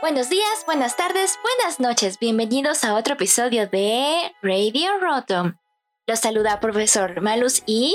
Buenos 0.00 0.28
días, 0.28 0.64
buenas 0.66 0.96
tardes, 0.96 1.38
buenas 1.42 1.78
noches. 1.78 2.18
Bienvenidos 2.18 2.82
a 2.82 2.94
otro 2.96 3.14
episodio 3.14 3.68
de 3.68 4.32
Radio 4.42 4.98
Rotom. 5.00 5.54
Los 6.06 6.18
saluda 6.18 6.58
profesor 6.58 7.20
Malus 7.20 7.62
y 7.64 7.94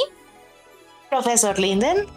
profesor 1.09 1.59
Linden. 1.59 2.07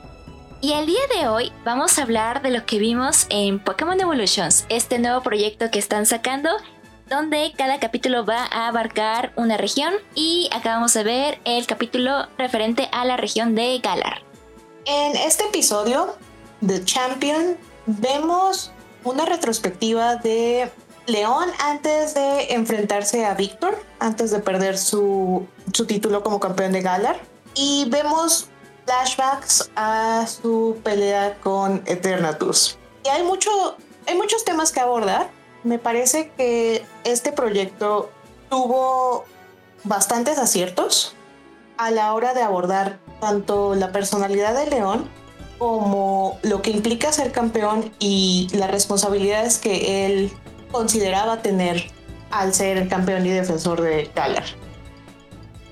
Y 0.60 0.74
el 0.74 0.86
día 0.86 1.00
de 1.16 1.27
hoy 1.27 1.52
vamos 1.64 1.98
a 1.98 2.02
hablar 2.02 2.42
de 2.42 2.50
lo 2.50 2.64
que 2.64 2.78
vimos 2.78 3.27
en 3.30 3.59
Pokémon 3.59 4.00
Evolutions, 4.00 4.66
este 4.68 4.98
nuevo 4.98 5.23
proyecto 5.23 5.70
que 5.70 5.78
están 5.78 6.06
sacando, 6.06 6.50
donde 7.08 7.52
cada 7.56 7.80
capítulo 7.80 8.24
va 8.24 8.44
a 8.44 8.68
abarcar 8.68 9.32
una 9.36 9.56
región 9.56 9.94
y 10.14 10.48
acabamos 10.52 10.94
de 10.94 11.04
ver 11.04 11.38
el 11.44 11.66
capítulo 11.66 12.26
referente 12.36 12.88
a 12.92 13.04
la 13.04 13.16
región 13.16 13.54
de 13.54 13.78
Galar. 13.78 14.22
En 14.84 15.16
este 15.16 15.44
episodio 15.44 16.16
de 16.60 16.84
Champion 16.84 17.56
vemos 17.86 18.72
una 19.04 19.24
retrospectiva 19.24 20.16
de 20.16 20.70
León 21.06 21.48
antes 21.60 22.14
de 22.14 22.52
enfrentarse 22.52 23.24
a 23.24 23.34
Víctor, 23.34 23.82
antes 23.98 24.30
de 24.30 24.40
perder 24.40 24.76
su, 24.76 25.46
su 25.72 25.86
título 25.86 26.22
como 26.22 26.38
campeón 26.38 26.72
de 26.72 26.82
Galar. 26.82 27.18
Y 27.54 27.86
vemos 27.88 28.48
flashbacks 28.84 29.70
a 29.74 30.26
su 30.26 30.78
pelea 30.82 31.38
con 31.40 31.82
Eternatus. 31.86 32.78
Y 33.04 33.09
hay, 33.09 33.22
mucho, 33.22 33.50
hay 34.06 34.16
muchos 34.16 34.45
temas 34.45 34.70
que 34.70 34.80
abordar. 34.80 35.30
Me 35.64 35.78
parece 35.78 36.30
que 36.36 36.84
este 37.04 37.32
proyecto 37.32 38.10
tuvo 38.48 39.24
bastantes 39.84 40.38
aciertos 40.38 41.15
a 41.76 41.90
la 41.90 42.15
hora 42.15 42.34
de 42.34 42.42
abordar 42.42 42.98
tanto 43.20 43.74
la 43.74 43.92
personalidad 43.92 44.54
de 44.54 44.70
León 44.70 45.09
como 45.59 46.38
lo 46.42 46.62
que 46.62 46.70
implica 46.70 47.12
ser 47.12 47.32
campeón 47.32 47.92
y 47.98 48.48
las 48.52 48.70
responsabilidades 48.70 49.59
que 49.59 50.06
él 50.06 50.32
consideraba 50.70 51.42
tener 51.42 51.90
al 52.30 52.54
ser 52.54 52.76
el 52.76 52.88
campeón 52.88 53.26
y 53.26 53.30
defensor 53.30 53.80
de 53.80 54.10
Galar. 54.15 54.45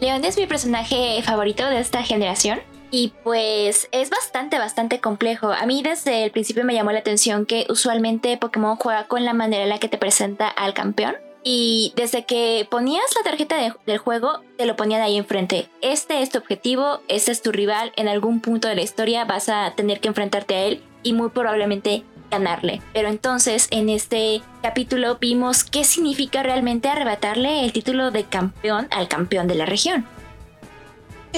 León 0.00 0.25
es 0.25 0.37
mi 0.37 0.47
personaje 0.47 1.23
favorito 1.23 1.65
de 1.67 1.81
esta 1.81 2.03
generación. 2.03 2.61
Y 2.91 3.12
pues 3.25 3.89
es 3.92 4.11
bastante, 4.11 4.59
bastante 4.59 5.01
complejo. 5.01 5.53
A 5.53 5.67
mí 5.67 5.83
desde 5.83 6.25
el 6.25 6.31
principio 6.31 6.65
me 6.65 6.75
llamó 6.75 6.93
la 6.93 7.01
atención 7.01 7.47
que 7.47 7.67
usualmente 7.69 8.37
Pokémon 8.37 8.77
juega 8.77 9.06
con 9.06 9.25
la 9.25 9.34
manera 9.34 9.65
en 9.65 9.70
la 9.70 9.78
que 9.78 9.89
te 9.89 9.98
presenta 9.98 10.48
al 10.48 10.75
campeón. 10.75 11.17
Y 11.48 11.93
desde 11.95 12.25
que 12.25 12.67
ponías 12.69 13.05
la 13.17 13.23
tarjeta 13.23 13.56
del 13.87 13.98
juego, 13.98 14.41
te 14.56 14.67
lo 14.67 14.75
ponían 14.75 15.01
ahí 15.01 15.17
enfrente. 15.17 15.69
Este 15.81 16.20
es 16.20 16.31
tu 16.31 16.39
objetivo, 16.39 17.01
este 17.06 17.31
es 17.31 17.41
tu 17.41 17.53
rival. 17.53 17.93
En 17.95 18.09
algún 18.09 18.41
punto 18.41 18.67
de 18.67 18.75
la 18.75 18.83
historia 18.83 19.25
vas 19.25 19.48
a 19.48 19.73
tener 19.77 20.00
que 20.00 20.09
enfrentarte 20.09 20.55
a 20.56 20.65
él 20.65 20.83
y 21.05 21.12
muy 21.12 21.31
probablemente 21.31 22.03
ganarle. 22.33 22.83
Pero 22.93 23.09
entonces 23.09 23.69
en 23.71 23.89
este 23.89 24.43
capítulo 24.61 25.19
vimos 25.21 25.62
qué 25.62 25.84
significa 25.84 26.43
realmente 26.43 26.89
arrebatarle 26.89 27.65
el 27.65 27.73
título 27.73 28.11
de 28.11 28.25
campeón 28.25 28.89
al 28.91 29.06
campeón 29.06 29.47
de 29.47 29.55
la 29.55 29.67
región. 29.67 30.05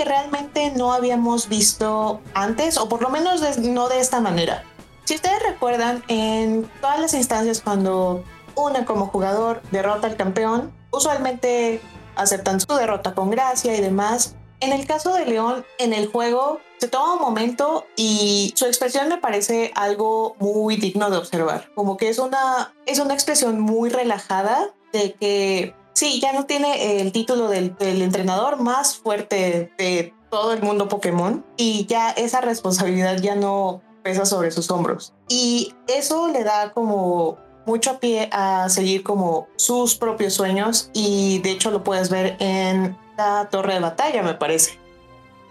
Realmente 0.04 0.72
no 0.76 0.92
habíamos 0.92 1.48
visto 1.48 2.20
antes, 2.34 2.78
o 2.78 2.88
por 2.88 3.02
lo 3.02 3.10
menos 3.10 3.58
no 3.58 3.88
de 3.88 4.00
esta 4.00 4.20
manera. 4.20 4.64
Si 5.04 5.14
ustedes 5.14 5.42
recuerdan, 5.42 6.04
en 6.08 6.70
todas 6.80 7.00
las 7.00 7.14
instancias 7.14 7.60
cuando 7.62 8.24
una 8.54 8.84
como 8.84 9.06
jugador 9.06 9.62
derrota 9.70 10.06
al 10.06 10.16
campeón, 10.16 10.72
usualmente 10.90 11.80
aceptan 12.16 12.60
su 12.60 12.74
derrota 12.74 13.14
con 13.14 13.30
gracia 13.30 13.74
y 13.76 13.80
demás. 13.80 14.34
En 14.60 14.72
el 14.72 14.86
caso 14.86 15.14
de 15.14 15.24
León, 15.24 15.64
en 15.78 15.92
el 15.92 16.08
juego 16.08 16.60
se 16.78 16.88
toma 16.88 17.14
un 17.14 17.20
momento 17.20 17.86
y 17.96 18.52
su 18.56 18.66
expresión 18.66 19.08
me 19.08 19.18
parece 19.18 19.72
algo 19.74 20.36
muy 20.40 20.76
digno 20.76 21.10
de 21.10 21.16
observar. 21.16 21.70
Como 21.74 21.96
que 21.96 22.08
es 22.08 22.18
una, 22.18 22.74
es 22.86 22.98
una 22.98 23.14
expresión 23.14 23.60
muy 23.60 23.88
relajada 23.88 24.70
de 24.92 25.14
que 25.14 25.74
sí, 25.98 26.20
ya 26.20 26.32
no 26.32 26.46
tiene 26.46 27.00
el 27.00 27.10
título 27.10 27.48
del, 27.48 27.76
del 27.76 28.02
entrenador 28.02 28.60
más 28.60 28.96
fuerte 28.96 29.72
de 29.76 30.14
todo 30.30 30.52
el 30.52 30.62
mundo 30.62 30.88
Pokémon 30.88 31.44
y 31.56 31.86
ya 31.86 32.10
esa 32.10 32.40
responsabilidad 32.40 33.20
ya 33.20 33.34
no 33.34 33.82
pesa 34.04 34.24
sobre 34.24 34.52
sus 34.52 34.70
hombros. 34.70 35.12
Y 35.28 35.74
eso 35.88 36.28
le 36.28 36.44
da 36.44 36.72
como 36.72 37.38
mucho 37.66 37.98
pie 37.98 38.28
a 38.32 38.68
seguir 38.68 39.02
como 39.02 39.48
sus 39.56 39.96
propios 39.96 40.34
sueños 40.34 40.90
y 40.94 41.40
de 41.40 41.50
hecho 41.50 41.72
lo 41.72 41.82
puedes 41.82 42.10
ver 42.10 42.36
en 42.38 42.96
la 43.16 43.48
torre 43.50 43.74
de 43.74 43.80
batalla, 43.80 44.22
me 44.22 44.34
parece. 44.34 44.78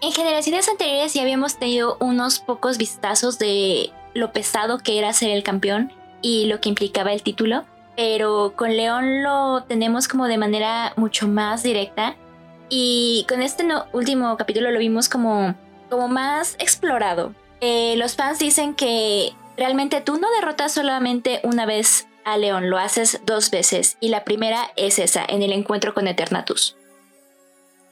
En 0.00 0.12
generaciones 0.12 0.66
anteriores 0.68 1.12
ya 1.12 1.22
habíamos 1.22 1.58
tenido 1.58 1.98
unos 2.00 2.38
pocos 2.38 2.78
vistazos 2.78 3.38
de 3.38 3.90
lo 4.14 4.32
pesado 4.32 4.78
que 4.78 4.98
era 4.98 5.12
ser 5.12 5.30
el 5.30 5.42
campeón 5.42 5.92
y 6.22 6.46
lo 6.46 6.60
que 6.60 6.70
implicaba 6.70 7.12
el 7.12 7.22
título, 7.22 7.66
pero 7.98 8.52
con 8.54 8.76
León 8.76 9.24
lo 9.24 9.64
tenemos 9.64 10.06
como 10.06 10.28
de 10.28 10.38
manera 10.38 10.92
mucho 10.94 11.26
más 11.26 11.64
directa 11.64 12.14
y 12.68 13.26
con 13.28 13.42
este 13.42 13.64
último 13.92 14.36
capítulo 14.36 14.70
lo 14.70 14.78
vimos 14.78 15.08
como, 15.08 15.56
como 15.90 16.06
más 16.06 16.54
explorado. 16.60 17.34
Eh, 17.60 17.96
los 17.96 18.14
fans 18.14 18.38
dicen 18.38 18.76
que 18.76 19.32
realmente 19.56 20.00
tú 20.00 20.16
no 20.16 20.30
derrotas 20.30 20.74
solamente 20.74 21.40
una 21.42 21.66
vez 21.66 22.06
a 22.24 22.36
León, 22.36 22.70
lo 22.70 22.78
haces 22.78 23.20
dos 23.26 23.50
veces 23.50 23.96
y 23.98 24.10
la 24.10 24.22
primera 24.22 24.70
es 24.76 25.00
esa, 25.00 25.24
en 25.28 25.42
el 25.42 25.50
encuentro 25.50 25.92
con 25.92 26.06
Eternatus. 26.06 26.77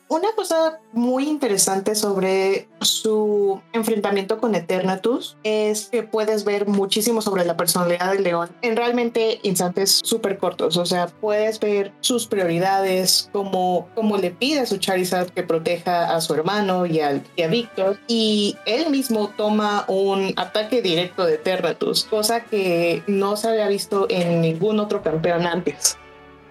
Una 0.09 0.29
cosa 0.37 0.79
muy 0.93 1.25
interesante 1.25 1.97
sobre 1.97 2.69
su 2.81 3.61
enfrentamiento 3.73 4.39
con 4.39 4.55
Eternatus 4.55 5.37
es 5.43 5.87
que 5.87 6.05
puedes 6.05 6.45
ver 6.45 6.69
muchísimo 6.69 7.21
sobre 7.21 7.45
la 7.45 7.57
personalidad 7.57 8.13
de 8.13 8.21
León 8.21 8.51
en 8.63 8.77
realmente 8.77 9.41
instantes 9.43 10.01
súper 10.05 10.39
cortos. 10.39 10.77
O 10.77 10.87
sea, 10.87 11.09
puedes 11.09 11.59
ver 11.59 11.93
sus 12.01 12.29
prioridades, 12.29 13.29
como, 13.33 13.89
como 13.97 14.17
le 14.17 14.31
pide 14.31 14.61
a 14.61 14.67
su 14.67 14.77
Charizard 14.77 15.31
que 15.31 15.43
proteja 15.43 16.15
a 16.15 16.21
su 16.21 16.35
hermano 16.35 16.87
y, 16.87 17.01
y 17.35 17.43
a 17.43 17.49
Víctor. 17.49 17.99
Y 18.07 18.57
él 18.65 18.91
mismo 18.91 19.33
toma 19.37 19.87
un 19.89 20.35
ataque 20.37 20.83
directo 20.83 21.27
de 21.27 21.35
Eternatus, 21.35 22.05
cosa 22.05 22.45
que 22.45 23.03
no 23.09 23.37
se 23.37 23.49
había 23.49 23.67
visto 23.67 24.07
en 24.09 24.41
ningún 24.41 24.79
otro 24.79 25.03
campeón 25.03 25.47
antes. 25.47 25.99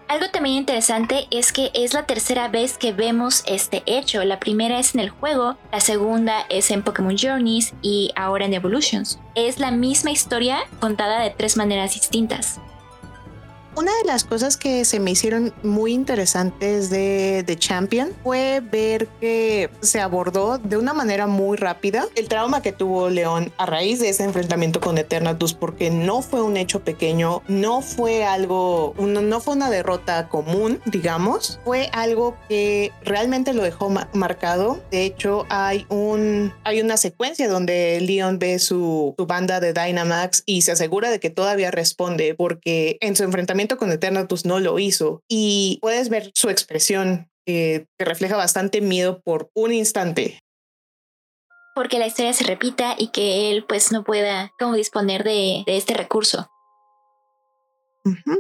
Algo 0.08 0.30
también 0.30 0.58
interesante 0.58 1.28
es 1.32 1.52
que 1.52 1.72
es 1.74 1.96
la 1.96 2.06
tercera 2.06 2.48
vez 2.48 2.78
que 2.78 2.94
vemos 2.94 3.44
este 3.48 3.82
hecho. 3.88 4.24
La 4.24 4.40
primera 4.40 4.80
es 4.80 4.94
en 4.94 5.02
el 5.02 5.10
juego, 5.10 5.58
la 5.72 5.80
segunda 5.80 6.46
es 6.50 6.70
en 6.70 6.84
Pokémon 6.84 7.18
Journeys 7.18 7.74
y 7.82 8.12
ahora 8.16 8.46
en 8.46 8.54
Evolutions. 8.54 9.20
Es 9.34 9.60
la 9.60 9.72
misma 9.72 10.12
historia 10.12 10.60
contada 10.80 11.22
de 11.22 11.32
tres 11.32 11.58
maneras 11.58 11.96
distintas. 11.96 12.60
Una 13.78 13.92
de 13.98 14.06
las 14.06 14.24
cosas 14.24 14.56
que 14.56 14.86
se 14.86 15.02
me 15.02 15.12
hicieron 15.12 15.54
muy 15.62 15.92
interesantes 15.92 16.90
de 16.90 17.44
The 17.46 17.58
Champion 17.58 18.14
fue 18.24 18.62
ver 18.62 19.08
que 19.20 19.70
se 19.82 20.00
abordó 20.00 20.58
de 20.60 20.78
una 20.78 20.94
manera 20.94 21.28
muy 21.28 21.58
rápida 21.58 22.08
el 22.16 22.30
trauma 22.30 22.62
que 22.62 22.72
tuvo 22.72 23.10
León 23.10 23.52
a 23.58 23.66
raíz 23.66 24.00
de 24.00 24.08
ese 24.08 24.24
enfrentamiento 24.24 24.80
con 24.80 24.98
Eternatus, 24.98 25.54
porque 25.54 25.90
no 25.90 26.22
fue 26.22 26.42
un 26.42 26.56
hecho 26.56 26.86
pequeño, 26.86 27.42
no 27.50 27.82
fue 27.82 28.24
algo, 28.24 28.96
no 28.98 29.42
fue 29.42 29.56
una 29.56 29.70
derrota 29.70 30.30
común, 30.30 30.80
digamos, 30.86 31.60
fue 31.66 31.90
algo 31.92 32.38
que 32.48 32.94
realmente 33.04 33.54
lo 33.54 33.62
dejó 33.62 33.92
marcado. 34.14 34.80
De 34.90 35.04
hecho, 35.04 35.46
hay 35.50 35.86
un, 35.90 36.54
hay 36.64 36.80
una 36.80 36.96
secuencia 36.96 37.50
donde 37.50 38.00
Leon 38.00 38.40
ve 38.40 38.58
su, 38.60 39.16
su 39.18 39.26
banda 39.26 39.60
de 39.60 39.74
Dynamax 39.74 40.44
y 40.46 40.62
se 40.62 40.72
asegura 40.72 41.10
de 41.10 41.20
que 41.20 41.30
todavía 41.30 41.72
responde, 41.72 42.36
porque 42.36 42.98
en 43.02 43.18
su 43.18 43.24
enfrentamiento 43.24 43.65
con 43.68 43.92
Eternatus 43.92 44.46
no 44.46 44.60
lo 44.60 44.80
hizo 44.80 45.22
y 45.30 45.80
puedes 45.82 46.10
ver 46.10 46.32
su 46.36 46.50
expresión 46.50 47.30
que 47.46 47.88
refleja 48.00 48.38
bastante 48.38 48.82
miedo 48.82 49.22
por 49.22 49.50
un 49.54 49.74
instante. 49.74 50.40
Porque 51.76 52.00
la 52.00 52.08
historia 52.08 52.34
se 52.34 52.46
repita 52.46 52.96
y 52.98 53.10
que 53.10 53.52
él 53.52 53.66
pues 53.68 53.92
no 53.92 54.04
pueda 54.04 54.52
como 54.58 54.76
disponer 54.76 55.24
de 55.24 55.64
este 55.68 55.94
recurso 55.94 56.50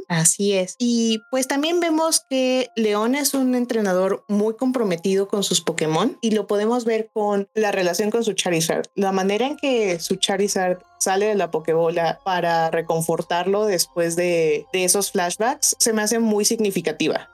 así 0.07 0.53
es. 0.53 0.75
Y 0.79 1.21
pues 1.31 1.47
también 1.47 1.79
vemos 1.79 2.25
que 2.29 2.69
León 2.75 3.15
es 3.15 3.33
un 3.33 3.55
entrenador 3.55 4.23
muy 4.27 4.55
comprometido 4.55 5.27
con 5.27 5.43
sus 5.43 5.61
Pokémon 5.61 6.17
y 6.21 6.31
lo 6.31 6.47
podemos 6.47 6.85
ver 6.85 7.09
con 7.13 7.47
la 7.53 7.71
relación 7.71 8.11
con 8.11 8.23
su 8.23 8.33
Charizard. 8.33 8.85
La 8.95 9.11
manera 9.11 9.47
en 9.47 9.57
que 9.57 9.99
su 9.99 10.15
Charizard 10.15 10.79
sale 10.99 11.27
de 11.27 11.35
la 11.35 11.51
Pokébola 11.51 12.19
para 12.23 12.71
reconfortarlo 12.71 13.65
después 13.65 14.15
de, 14.15 14.65
de 14.73 14.85
esos 14.85 15.11
flashbacks 15.11 15.75
se 15.79 15.93
me 15.93 16.01
hace 16.01 16.19
muy 16.19 16.45
significativa. 16.45 17.29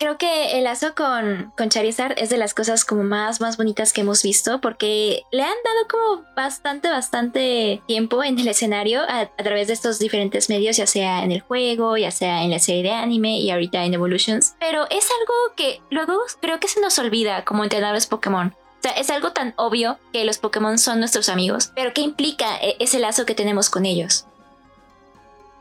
Creo 0.00 0.16
que 0.16 0.56
el 0.56 0.64
lazo 0.64 0.94
con, 0.94 1.52
con 1.58 1.68
Charizard 1.68 2.14
es 2.16 2.30
de 2.30 2.38
las 2.38 2.54
cosas 2.54 2.86
como 2.86 3.02
más, 3.02 3.42
más 3.42 3.58
bonitas 3.58 3.92
que 3.92 4.00
hemos 4.00 4.22
visto 4.22 4.58
porque 4.62 5.24
le 5.30 5.42
han 5.42 5.54
dado 5.62 5.88
como 5.90 6.24
bastante, 6.34 6.88
bastante 6.88 7.82
tiempo 7.86 8.24
en 8.24 8.38
el 8.38 8.48
escenario 8.48 9.02
a, 9.02 9.20
a, 9.20 9.36
través 9.36 9.66
de 9.66 9.74
estos 9.74 9.98
diferentes 9.98 10.48
medios, 10.48 10.78
ya 10.78 10.86
sea 10.86 11.22
en 11.22 11.32
el 11.32 11.42
juego, 11.42 11.98
ya 11.98 12.10
sea 12.10 12.44
en 12.44 12.50
la 12.50 12.60
serie 12.60 12.82
de 12.82 12.92
anime 12.92 13.40
y 13.40 13.50
ahorita 13.50 13.84
en 13.84 13.92
Evolutions. 13.92 14.56
Pero 14.58 14.84
es 14.88 15.06
algo 15.20 15.54
que 15.54 15.82
luego 15.90 16.18
creo 16.40 16.58
que 16.60 16.68
se 16.68 16.80
nos 16.80 16.98
olvida 16.98 17.44
como 17.44 17.62
entrenadores 17.62 18.06
Pokémon. 18.06 18.56
O 18.78 18.82
sea, 18.82 18.92
es 18.92 19.10
algo 19.10 19.32
tan 19.32 19.52
obvio 19.56 19.98
que 20.14 20.24
los 20.24 20.38
Pokémon 20.38 20.78
son 20.78 21.00
nuestros 21.00 21.28
amigos, 21.28 21.72
pero 21.76 21.92
¿qué 21.92 22.00
implica 22.00 22.56
e, 22.62 22.76
ese 22.78 23.00
lazo 23.00 23.26
que 23.26 23.34
tenemos 23.34 23.68
con 23.68 23.84
ellos? 23.84 24.24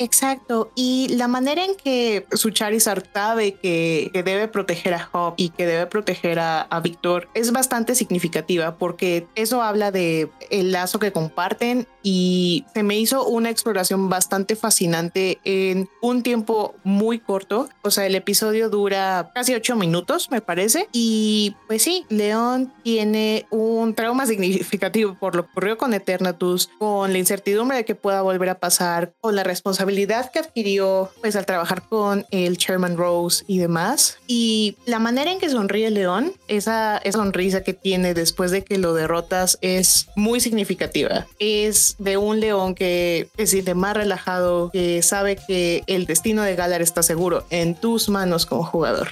Exacto, 0.02 0.72
y 0.76 1.10
la 1.10 1.28
manera 1.28 1.66
en 1.66 1.76
que 1.76 2.26
su 2.32 2.52
Charizard 2.52 3.04
sabe 3.14 3.56
que, 3.56 4.10
que 4.14 4.24
debe 4.24 4.48
proteger 4.48 4.94
a 4.94 5.10
Hop 5.12 5.34
y 5.36 5.50
que 5.50 5.66
debe 5.66 5.88
proteger 5.88 6.40
a, 6.40 6.62
a, 6.62 6.80
Víctor 6.80 7.28
es 7.34 7.52
bastante 7.52 7.96
significativa 7.96 8.78
porque 8.78 9.28
eso 9.36 9.62
habla 9.62 9.92
de 9.92 10.30
el 10.52 10.72
lazo 10.72 11.00
que 11.00 11.12
comparten 11.12 11.86
y 12.04 12.66
se 12.74 12.84
me 12.84 12.98
hizo 13.00 13.26
una 13.26 13.50
exploración 13.50 14.10
bastante 14.10 14.56
fascinante 14.56 15.40
en 15.44 15.90
un 16.02 16.24
tiempo 16.24 16.76
muy 16.84 17.20
corto. 17.20 17.70
O 17.82 17.92
sea, 17.92 18.06
el 18.06 18.16
episodio 18.16 18.70
dura 18.70 19.32
casi 19.34 19.54
ocho 19.54 19.76
minutos, 19.76 20.32
me 20.32 20.42
parece. 20.42 20.88
Y 20.92 21.56
pues 21.68 21.82
sí, 21.82 22.06
León 22.10 22.72
tiene 22.84 23.46
un 23.50 23.94
trauma 23.94 24.26
significativo 24.28 25.16
por 25.20 25.36
lo 25.36 25.46
que 25.46 25.52
ocurrió 25.52 25.78
con 25.78 25.94
Eternatus, 25.94 26.70
con 26.80 27.12
la 27.12 27.20
incertidumbre 27.20 27.78
de 27.78 27.86
que 27.86 27.96
pueda 27.96 28.22
volver 28.22 28.50
a 28.50 28.60
pasar, 28.60 29.14
con 29.22 29.36
la 29.36 29.44
responsabilidad 29.44 30.32
que 30.32 30.40
adquirió 30.40 31.10
pues 31.22 31.36
al 31.36 31.46
trabajar 31.46 31.84
con 31.88 32.26
el 32.32 32.58
Chairman 32.58 32.98
Rose 32.98 33.44
y 33.48 33.58
demás. 33.58 34.18
Y 34.28 34.78
la 34.86 35.00
manera 35.00 35.32
en 35.32 35.40
que 35.40 35.50
sonríe 35.50 35.90
León, 35.90 36.34
esa, 36.48 36.98
esa 36.98 37.20
sonrisa 37.20 37.64
que 37.64 37.74
tiene 37.74 38.14
después 38.14 38.52
de 38.52 38.64
que 38.64 38.78
lo 38.78 38.94
derrotas 38.94 39.58
es 39.62 40.08
muy 40.16 40.40
significativa. 40.40 41.28
Es 41.40 41.89
de 41.98 42.18
un 42.18 42.40
león 42.40 42.76
que 42.76 43.30
siente 43.46 43.74
más 43.74 43.96
relajado, 43.96 44.70
que 44.72 45.02
sabe 45.02 45.36
que 45.36 45.84
el 45.88 46.06
destino 46.06 46.44
de 46.44 46.56
Galar 46.56 46.82
está 46.82 47.04
seguro 47.04 47.46
en 47.50 47.76
tus 47.76 48.10
manos 48.10 48.46
como 48.46 48.64
jugador. 48.64 49.10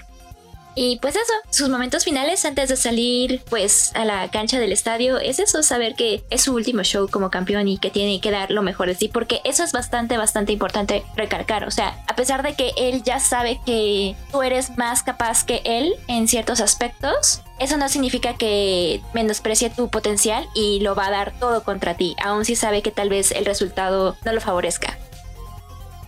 Y 0.80 1.00
pues 1.00 1.16
eso, 1.16 1.34
sus 1.50 1.70
momentos 1.70 2.04
finales 2.04 2.46
antes 2.46 2.70
de 2.70 2.78
salir 2.78 3.42
pues 3.50 3.92
a 3.96 4.06
la 4.06 4.30
cancha 4.30 4.60
del 4.60 4.72
estadio 4.72 5.18
es 5.18 5.40
eso, 5.40 5.64
saber 5.64 5.96
que 5.96 6.24
es 6.30 6.44
su 6.44 6.54
último 6.54 6.84
show 6.84 7.10
como 7.10 7.32
campeón 7.32 7.68
y 7.68 7.80
que 7.80 7.90
tiene 7.90 8.22
que 8.22 8.30
dar 8.30 8.52
lo 8.52 8.62
mejor 8.62 8.86
de 8.86 8.94
sí, 8.94 9.08
porque 9.08 9.42
eso 9.44 9.64
es 9.64 9.72
bastante, 9.72 10.18
bastante 10.18 10.52
importante 10.52 11.04
recalcar. 11.16 11.68
O 11.68 11.72
sea, 11.72 12.04
a 12.08 12.16
pesar 12.16 12.44
de 12.44 12.54
que 12.54 12.74
él 12.78 13.02
ya 13.02 13.20
sabe 13.20 13.60
que 13.66 14.16
tú 14.32 14.44
eres 14.44 14.78
más 14.78 15.02
capaz 15.02 15.44
que 15.44 15.64
él 15.66 15.96
en 16.08 16.28
ciertos 16.28 16.62
aspectos, 16.62 17.42
eso 17.58 17.78
no 17.78 17.90
significa 17.90 18.36
que 18.36 19.02
menosprecie 19.16 19.72
tu 19.72 19.90
potencial 19.90 20.46
y 20.54 20.82
lo 20.82 20.94
va 20.94 21.08
a 21.08 21.12
dar 21.12 21.34
todo 21.40 21.64
contra 21.64 21.98
ti, 21.98 22.16
aun 22.24 22.46
si 22.46 22.56
sabe 22.56 22.84
que 22.84 22.92
tal 22.92 23.10
vez 23.10 23.32
el 23.32 23.46
resultado 23.46 24.16
no 24.24 24.32
lo 24.32 24.42
favorezca. 24.42 24.96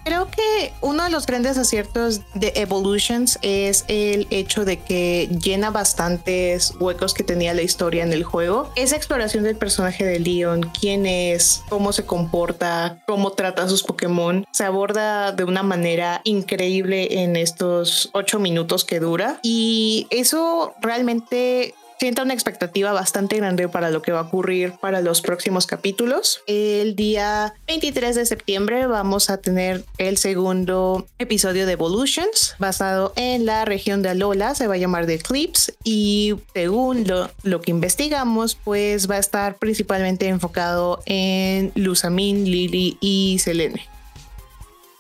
Creo 0.04 0.30
que 0.30 0.74
uno 0.82 1.04
de 1.04 1.10
los 1.10 1.26
grandes 1.26 1.58
aciertos 1.58 2.22
de 2.34 2.54
Evolutions 2.56 3.38
es 3.42 3.86
el 3.88 4.28
hecho 4.30 4.66
de 4.66 4.80
que 4.80 5.30
llena 5.42 5.70
bastantes 5.70 6.74
huecos 6.80 7.14
que 7.14 7.24
tenía 7.24 7.54
la 7.54 7.62
historia 7.62 8.04
en 8.04 8.14
el 8.14 8.24
juego. 8.24 8.72
Esa 8.76 8.96
exploración 8.96 9.44
del 9.44 9.56
personaje 9.56 10.06
de 10.06 10.20
Leon, 10.20 10.72
quién 10.80 11.06
es, 11.06 11.64
cómo 11.70 11.94
se 11.94 12.06
comporta, 12.06 13.02
cómo 13.08 13.32
trata 13.32 13.64
a 13.64 13.70
sus 13.70 13.84
Pokémon, 13.84 14.46
se 14.52 14.64
aborda 14.64 15.32
de 15.32 15.44
una 15.44 15.64
manera 15.64 16.22
increíble 16.24 17.22
en 17.24 17.36
estos 17.36 18.10
ocho 18.14 18.40
minutos 18.40 18.86
que 18.86 19.00
dura. 19.00 19.40
Y 19.44 20.08
eso 20.10 20.74
realmente 20.82 21.76
sienta 22.00 22.24
una 22.24 22.34
expectativa 22.34 22.94
bastante 22.94 23.38
grande 23.38 23.68
para 23.68 23.90
lo 23.92 24.02
que 24.02 24.12
va 24.12 24.20
a 24.20 24.24
ocurrir 24.24 24.74
para 24.80 25.02
los 25.02 25.22
próximos 25.22 25.68
capítulos. 25.68 26.42
El 26.48 26.96
día 26.96 27.54
23 27.68 28.16
de 28.16 28.26
septiembre 28.26 28.88
vamos 28.88 29.30
a 29.30 29.38
tener 29.38 29.84
el 29.98 30.18
segundo 30.18 31.08
episodio 31.20 31.66
de 31.66 31.74
Evolutions 31.74 32.56
basado 32.58 33.12
en 33.16 33.46
la 33.46 33.66
región 33.66 34.02
de 34.02 34.10
Alola, 34.10 34.56
se 34.56 34.68
va 34.68 34.76
a 34.76 34.78
llamar 34.78 35.06
The 35.06 35.16
Eclipse 35.16 35.74
y 35.84 36.36
según 36.54 37.06
lo, 37.06 37.30
lo 37.44 37.62
que 37.62 37.72
investigamos 37.72 38.56
pues 38.56 39.10
va 39.10 39.16
a 39.16 39.20
estar 39.20 39.58
principalmente 39.58 40.28
enfocado 40.28 41.02
en 41.06 41.72
Lusamin, 41.76 42.46
Lily 42.46 42.98
y 43.02 43.40
Selene. 43.40 43.86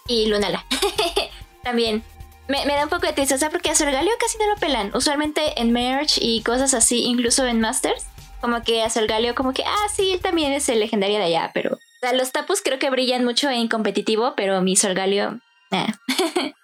Y 0.07 0.25
Lunala. 0.25 0.65
También 1.63 2.03
me, 2.49 2.65
da 2.65 2.83
un 2.83 2.89
poco 2.89 3.05
de 3.05 3.13
tristeza 3.13 3.49
porque 3.49 3.69
a 3.69 3.75
Solgaleo 3.75 4.13
casi 4.19 4.37
no 4.39 4.47
lo 4.47 4.55
pelan. 4.55 4.91
Usualmente 4.93 5.61
en 5.61 5.71
Merge 5.71 6.19
y 6.21 6.41
cosas 6.41 6.73
así, 6.73 7.03
incluso 7.03 7.45
en 7.45 7.61
Masters, 7.61 8.05
como 8.41 8.63
que 8.63 8.81
a 8.81 8.89
Solgaleo 8.89 9.35
como 9.35 9.53
que, 9.53 9.63
ah, 9.63 9.87
sí, 9.93 10.11
él 10.11 10.19
también 10.19 10.51
es 10.53 10.67
el 10.69 10.79
legendario 10.79 11.19
de 11.19 11.25
allá, 11.25 11.51
pero... 11.53 11.75
O 11.75 11.99
sea, 12.01 12.13
los 12.13 12.31
tapus 12.31 12.61
creo 12.61 12.79
que 12.79 12.89
brillan 12.89 13.23
mucho 13.23 13.49
en 13.49 13.67
competitivo, 13.67 14.33
pero 14.35 14.61
mi 14.61 14.75
Solgaleo... 14.75 15.39
Eh. 15.71 15.87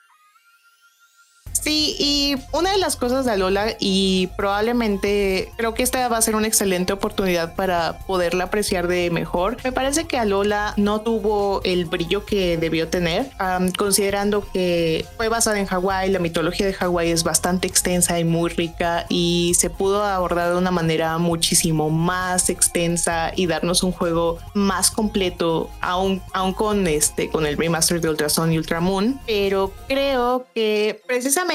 Sí, 1.66 1.96
y 1.98 2.36
una 2.52 2.74
de 2.74 2.78
las 2.78 2.96
cosas 2.96 3.26
de 3.26 3.32
Alola, 3.32 3.76
y 3.80 4.28
probablemente 4.38 5.52
creo 5.58 5.74
que 5.74 5.82
esta 5.82 6.08
va 6.08 6.18
a 6.18 6.22
ser 6.22 6.36
una 6.36 6.46
excelente 6.46 6.94
oportunidad 6.94 7.56
para 7.56 7.98
poderla 8.06 8.44
apreciar 8.44 8.88
de 8.88 9.10
mejor. 9.10 9.58
Me 9.64 9.72
parece 9.72 10.06
que 10.06 10.20
Alola 10.20 10.76
no 10.78 11.02
tuvo 11.02 11.64
el 11.64 11.86
brillo 11.86 12.24
que 12.24 12.58
debió 12.58 12.90
tener, 12.90 13.32
considerando 13.80 14.46
que 14.54 15.08
fue 15.18 15.28
basada 15.28 15.58
en 15.58 15.66
Hawái, 15.66 16.12
la 16.12 16.20
mitología 16.20 16.68
de 16.68 16.74
Hawái 16.74 17.10
es 17.10 17.24
bastante 17.24 17.68
extensa 17.68 18.20
y 18.20 18.26
muy 18.26 18.52
rica, 18.52 19.08
y 19.10 19.54
se 19.58 19.72
pudo 19.72 20.04
abordar 20.04 20.52
de 20.52 20.58
una 20.60 20.70
manera 20.70 21.18
muchísimo 21.18 21.90
más 21.90 22.52
extensa 22.52 23.32
y 23.36 23.48
darnos 23.48 23.82
un 23.82 23.92
juego 23.92 24.38
más 24.54 24.92
completo, 24.92 25.72
aún, 25.82 26.22
aún 26.32 26.54
con 26.54 26.86
este, 26.86 27.28
con 27.32 27.48
el 27.48 27.58
remaster 27.58 28.00
de 28.02 28.10
Ultrason 28.10 28.54
y 28.54 28.60
Ultramoon. 28.60 29.20
Pero 29.26 29.74
creo 29.88 30.46
que 30.54 31.02
precisamente 31.08 31.55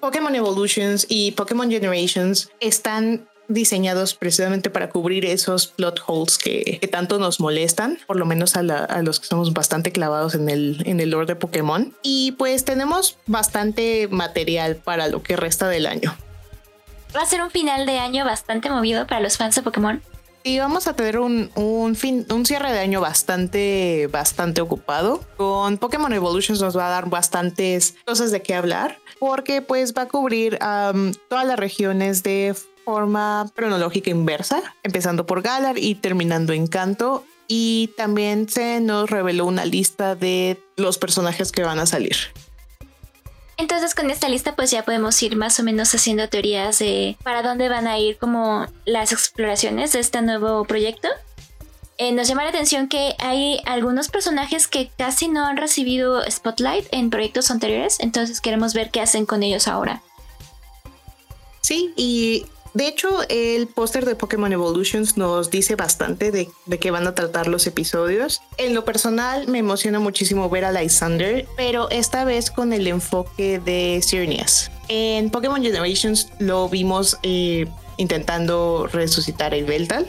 Pokémon 0.00 0.34
Evolutions 0.34 1.06
y 1.08 1.32
Pokémon 1.32 1.70
Generations 1.70 2.50
están 2.60 3.28
diseñados 3.48 4.14
precisamente 4.14 4.70
para 4.70 4.90
cubrir 4.90 5.24
esos 5.24 5.68
plot 5.68 6.00
holes 6.06 6.38
que, 6.38 6.80
tanto 6.90 7.18
nos 7.18 7.40
molestan, 7.40 7.98
por 8.06 8.16
lo 8.16 8.26
menos 8.26 8.56
a, 8.56 8.62
los 8.62 9.20
que 9.20 9.24
estamos 9.24 9.52
bastante 9.52 9.92
clavados 9.92 10.34
en 10.34 10.48
el, 10.48 10.82
en 10.86 11.00
el 11.00 11.10
lore 11.10 11.26
de 11.26 11.36
Pokémon. 11.36 11.94
Y 12.02 12.32
pues 12.32 12.64
tenemos 12.64 13.18
bastante 13.26 14.08
material 14.08 14.76
para 14.76 15.08
lo 15.08 15.22
que 15.22 15.36
resta 15.36 15.68
del 15.68 15.86
año. 15.86 16.16
Va 17.16 17.22
a 17.22 17.26
ser 17.26 17.40
un 17.40 17.50
final 17.50 17.86
de 17.86 17.98
año 17.98 18.24
bastante 18.24 18.68
movido 18.68 19.06
para 19.06 19.20
los 19.20 19.36
fans 19.36 19.54
de 19.54 19.62
Pokémon. 19.62 20.02
Y 20.46 20.60
vamos 20.60 20.86
a 20.86 20.94
tener 20.94 21.18
un, 21.18 21.50
un, 21.56 21.96
fin, 21.96 22.24
un 22.32 22.46
cierre 22.46 22.70
de 22.70 22.78
año 22.78 23.00
bastante, 23.00 24.08
bastante 24.12 24.60
ocupado. 24.60 25.20
Con 25.36 25.76
Pokémon 25.76 26.12
Evolutions 26.12 26.60
nos 26.60 26.78
va 26.78 26.86
a 26.86 26.90
dar 26.90 27.10
bastantes 27.10 27.96
cosas 28.06 28.30
de 28.30 28.42
qué 28.42 28.54
hablar, 28.54 28.96
porque 29.18 29.60
pues 29.60 29.92
va 29.92 30.02
a 30.02 30.06
cubrir 30.08 30.56
todas 31.28 31.46
las 31.48 31.58
regiones 31.58 32.22
de 32.22 32.54
forma 32.84 33.50
cronológica 33.56 34.10
inversa, 34.10 34.62
empezando 34.84 35.26
por 35.26 35.42
Galar 35.42 35.78
y 35.78 35.96
terminando 35.96 36.52
en 36.52 36.68
Canto. 36.68 37.24
Y 37.48 37.90
también 37.96 38.48
se 38.48 38.78
nos 38.80 39.10
reveló 39.10 39.46
una 39.46 39.64
lista 39.64 40.14
de 40.14 40.62
los 40.76 40.96
personajes 40.98 41.50
que 41.50 41.64
van 41.64 41.80
a 41.80 41.86
salir. 41.86 42.14
Entonces 43.58 43.94
con 43.94 44.10
esta 44.10 44.28
lista 44.28 44.54
pues 44.54 44.70
ya 44.70 44.84
podemos 44.84 45.20
ir 45.22 45.36
más 45.36 45.58
o 45.58 45.62
menos 45.62 45.94
haciendo 45.94 46.28
teorías 46.28 46.78
de 46.78 47.16
para 47.22 47.42
dónde 47.42 47.68
van 47.68 47.86
a 47.86 47.98
ir 47.98 48.18
como 48.18 48.66
las 48.84 49.12
exploraciones 49.12 49.92
de 49.92 50.00
este 50.00 50.20
nuevo 50.20 50.64
proyecto. 50.64 51.08
Eh, 51.98 52.12
nos 52.12 52.28
llama 52.28 52.42
la 52.42 52.50
atención 52.50 52.88
que 52.88 53.14
hay 53.18 53.62
algunos 53.64 54.08
personajes 54.08 54.68
que 54.68 54.90
casi 54.98 55.28
no 55.28 55.46
han 55.46 55.56
recibido 55.56 56.22
spotlight 56.30 56.86
en 56.90 57.08
proyectos 57.08 57.50
anteriores, 57.50 57.98
entonces 58.00 58.42
queremos 58.42 58.74
ver 58.74 58.90
qué 58.90 59.00
hacen 59.00 59.24
con 59.24 59.42
ellos 59.42 59.66
ahora. 59.66 60.02
Sí, 61.62 61.94
y 61.96 62.44
de 62.76 62.88
hecho, 62.88 63.08
el 63.30 63.68
póster 63.68 64.04
de 64.04 64.16
Pokémon 64.16 64.52
Evolutions 64.52 65.16
nos 65.16 65.50
dice 65.50 65.76
bastante 65.76 66.30
de, 66.30 66.50
de, 66.66 66.78
qué 66.78 66.90
van 66.90 67.06
a 67.06 67.14
tratar 67.14 67.46
los 67.46 67.66
episodios. 67.66 68.42
En 68.58 68.74
lo 68.74 68.84
personal, 68.84 69.48
me 69.48 69.60
emociona 69.60 69.98
muchísimo 69.98 70.50
ver 70.50 70.66
a 70.66 70.72
Lysander, 70.72 71.46
pero 71.56 71.88
esta 71.88 72.24
vez 72.24 72.50
con 72.50 72.74
el 72.74 72.86
enfoque 72.86 73.60
de 73.60 74.02
Sirnias. 74.02 74.70
En 74.88 75.30
Pokémon 75.30 75.62
Generations 75.62 76.28
lo 76.38 76.68
vimos 76.68 77.16
eh, 77.22 77.66
intentando 77.96 78.86
resucitar 78.92 79.54
a 79.54 79.56
Ibeltal, 79.56 80.06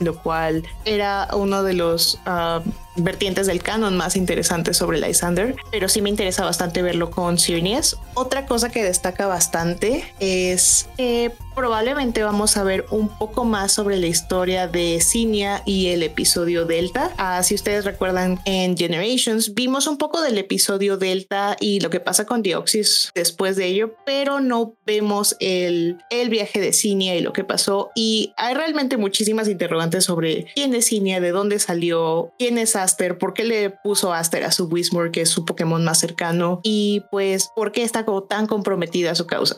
lo 0.00 0.20
cual 0.20 0.64
era 0.84 1.28
uno 1.34 1.62
de 1.62 1.74
los 1.74 2.18
uh, 2.26 2.68
vertientes 3.02 3.46
del 3.46 3.62
canon 3.62 3.96
más 3.96 4.16
interesantes 4.16 4.76
sobre 4.76 5.00
Lysander, 5.00 5.56
pero 5.70 5.88
sí 5.88 6.02
me 6.02 6.10
interesa 6.10 6.44
bastante 6.44 6.82
verlo 6.82 7.10
con 7.10 7.38
Sirnias. 7.38 7.96
Otra 8.14 8.46
cosa 8.46 8.70
que 8.70 8.82
destaca 8.82 9.26
bastante 9.26 10.04
es 10.20 10.88
que 10.96 11.32
probablemente 11.54 12.22
vamos 12.22 12.56
a 12.56 12.62
ver 12.62 12.86
un 12.90 13.08
poco 13.08 13.44
más 13.44 13.72
sobre 13.72 13.96
la 13.96 14.06
historia 14.06 14.68
de 14.68 15.00
Cinia 15.00 15.62
y 15.66 15.88
el 15.88 16.04
episodio 16.04 16.66
Delta. 16.66 17.12
Ah, 17.18 17.42
si 17.42 17.56
ustedes 17.56 17.84
recuerdan 17.84 18.38
en 18.44 18.76
Generations, 18.76 19.54
vimos 19.54 19.88
un 19.88 19.98
poco 19.98 20.22
del 20.22 20.38
episodio 20.38 20.96
Delta 20.96 21.56
y 21.58 21.80
lo 21.80 21.90
que 21.90 21.98
pasa 21.98 22.26
con 22.26 22.42
Dioxis 22.42 23.10
después 23.14 23.56
de 23.56 23.66
ello, 23.66 23.96
pero 24.06 24.38
no 24.38 24.76
vemos 24.86 25.36
el, 25.40 25.98
el 26.10 26.28
viaje 26.30 26.60
de 26.60 26.72
Cinia 26.72 27.16
y 27.16 27.22
lo 27.22 27.32
que 27.32 27.42
pasó. 27.42 27.90
Y 27.96 28.32
hay 28.36 28.54
realmente 28.54 28.96
muchísimas 28.96 29.48
interrogantes 29.48 30.04
sobre 30.04 30.46
quién 30.54 30.74
es 30.74 30.86
Cinia, 30.86 31.20
de 31.20 31.32
dónde 31.32 31.58
salió, 31.58 32.32
quién 32.38 32.58
es 32.58 32.76
Aster, 32.88 33.18
por 33.18 33.34
qué 33.34 33.44
le 33.44 33.70
puso 33.70 34.14
Aster 34.14 34.44
a 34.44 34.52
su 34.52 34.66
Wismore, 34.66 35.10
que 35.10 35.20
es 35.20 35.28
su 35.28 35.44
Pokémon 35.44 35.84
más 35.84 35.98
cercano, 35.98 36.60
y 36.62 37.02
pues 37.10 37.50
por 37.54 37.70
qué 37.70 37.82
está 37.82 38.06
como 38.06 38.22
tan 38.22 38.46
comprometida 38.46 39.10
a 39.10 39.14
su 39.14 39.26
causa. 39.26 39.56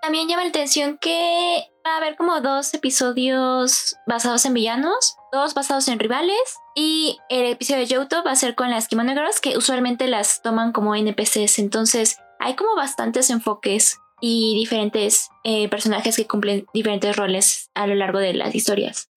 También 0.00 0.28
llama 0.28 0.44
la 0.44 0.50
atención 0.50 0.98
que 0.98 1.64
va 1.84 1.94
a 1.94 1.96
haber 1.98 2.16
como 2.16 2.40
dos 2.40 2.72
episodios 2.72 3.96
basados 4.06 4.44
en 4.46 4.54
villanos, 4.54 5.16
dos 5.32 5.52
basados 5.52 5.88
en 5.88 5.98
rivales 5.98 6.38
y 6.74 7.18
el 7.28 7.46
episodio 7.46 7.86
de 7.86 7.94
Johto 7.94 8.22
va 8.24 8.30
a 8.30 8.36
ser 8.36 8.54
con 8.54 8.70
las 8.70 8.88
Kimono 8.88 9.12
Girls 9.12 9.40
que 9.40 9.58
usualmente 9.58 10.06
las 10.06 10.42
toman 10.42 10.72
como 10.72 10.94
NPCs, 10.94 11.58
entonces 11.58 12.18
hay 12.38 12.54
como 12.54 12.76
bastantes 12.76 13.30
enfoques 13.30 13.98
y 14.20 14.54
diferentes 14.54 15.28
eh, 15.44 15.68
personajes 15.68 16.16
que 16.16 16.26
cumplen 16.26 16.66
diferentes 16.72 17.16
roles 17.16 17.70
a 17.74 17.86
lo 17.86 17.94
largo 17.94 18.18
de 18.18 18.32
las 18.32 18.54
historias 18.54 19.10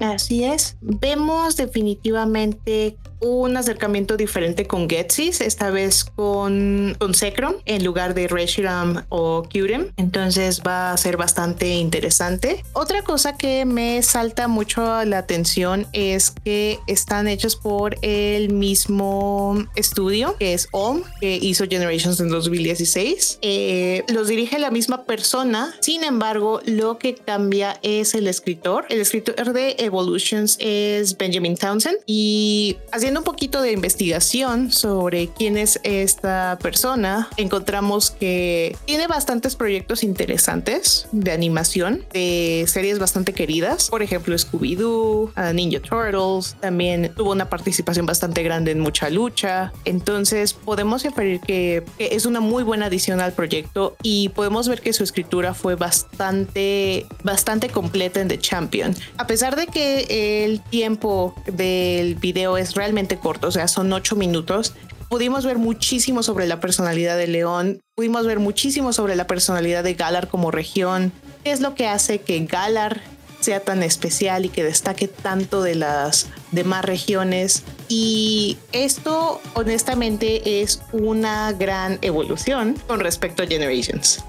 así 0.00 0.44
es. 0.44 0.76
Vemos 0.80 1.56
definitivamente 1.56 2.96
un 3.20 3.56
acercamiento 3.56 4.16
diferente 4.16 4.66
con 4.66 4.88
Getsis, 4.88 5.40
esta 5.40 5.70
vez 5.70 6.04
con, 6.04 6.96
con 6.98 7.14
Zekrom 7.14 7.54
en 7.66 7.84
lugar 7.84 8.14
de 8.14 8.28
Reshiram 8.28 9.04
o 9.08 9.42
Kyurem. 9.42 9.92
Entonces 9.96 10.62
va 10.66 10.92
a 10.92 10.96
ser 10.96 11.16
bastante 11.16 11.68
interesante. 11.74 12.64
Otra 12.72 13.02
cosa 13.02 13.36
que 13.36 13.64
me 13.64 14.02
salta 14.02 14.48
mucho 14.48 15.04
la 15.04 15.18
atención 15.18 15.86
es 15.92 16.30
que 16.30 16.78
están 16.86 17.28
hechos 17.28 17.56
por 17.56 17.96
el 18.02 18.52
mismo 18.52 19.66
estudio 19.76 20.36
que 20.38 20.54
es 20.54 20.68
OM, 20.72 21.02
que 21.20 21.36
hizo 21.36 21.66
Generations 21.68 22.20
en 22.20 22.28
2016. 22.28 23.38
Eh, 23.42 24.04
los 24.08 24.28
dirige 24.28 24.58
la 24.58 24.70
misma 24.70 25.04
persona, 25.04 25.74
sin 25.80 26.04
embargo, 26.04 26.60
lo 26.64 26.98
que 26.98 27.14
cambia 27.14 27.78
es 27.82 28.14
el 28.14 28.26
escritor. 28.26 28.86
El 28.88 29.00
escritor 29.00 29.52
de 29.52 29.76
Evolutions 29.78 30.56
es 30.60 31.16
Benjamin 31.16 31.56
Townsend 31.56 31.98
y 32.06 32.78
haciendo 33.10 33.22
un 33.22 33.24
poquito 33.24 33.60
de 33.60 33.72
investigación 33.72 34.70
sobre 34.70 35.26
quién 35.26 35.56
es 35.56 35.80
esta 35.82 36.56
persona, 36.62 37.28
encontramos 37.36 38.12
que 38.12 38.76
tiene 38.84 39.08
bastantes 39.08 39.56
proyectos 39.56 40.04
interesantes 40.04 41.08
de 41.10 41.32
animación, 41.32 42.04
de 42.12 42.66
series 42.68 43.00
bastante 43.00 43.32
queridas, 43.32 43.90
por 43.90 44.04
ejemplo 44.04 44.36
Scooby-Doo, 44.38 45.32
Ninja 45.54 45.80
Turtles, 45.80 46.54
también 46.60 47.12
tuvo 47.16 47.32
una 47.32 47.50
participación 47.50 48.06
bastante 48.06 48.44
grande 48.44 48.70
en 48.70 48.78
Mucha 48.78 49.10
Lucha, 49.10 49.72
entonces 49.84 50.52
podemos 50.52 51.04
inferir 51.04 51.40
que, 51.40 51.82
que 51.98 52.14
es 52.14 52.26
una 52.26 52.38
muy 52.38 52.62
buena 52.62 52.86
adición 52.86 53.18
al 53.18 53.32
proyecto 53.32 53.96
y 54.04 54.28
podemos 54.28 54.68
ver 54.68 54.82
que 54.82 54.92
su 54.92 55.02
escritura 55.02 55.52
fue 55.52 55.74
bastante, 55.74 57.06
bastante 57.24 57.70
completa 57.70 58.20
en 58.20 58.28
The 58.28 58.38
Champion. 58.38 58.94
A 59.16 59.26
pesar 59.26 59.56
de 59.56 59.66
que 59.66 60.44
el 60.44 60.60
tiempo 60.60 61.34
del 61.46 62.14
video 62.14 62.56
es 62.56 62.74
realmente 62.74 62.99
corto, 63.08 63.48
o 63.48 63.50
sea, 63.50 63.68
son 63.68 63.92
ocho 63.92 64.16
minutos, 64.16 64.74
pudimos 65.08 65.44
ver 65.44 65.58
muchísimo 65.58 66.22
sobre 66.22 66.46
la 66.46 66.60
personalidad 66.60 67.16
de 67.16 67.26
León, 67.26 67.80
pudimos 67.94 68.26
ver 68.26 68.38
muchísimo 68.38 68.92
sobre 68.92 69.16
la 69.16 69.26
personalidad 69.26 69.84
de 69.84 69.94
Galar 69.94 70.28
como 70.28 70.50
región, 70.50 71.12
qué 71.44 71.52
es 71.52 71.60
lo 71.60 71.74
que 71.74 71.86
hace 71.86 72.20
que 72.20 72.44
Galar 72.46 73.02
sea 73.40 73.60
tan 73.60 73.82
especial 73.82 74.44
y 74.44 74.48
que 74.50 74.62
destaque 74.62 75.08
tanto 75.08 75.62
de 75.62 75.74
las 75.74 76.26
demás 76.52 76.84
regiones. 76.84 77.64
Y 77.88 78.58
esto 78.72 79.40
honestamente 79.54 80.62
es 80.62 80.82
una 80.92 81.52
gran 81.52 81.98
evolución 82.02 82.76
con 82.86 83.00
respecto 83.00 83.42
a 83.42 83.46
Generations. 83.46 84.22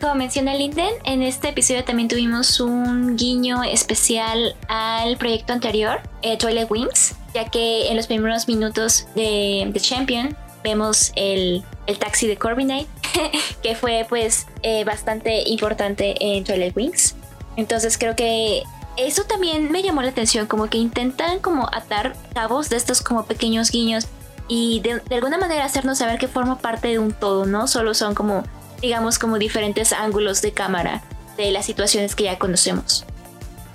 Como 0.00 0.14
menciona 0.14 0.54
Linden, 0.54 0.94
en 1.04 1.22
este 1.22 1.50
episodio 1.50 1.84
también 1.84 2.08
tuvimos 2.08 2.58
un 2.58 3.16
guiño 3.16 3.62
especial 3.62 4.56
al 4.66 5.18
proyecto 5.18 5.52
anterior, 5.52 6.00
eh, 6.22 6.38
Twilight 6.38 6.70
Wings, 6.70 7.16
ya 7.34 7.50
que 7.50 7.88
en 7.88 7.96
los 7.98 8.06
primeros 8.06 8.48
minutos 8.48 9.06
de 9.14 9.68
The 9.70 9.78
Champion 9.78 10.34
vemos 10.64 11.12
el, 11.16 11.62
taxi 11.98 12.26
de 12.26 12.38
Corbinite, 12.38 12.88
que 13.62 13.74
fue 13.74 14.06
pues 14.08 14.46
eh, 14.62 14.84
bastante 14.84 15.46
importante 15.50 16.14
en 16.18 16.44
Twilight 16.44 16.74
Wings. 16.74 17.14
Entonces 17.56 17.98
creo 17.98 18.16
que 18.16 18.62
eso 18.96 19.24
también 19.24 19.70
me 19.70 19.82
llamó 19.82 20.00
la 20.00 20.08
atención, 20.08 20.46
como 20.46 20.70
que 20.70 20.78
intentan 20.78 21.40
como 21.40 21.68
atar 21.74 22.16
cabos 22.34 22.70
de 22.70 22.76
estos 22.76 23.02
como 23.02 23.26
pequeños 23.26 23.70
guiños 23.70 24.06
y 24.48 24.80
de 24.80 25.14
alguna 25.14 25.36
manera 25.36 25.66
hacernos 25.66 25.98
saber 25.98 26.18
que 26.18 26.26
forma 26.26 26.58
parte 26.58 26.88
de 26.88 26.98
un 26.98 27.12
todo, 27.12 27.44
¿no? 27.44 27.68
Solo 27.68 27.92
son 27.92 28.14
como 28.14 28.44
digamos, 28.80 29.18
como 29.18 29.38
diferentes 29.38 29.92
ángulos 29.92 30.42
de 30.42 30.52
cámara 30.52 31.02
de 31.36 31.50
las 31.50 31.66
situaciones 31.66 32.14
que 32.14 32.24
ya 32.24 32.38
conocemos. 32.38 33.04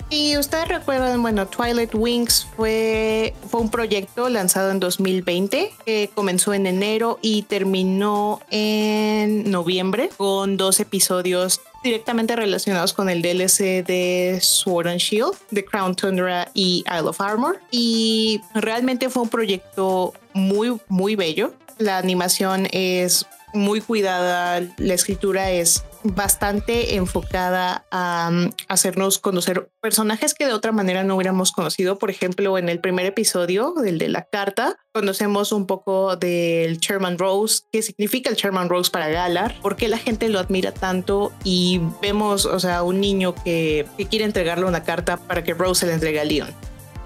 Y 0.08 0.36
ustedes 0.36 0.68
recuerdan, 0.68 1.20
bueno, 1.20 1.48
Twilight 1.48 1.92
Wings 1.92 2.46
fue, 2.56 3.34
fue 3.50 3.60
un 3.60 3.70
proyecto 3.70 4.28
lanzado 4.28 4.70
en 4.70 4.78
2020 4.78 5.72
que 5.84 6.10
comenzó 6.14 6.54
en 6.54 6.66
enero 6.66 7.18
y 7.22 7.42
terminó 7.42 8.40
en 8.50 9.50
noviembre 9.50 10.10
con 10.16 10.56
dos 10.56 10.78
episodios 10.78 11.60
directamente 11.82 12.36
relacionados 12.36 12.92
con 12.92 13.08
el 13.08 13.20
DLC 13.20 13.84
de 13.84 14.38
Sword 14.40 14.88
and 14.88 15.00
Shield, 15.00 15.34
The 15.52 15.64
Crown 15.64 15.96
Tundra 15.96 16.50
y 16.54 16.84
Isle 16.86 17.08
of 17.08 17.20
Armor. 17.20 17.60
Y 17.72 18.40
realmente 18.54 19.10
fue 19.10 19.24
un 19.24 19.28
proyecto 19.28 20.14
muy, 20.32 20.76
muy 20.86 21.16
bello. 21.16 21.52
La 21.78 21.98
animación 21.98 22.68
es 22.70 23.26
muy 23.52 23.80
cuidada, 23.80 24.60
la 24.78 24.94
escritura 24.94 25.50
es 25.50 25.84
bastante 26.02 26.96
enfocada 26.96 27.84
a 27.90 28.28
um, 28.30 28.52
hacernos 28.68 29.18
conocer 29.18 29.70
personajes 29.80 30.34
que 30.34 30.46
de 30.46 30.52
otra 30.52 30.72
manera 30.72 31.04
no 31.04 31.16
hubiéramos 31.16 31.52
conocido. 31.52 31.98
Por 31.98 32.10
ejemplo, 32.10 32.58
en 32.58 32.68
el 32.68 32.80
primer 32.80 33.06
episodio, 33.06 33.74
del 33.74 33.98
de 33.98 34.08
la 34.08 34.24
carta, 34.24 34.76
conocemos 34.92 35.52
un 35.52 35.66
poco 35.66 36.16
del 36.16 36.78
Chairman 36.80 37.18
Rose, 37.18 37.62
qué 37.72 37.82
significa 37.82 38.30
el 38.30 38.36
Chairman 38.36 38.68
Rose 38.68 38.90
para 38.90 39.08
Galar, 39.08 39.60
por 39.62 39.76
qué 39.76 39.88
la 39.88 39.98
gente 39.98 40.28
lo 40.28 40.38
admira 40.38 40.72
tanto 40.72 41.32
y 41.44 41.80
vemos, 42.00 42.46
o 42.46 42.60
sea, 42.60 42.82
un 42.82 43.00
niño 43.00 43.34
que, 43.44 43.86
que 43.96 44.06
quiere 44.06 44.24
entregarle 44.24 44.64
una 44.66 44.82
carta 44.82 45.16
para 45.16 45.42
que 45.42 45.54
Rose 45.54 45.80
se 45.80 45.86
la 45.86 45.94
entregue 45.94 46.20
a 46.20 46.24
Leon. 46.24 46.54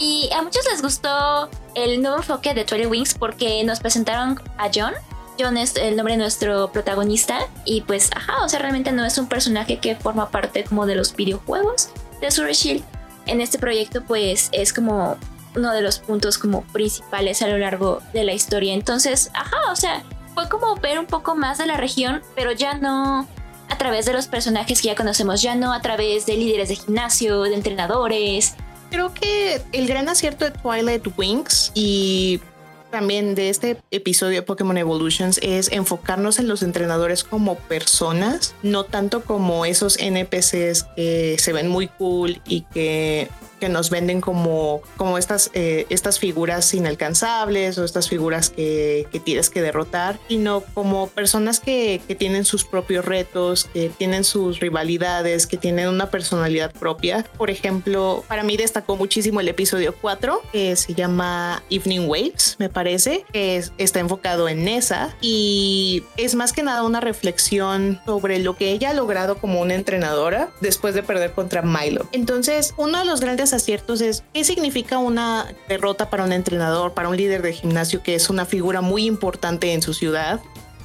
Y 0.00 0.30
a 0.32 0.40
muchos 0.40 0.64
les 0.70 0.80
gustó 0.80 1.50
el 1.74 2.00
nuevo 2.00 2.16
enfoque 2.16 2.54
de 2.54 2.64
Twilight 2.64 2.90
Wings 2.90 3.14
porque 3.14 3.62
nos 3.64 3.80
presentaron 3.80 4.40
a 4.56 4.70
John, 4.74 4.94
John 5.40 5.56
es 5.56 5.76
el 5.76 5.96
nombre 5.96 6.14
de 6.14 6.18
nuestro 6.18 6.70
protagonista 6.72 7.40
y 7.64 7.80
pues, 7.82 8.10
ajá, 8.14 8.44
o 8.44 8.48
sea, 8.48 8.58
realmente 8.58 8.92
no 8.92 9.04
es 9.04 9.16
un 9.18 9.28
personaje 9.28 9.78
que 9.78 9.96
forma 9.96 10.30
parte 10.30 10.64
como 10.64 10.86
de 10.86 10.96
los 10.96 11.14
videojuegos 11.16 11.88
de 12.20 12.30
Sword 12.30 12.52
Shield. 12.52 12.84
En 13.26 13.40
este 13.40 13.58
proyecto 13.58 14.02
pues 14.02 14.48
es 14.52 14.72
como 14.72 15.16
uno 15.54 15.72
de 15.72 15.82
los 15.82 15.98
puntos 15.98 16.38
como 16.38 16.62
principales 16.64 17.42
a 17.42 17.48
lo 17.48 17.58
largo 17.58 18.02
de 18.12 18.24
la 18.24 18.32
historia. 18.32 18.74
Entonces, 18.74 19.30
ajá, 19.34 19.56
o 19.70 19.76
sea, 19.76 20.02
fue 20.34 20.48
como 20.48 20.76
ver 20.76 20.98
un 20.98 21.06
poco 21.06 21.34
más 21.34 21.58
de 21.58 21.66
la 21.66 21.76
región, 21.76 22.22
pero 22.34 22.52
ya 22.52 22.74
no 22.74 23.26
a 23.68 23.78
través 23.78 24.04
de 24.04 24.12
los 24.12 24.26
personajes 24.26 24.82
que 24.82 24.88
ya 24.88 24.94
conocemos, 24.94 25.42
ya 25.42 25.54
no 25.54 25.72
a 25.72 25.80
través 25.80 26.26
de 26.26 26.36
líderes 26.36 26.68
de 26.68 26.76
gimnasio, 26.76 27.42
de 27.42 27.54
entrenadores. 27.54 28.54
Creo 28.90 29.14
que 29.14 29.62
el 29.72 29.86
gran 29.86 30.08
acierto 30.08 30.44
de 30.44 30.50
Twilight 30.50 31.06
Wings 31.16 31.70
y 31.74 32.40
también 32.90 33.34
de 33.34 33.48
este 33.48 33.78
episodio 33.90 34.40
de 34.40 34.42
Pokémon 34.42 34.76
Evolutions 34.76 35.38
es 35.42 35.72
enfocarnos 35.72 36.38
en 36.38 36.48
los 36.48 36.62
entrenadores 36.62 37.24
como 37.24 37.56
personas, 37.56 38.54
no 38.62 38.84
tanto 38.84 39.24
como 39.24 39.64
esos 39.64 39.98
NPCs 39.98 40.84
que 40.96 41.36
se 41.38 41.52
ven 41.52 41.68
muy 41.68 41.88
cool 41.88 42.40
y 42.46 42.62
que 42.62 43.28
que 43.60 43.68
nos 43.68 43.90
venden 43.90 44.20
como, 44.20 44.82
como 44.96 45.18
estas, 45.18 45.50
eh, 45.54 45.86
estas 45.90 46.18
figuras 46.18 46.72
inalcanzables 46.74 47.78
o 47.78 47.84
estas 47.84 48.08
figuras 48.08 48.50
que, 48.50 49.06
que, 49.12 49.20
tienes 49.20 49.50
que 49.50 49.62
derrotar, 49.62 50.18
sino 50.28 50.62
como 50.74 51.08
personas 51.08 51.60
que, 51.60 52.00
que, 52.08 52.14
tienen 52.14 52.44
sus 52.44 52.64
propios 52.64 53.04
retos, 53.04 53.64
que 53.64 53.90
tienen 53.90 54.24
sus 54.24 54.60
rivalidades, 54.60 55.46
que 55.46 55.56
tienen 55.56 55.88
una 55.88 56.10
personalidad 56.10 56.72
propia. 56.72 57.24
Por 57.36 57.50
ejemplo, 57.50 58.24
para 58.26 58.42
mí 58.42 58.56
destacó 58.56 58.96
muchísimo 58.96 59.40
el 59.40 59.48
episodio 59.48 59.94
4, 60.00 60.42
que 60.52 60.74
se 60.76 60.94
llama 60.94 61.62
Evening 61.70 62.08
Waves, 62.08 62.56
me 62.58 62.68
parece, 62.68 63.24
que 63.32 63.62
está 63.78 64.00
enfocado 64.00 64.48
en 64.48 64.64
Nessa 64.64 65.14
y 65.20 66.02
es 66.16 66.34
más 66.34 66.52
que 66.52 66.62
nada 66.62 66.82
una 66.82 67.00
reflexión 67.00 68.00
sobre 68.06 68.38
lo 68.38 68.56
que 68.56 68.72
ella 68.72 68.90
ha 68.90 68.94
logrado 68.94 69.38
como 69.38 69.60
una 69.60 69.74
entrenadora 69.74 70.50
después 70.60 70.94
de 70.94 71.02
perder 71.02 71.32
contra 71.32 71.62
Milo. 71.62 72.08
Entonces, 72.12 72.74
uno 72.76 72.98
de 72.98 73.04
los 73.04 73.20
grandes 73.20 73.49
grandes 73.50 73.52
aciertos 73.52 74.00
es 74.00 74.22
qué 74.32 74.44
significa 74.44 74.98
una 74.98 75.52
derrota 75.68 76.10
para 76.10 76.24
un 76.24 76.32
entrenador, 76.32 76.94
para 76.94 77.08
un 77.08 77.16
líder 77.16 77.42
de 77.42 77.52
gimnasio 77.52 78.02
que 78.02 78.14
es 78.14 78.30
una 78.30 78.44
figura 78.44 78.80
muy 78.80 79.06
importante 79.06 79.72
en 79.72 79.82
su 79.82 79.94
ciudad, 79.94 80.40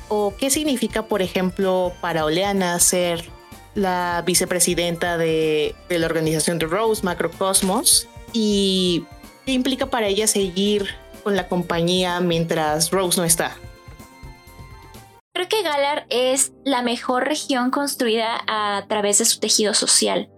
o 0.08 0.34
qué 0.38 0.50
significa, 0.50 1.08
por 1.08 1.22
ejemplo, 1.22 1.94
para 2.02 2.26
Oleana 2.26 2.80
ser 2.80 3.26
la 3.76 4.24
vicepresidenta 4.26 5.18
de, 5.18 5.76
de 5.90 6.00
la 6.00 6.06
organización 6.06 6.60
de 6.60 6.68
Rose, 6.68 7.04
Macrocosmos, 7.04 8.08
y 8.34 9.04
qué 9.46 9.54
implica 9.54 9.88
para 9.88 10.08
ella 10.08 10.28
seguir 10.28 10.88
con 11.24 11.36
la 11.36 11.48
compañía 11.48 12.20
mientras 12.20 12.92
Rose 12.92 13.20
no 13.20 13.26
está. 13.26 13.56
Creo 15.34 15.50
que 15.50 15.64
Galar 15.64 16.06
es 16.10 16.54
la 16.64 16.82
mejor 16.82 17.26
región 17.26 17.70
construida 17.70 18.42
a 18.48 18.86
través 18.88 19.18
de 19.18 19.26
su 19.26 19.40
tejido 19.40 19.74
social 19.74 20.30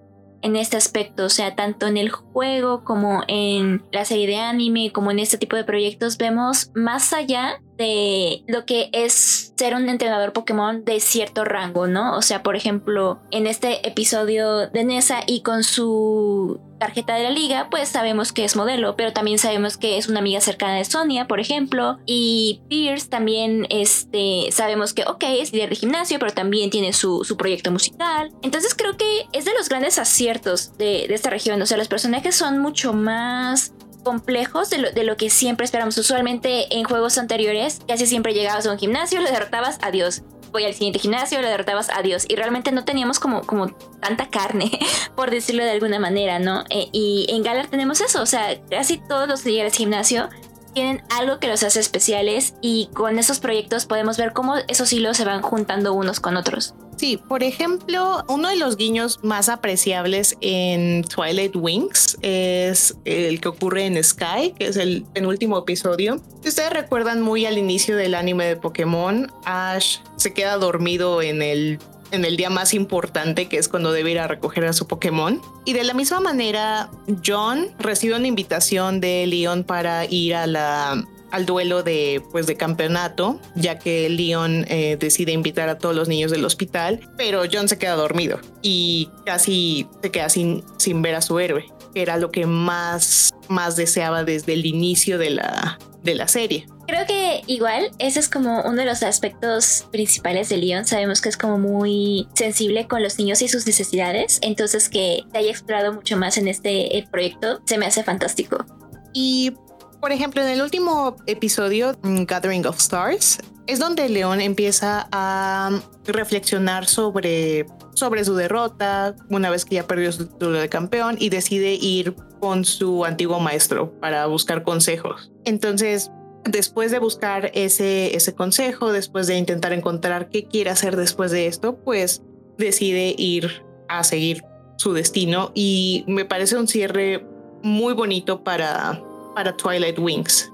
en 0.48 0.56
este 0.56 0.77
aspecto, 0.77 1.25
o 1.25 1.30
sea, 1.30 1.56
tanto 1.56 1.88
en 1.88 1.98
el 1.98 2.10
juego 2.10 2.84
como 2.84 3.24
en 3.27 3.84
la 3.92 4.06
serie 4.06 4.27
de 4.27 4.38
anime, 4.38 4.92
como 4.92 5.12
en 5.12 5.20
este 5.20 5.38
tipo 5.38 5.56
de 5.56 5.63
proyectos, 5.63 6.18
vemos 6.18 6.72
más 6.74 7.13
allá 7.13 7.62
de 7.78 8.44
lo 8.48 8.66
que 8.66 8.90
es 8.92 9.54
ser 9.56 9.76
un 9.76 9.90
entrenador 9.90 10.34
Pokémon 10.34 10.84
de 10.84 11.00
cierto 11.00 11.46
rango, 11.46 11.88
¿no? 11.88 12.18
O 12.18 12.22
sea, 12.22 12.44
por 12.44 12.56
ejemplo, 12.56 13.20
en 13.32 13.48
este 13.48 13.88
episodio 13.88 14.68
de 14.68 14.84
Nessa 14.84 15.20
y 15.26 15.42
con 15.42 15.64
su 15.64 16.60
tarjeta 16.80 17.16
de 17.16 17.24
la 17.24 17.32
liga, 17.32 17.70
pues 17.70 17.90
sabemos 17.90 18.32
que 18.32 18.46
es 18.46 18.56
modelo, 18.56 18.96
pero 18.96 19.14
también 19.14 19.40
sabemos 19.40 19.78
que 19.78 19.98
es 19.98 20.08
una 20.08 20.20
amiga 20.20 20.42
cercana 20.42 20.76
de 20.76 20.86
Sonia, 20.86 21.28
por 21.28 21.40
ejemplo, 21.40 21.98
y 22.06 22.62
Pierce 22.70 23.10
también 23.10 23.66
este, 23.70 24.50
sabemos 24.52 24.94
que, 24.94 25.04
ok, 25.04 25.24
es 25.40 25.54
líder 25.54 25.70
de 25.70 25.76
gimnasio, 25.76 26.20
pero 26.20 26.34
también 26.34 26.70
tiene 26.70 26.94
su, 26.94 27.24
su 27.24 27.36
proyecto 27.36 27.72
musical. 27.72 28.32
Entonces 28.44 28.76
creo 28.76 28.96
que 28.96 29.26
es 29.34 29.46
de 29.46 29.54
los 29.54 29.70
grandes 29.70 29.98
aciertos 29.98 30.78
de, 30.78 31.08
de 31.08 31.14
esta 31.16 31.30
región, 31.30 31.62
o 31.62 31.66
sea, 31.66 31.78
los 31.78 31.88
personajes 31.88 32.36
son 32.36 32.60
mucho 32.60 32.94
más 32.94 33.74
complejos 34.08 34.70
de 34.70 35.04
lo, 35.04 35.18
que 35.18 35.30
siempre 35.30 35.66
esperamos. 35.66 35.98
Usualmente 35.98 36.74
en 36.78 36.86
juegos 36.86 37.18
anteriores, 37.18 37.82
casi 37.90 38.08
siempre 38.08 38.34
llegabas 38.34 38.66
a 38.66 38.72
un 38.72 38.80
gimnasio, 38.80 39.20
lo 39.20 39.30
derrotabas, 39.30 39.80
adiós. 39.82 40.22
Voy 40.54 40.64
al 40.64 40.74
siguiente 40.74 41.00
gimnasio, 41.00 41.42
lo 41.42 41.50
derrotabas, 41.50 41.90
adiós. 41.90 42.24
Y 42.30 42.38
realmente 42.38 42.72
no 42.72 42.86
teníamos 42.86 43.20
como, 43.20 43.42
como 43.42 43.68
tanta 44.00 44.30
carne, 44.30 44.72
por 45.18 45.30
decirlo 45.30 45.66
de 45.66 45.72
alguna 45.72 46.00
manera, 46.00 46.40
¿no? 46.40 46.64
Eh, 46.70 46.88
y 46.94 47.26
en 47.28 47.44
Galar 47.44 47.68
tenemos 47.68 48.00
eso, 48.00 48.22
o 48.22 48.26
sea, 48.26 48.58
casi 48.70 48.98
todos 48.98 49.28
los 49.28 49.44
líderes 49.44 49.74
de 49.74 49.80
gimnasio 49.80 50.30
tienen 50.74 51.04
algo 51.10 51.40
que 51.40 51.50
los 51.50 51.64
hace 51.64 51.82
especiales 51.82 52.54
y 52.62 52.90
con 52.94 53.20
esos 53.20 53.40
proyectos 53.40 53.86
podemos 53.86 54.16
ver 54.16 54.32
cómo 54.32 54.56
esos 54.70 54.94
hilos 54.94 55.18
se 55.18 55.26
van 55.26 55.42
juntando 55.42 55.92
unos 55.92 56.22
con 56.22 56.38
otros. 56.38 56.76
Sí, 56.98 57.18
por 57.18 57.44
ejemplo, 57.44 58.24
uno 58.27 58.50
de 58.50 58.56
los 58.56 58.75
guiños 58.75 59.20
más 59.24 59.50
apreciables 59.50 60.36
en 60.42 61.04
Twilight 61.04 61.56
Wings 61.56 62.18
es 62.24 62.98
el 63.06 63.39
que 63.39 63.48
ocurre 63.50 63.86
en 63.86 64.04
Sky, 64.04 64.54
que 64.58 64.68
es 64.68 64.77
el 64.77 65.06
penúltimo 65.13 65.60
episodio. 65.60 66.20
Si 66.42 66.50
ustedes 66.50 66.72
recuerdan 66.72 67.22
muy 67.22 67.46
al 67.46 67.60
inicio 67.60 67.96
del 67.96 68.16
anime 68.16 68.46
de 68.46 68.56
Pokémon, 68.56 69.32
Ash 69.46 70.00
se 70.16 70.34
queda 70.34 70.58
dormido 70.58 71.22
en 71.22 71.42
el 71.44 71.80
en 72.12 72.25
el 72.25 72.38
día 72.38 72.50
más 72.50 72.74
importante, 72.74 73.48
que 73.50 73.58
es 73.58 73.68
cuando 73.68 73.92
debe 73.92 74.12
ir 74.12 74.20
a 74.20 74.27
recoger 74.27 74.66
a 74.66 74.72
su 74.72 74.88
Pokémon. 74.88 75.42
Y 75.66 75.74
de 75.74 75.84
la 75.84 75.94
misma 75.94 76.22
manera, 76.22 76.89
John 77.25 77.68
recibe 77.80 78.16
una 78.16 78.27
invitación 78.27 79.01
de 79.01 79.27
Leon 79.27 79.66
para 79.66 80.06
ir 80.06 80.36
a 80.36 80.48
la 80.48 81.06
al 81.32 81.46
duelo 81.46 81.84
de, 81.84 82.22
pues, 82.32 82.48
de 82.48 82.56
campeonato, 82.56 83.40
ya 83.56 83.80
que 83.80 84.10
Leon 84.10 84.66
eh, 84.68 84.98
decide 85.00 85.32
invitar 85.32 85.70
a 85.70 85.78
todos 85.78 85.96
los 85.96 86.08
niños 86.08 86.32
del 86.32 86.46
hospital, 86.46 87.10
pero 87.18 87.44
John 87.52 87.68
se 87.68 87.78
queda 87.78 87.96
dormido 87.96 88.40
y 88.62 89.10
casi 89.26 89.88
se 90.02 90.12
queda 90.12 90.30
sin, 90.30 90.64
sin 90.78 91.02
ver 91.02 91.16
a 91.16 91.22
su 91.22 91.40
héroe, 91.40 91.66
que 91.94 92.02
era 92.02 92.18
lo 92.18 92.32
que 92.32 92.46
más, 92.46 93.32
más 93.48 93.76
deseaba 93.76 94.24
desde 94.24 94.54
el 94.54 94.66
inicio 94.66 95.18
de 95.18 95.32
la, 95.32 95.80
de 96.04 96.16
la 96.16 96.28
serie. 96.28 96.66
Creo 96.88 97.06
que 97.06 97.42
igual 97.48 97.92
ese 98.00 98.22
es 98.22 98.30
como 98.30 98.62
uno 98.62 98.78
de 98.78 98.86
los 98.86 99.04
aspectos 99.04 99.86
principales 99.92 100.48
de 100.48 100.56
Leon. 100.56 100.86
Sabemos 100.86 101.20
que 101.20 101.28
es 101.28 101.36
como 101.36 101.58
muy 101.58 102.30
sensible 102.34 102.88
con 102.88 103.04
los 103.04 103.20
niños 103.20 103.42
y 103.42 103.50
sus 103.50 103.68
necesidades. 103.68 104.40
Entonces 104.42 104.88
que 104.88 105.24
te 105.34 105.40
haya 105.40 105.52
explorado 105.52 105.92
mucho 105.92 106.16
más 106.16 106.38
en 106.38 106.48
este 106.48 107.06
proyecto 107.12 107.60
se 107.66 107.78
me 107.78 107.86
hace 107.86 108.04
fantástico. 108.04 108.66
Y 109.14 109.52
por 110.00 110.12
ejemplo, 110.12 110.42
en 110.42 110.50
el 110.50 110.62
último 110.62 111.16
episodio, 111.25 111.98
mm, 112.04 112.24
Gathering 112.24 112.66
of 112.66 112.77
Stars, 112.77 113.39
es 113.68 113.80
donde 113.80 114.08
León 114.10 114.39
empieza 114.39 115.08
a 115.12 115.72
reflexionar 116.06 116.86
sobre, 116.86 117.66
sobre 117.94 118.24
su 118.24 118.36
derrota 118.36 119.16
una 119.30 119.50
vez 119.50 119.66
que 119.66 119.75
ya 119.75 119.88
perdió 119.88 120.12
su 120.12 120.27
título 120.27 120.60
de 120.60 120.70
campeón 120.70 121.18
y 121.20 121.30
decide 121.30 121.74
ir 121.74 122.16
con 122.39 122.63
su 122.63 123.04
antiguo 123.04 123.39
maestro 123.39 123.92
para 124.00 124.25
buscar 124.27 124.63
consejos. 124.63 125.32
Entonces, 125.44 126.12
después 126.46 126.92
de 126.92 127.00
buscar 127.00 127.51
ese, 127.54 128.16
ese 128.16 128.34
consejo, 128.36 128.94
después 128.94 129.28
de 129.28 129.38
intentar 129.38 129.74
encontrar 129.74 130.30
qué 130.30 130.45
quiere 130.45 130.69
hacer 130.69 130.95
después 130.95 131.32
de 131.32 131.48
esto, 131.48 131.78
pues 131.84 132.22
decide 132.58 133.13
ir 133.17 133.65
a 133.89 134.04
seguir 134.04 134.43
su 134.78 134.93
destino 134.93 135.52
y 135.54 136.06
me 136.08 136.24
parece 136.24 136.56
un 136.56 136.67
cierre 136.67 137.26
muy 137.63 137.93
bonito 137.93 138.43
para, 138.43 139.04
para 139.38 139.56
Twilight 139.56 140.00
Wings. 140.00 140.52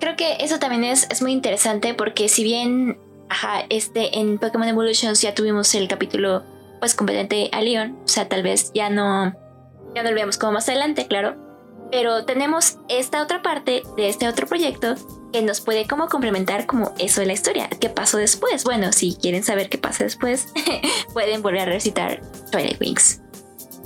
Creo 0.00 0.14
que 0.14 0.36
eso 0.40 0.58
también 0.58 0.84
es, 0.84 1.06
es 1.08 1.22
muy 1.22 1.32
interesante 1.32 1.94
porque 1.94 2.28
si 2.28 2.44
bien 2.44 2.98
ajá, 3.30 3.64
este, 3.70 4.18
en 4.18 4.36
Pokémon 4.36 4.68
Evolutions 4.68 5.22
ya 5.22 5.34
tuvimos 5.34 5.74
el 5.74 5.88
capítulo 5.88 6.42
pues 6.78 6.94
competente 6.94 7.48
a 7.52 7.62
Leon, 7.62 7.98
o 8.04 8.06
sea, 8.06 8.28
tal 8.28 8.42
vez 8.42 8.70
ya 8.74 8.90
no, 8.90 9.32
ya 9.94 10.02
no 10.02 10.10
lo 10.10 10.14
veamos 10.14 10.36
como 10.36 10.52
más 10.52 10.68
adelante, 10.68 11.06
claro, 11.06 11.36
pero 11.90 12.26
tenemos 12.26 12.76
esta 12.90 13.22
otra 13.22 13.40
parte 13.40 13.82
de 13.96 14.10
este 14.10 14.28
otro 14.28 14.46
proyecto 14.46 14.94
que 15.32 15.40
nos 15.40 15.62
puede 15.62 15.86
como 15.86 16.08
complementar 16.08 16.66
como 16.66 16.92
eso 16.98 17.22
de 17.22 17.28
la 17.28 17.32
historia. 17.32 17.70
¿Qué 17.80 17.88
pasó 17.88 18.18
después? 18.18 18.62
Bueno, 18.64 18.92
si 18.92 19.16
quieren 19.16 19.42
saber 19.42 19.70
qué 19.70 19.78
pasa 19.78 20.04
después, 20.04 20.52
pueden 21.14 21.40
volver 21.40 21.62
a 21.62 21.64
recitar 21.64 22.20
Twilight 22.52 22.78
Wings. 22.78 23.22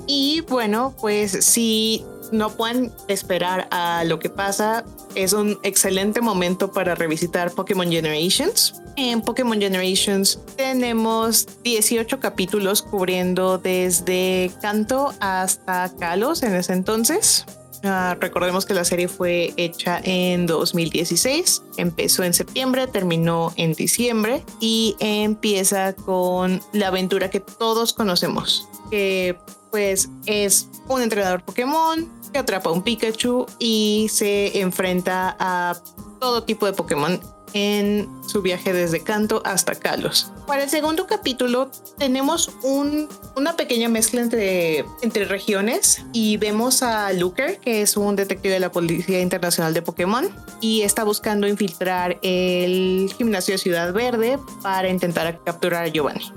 Y 0.08 0.40
bueno, 0.48 0.96
pues 1.00 1.30
si 1.44 2.04
no 2.32 2.50
pueden 2.50 2.90
esperar 3.08 3.68
a 3.70 4.04
lo 4.04 4.18
que 4.18 4.30
pasa. 4.30 4.84
Es 5.14 5.32
un 5.32 5.58
excelente 5.62 6.20
momento 6.20 6.72
para 6.72 6.94
revisitar 6.94 7.52
Pokémon 7.52 7.90
Generations. 7.90 8.74
En 8.96 9.22
Pokémon 9.22 9.60
Generations 9.60 10.38
tenemos 10.56 11.46
18 11.62 12.20
capítulos 12.20 12.82
cubriendo 12.82 13.58
desde 13.58 14.50
Canto 14.60 15.14
hasta 15.20 15.92
Kalos 15.98 16.42
en 16.42 16.54
ese 16.54 16.72
entonces. 16.72 17.46
Uh, 17.84 18.14
recordemos 18.20 18.64
que 18.64 18.74
la 18.74 18.84
serie 18.84 19.08
fue 19.08 19.54
hecha 19.56 20.00
en 20.04 20.46
2016, 20.46 21.62
empezó 21.78 22.22
en 22.22 22.32
septiembre, 22.32 22.86
terminó 22.86 23.52
en 23.56 23.72
diciembre 23.72 24.44
y 24.60 24.94
empieza 25.00 25.92
con 25.92 26.60
la 26.72 26.88
aventura 26.88 27.28
que 27.28 27.40
todos 27.40 27.92
conocemos, 27.92 28.68
que 28.88 29.36
pues 29.72 30.10
es 30.26 30.68
un 30.86 31.02
entrenador 31.02 31.42
Pokémon 31.42 32.08
que 32.32 32.38
atrapa 32.38 32.70
un 32.70 32.82
Pikachu 32.82 33.46
y 33.58 34.08
se 34.10 34.60
enfrenta 34.60 35.36
a 35.38 35.76
todo 36.20 36.42
tipo 36.42 36.66
de 36.66 36.72
Pokémon 36.72 37.20
en 37.54 38.08
su 38.26 38.42
viaje 38.42 38.72
desde 38.72 39.00
Kanto 39.00 39.42
hasta 39.44 39.74
Kalos. 39.74 40.32
Para 40.46 40.64
el 40.64 40.70
segundo 40.70 41.06
capítulo 41.06 41.70
tenemos 41.98 42.50
un, 42.62 43.08
una 43.36 43.56
pequeña 43.56 43.88
mezcla 43.88 44.20
entre, 44.20 44.84
entre 45.02 45.24
regiones 45.24 46.04
y 46.12 46.36
vemos 46.36 46.82
a 46.82 47.12
Looker, 47.12 47.58
que 47.58 47.82
es 47.82 47.96
un 47.96 48.16
detective 48.16 48.54
de 48.54 48.60
la 48.60 48.72
Policía 48.72 49.20
Internacional 49.20 49.74
de 49.74 49.82
Pokémon 49.82 50.28
y 50.60 50.82
está 50.82 51.04
buscando 51.04 51.46
infiltrar 51.46 52.18
el 52.22 53.12
gimnasio 53.16 53.54
de 53.54 53.58
Ciudad 53.58 53.92
Verde 53.92 54.38
para 54.62 54.88
intentar 54.88 55.38
capturar 55.44 55.84
a 55.84 55.88
Giovanni. 55.88 56.32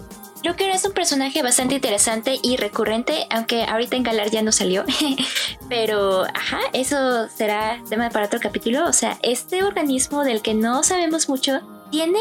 Joker 0.45 0.69
es 0.69 0.86
un 0.86 0.91
personaje 0.91 1.41
bastante 1.41 1.75
interesante 1.75 2.38
y 2.43 2.58
recurrente, 2.58 3.25
aunque 3.31 3.63
ahorita 3.63 3.95
en 3.95 4.03
Galar 4.03 4.29
ya 4.29 4.43
no 4.43 4.51
salió. 4.51 4.86
Pero, 5.69 6.23
ajá, 6.23 6.60
eso 6.73 7.27
será 7.29 7.81
tema 7.89 8.12
para 8.12 8.27
otro 8.27 8.39
capítulo. 8.39 8.88
O 8.88 8.93
sea, 8.93 9.17
este 9.23 9.63
organismo 9.63 10.23
del 10.23 10.43
que 10.43 10.53
no 10.53 10.84
sabemos 10.84 11.29
mucho 11.29 11.62
tiene 11.89 12.19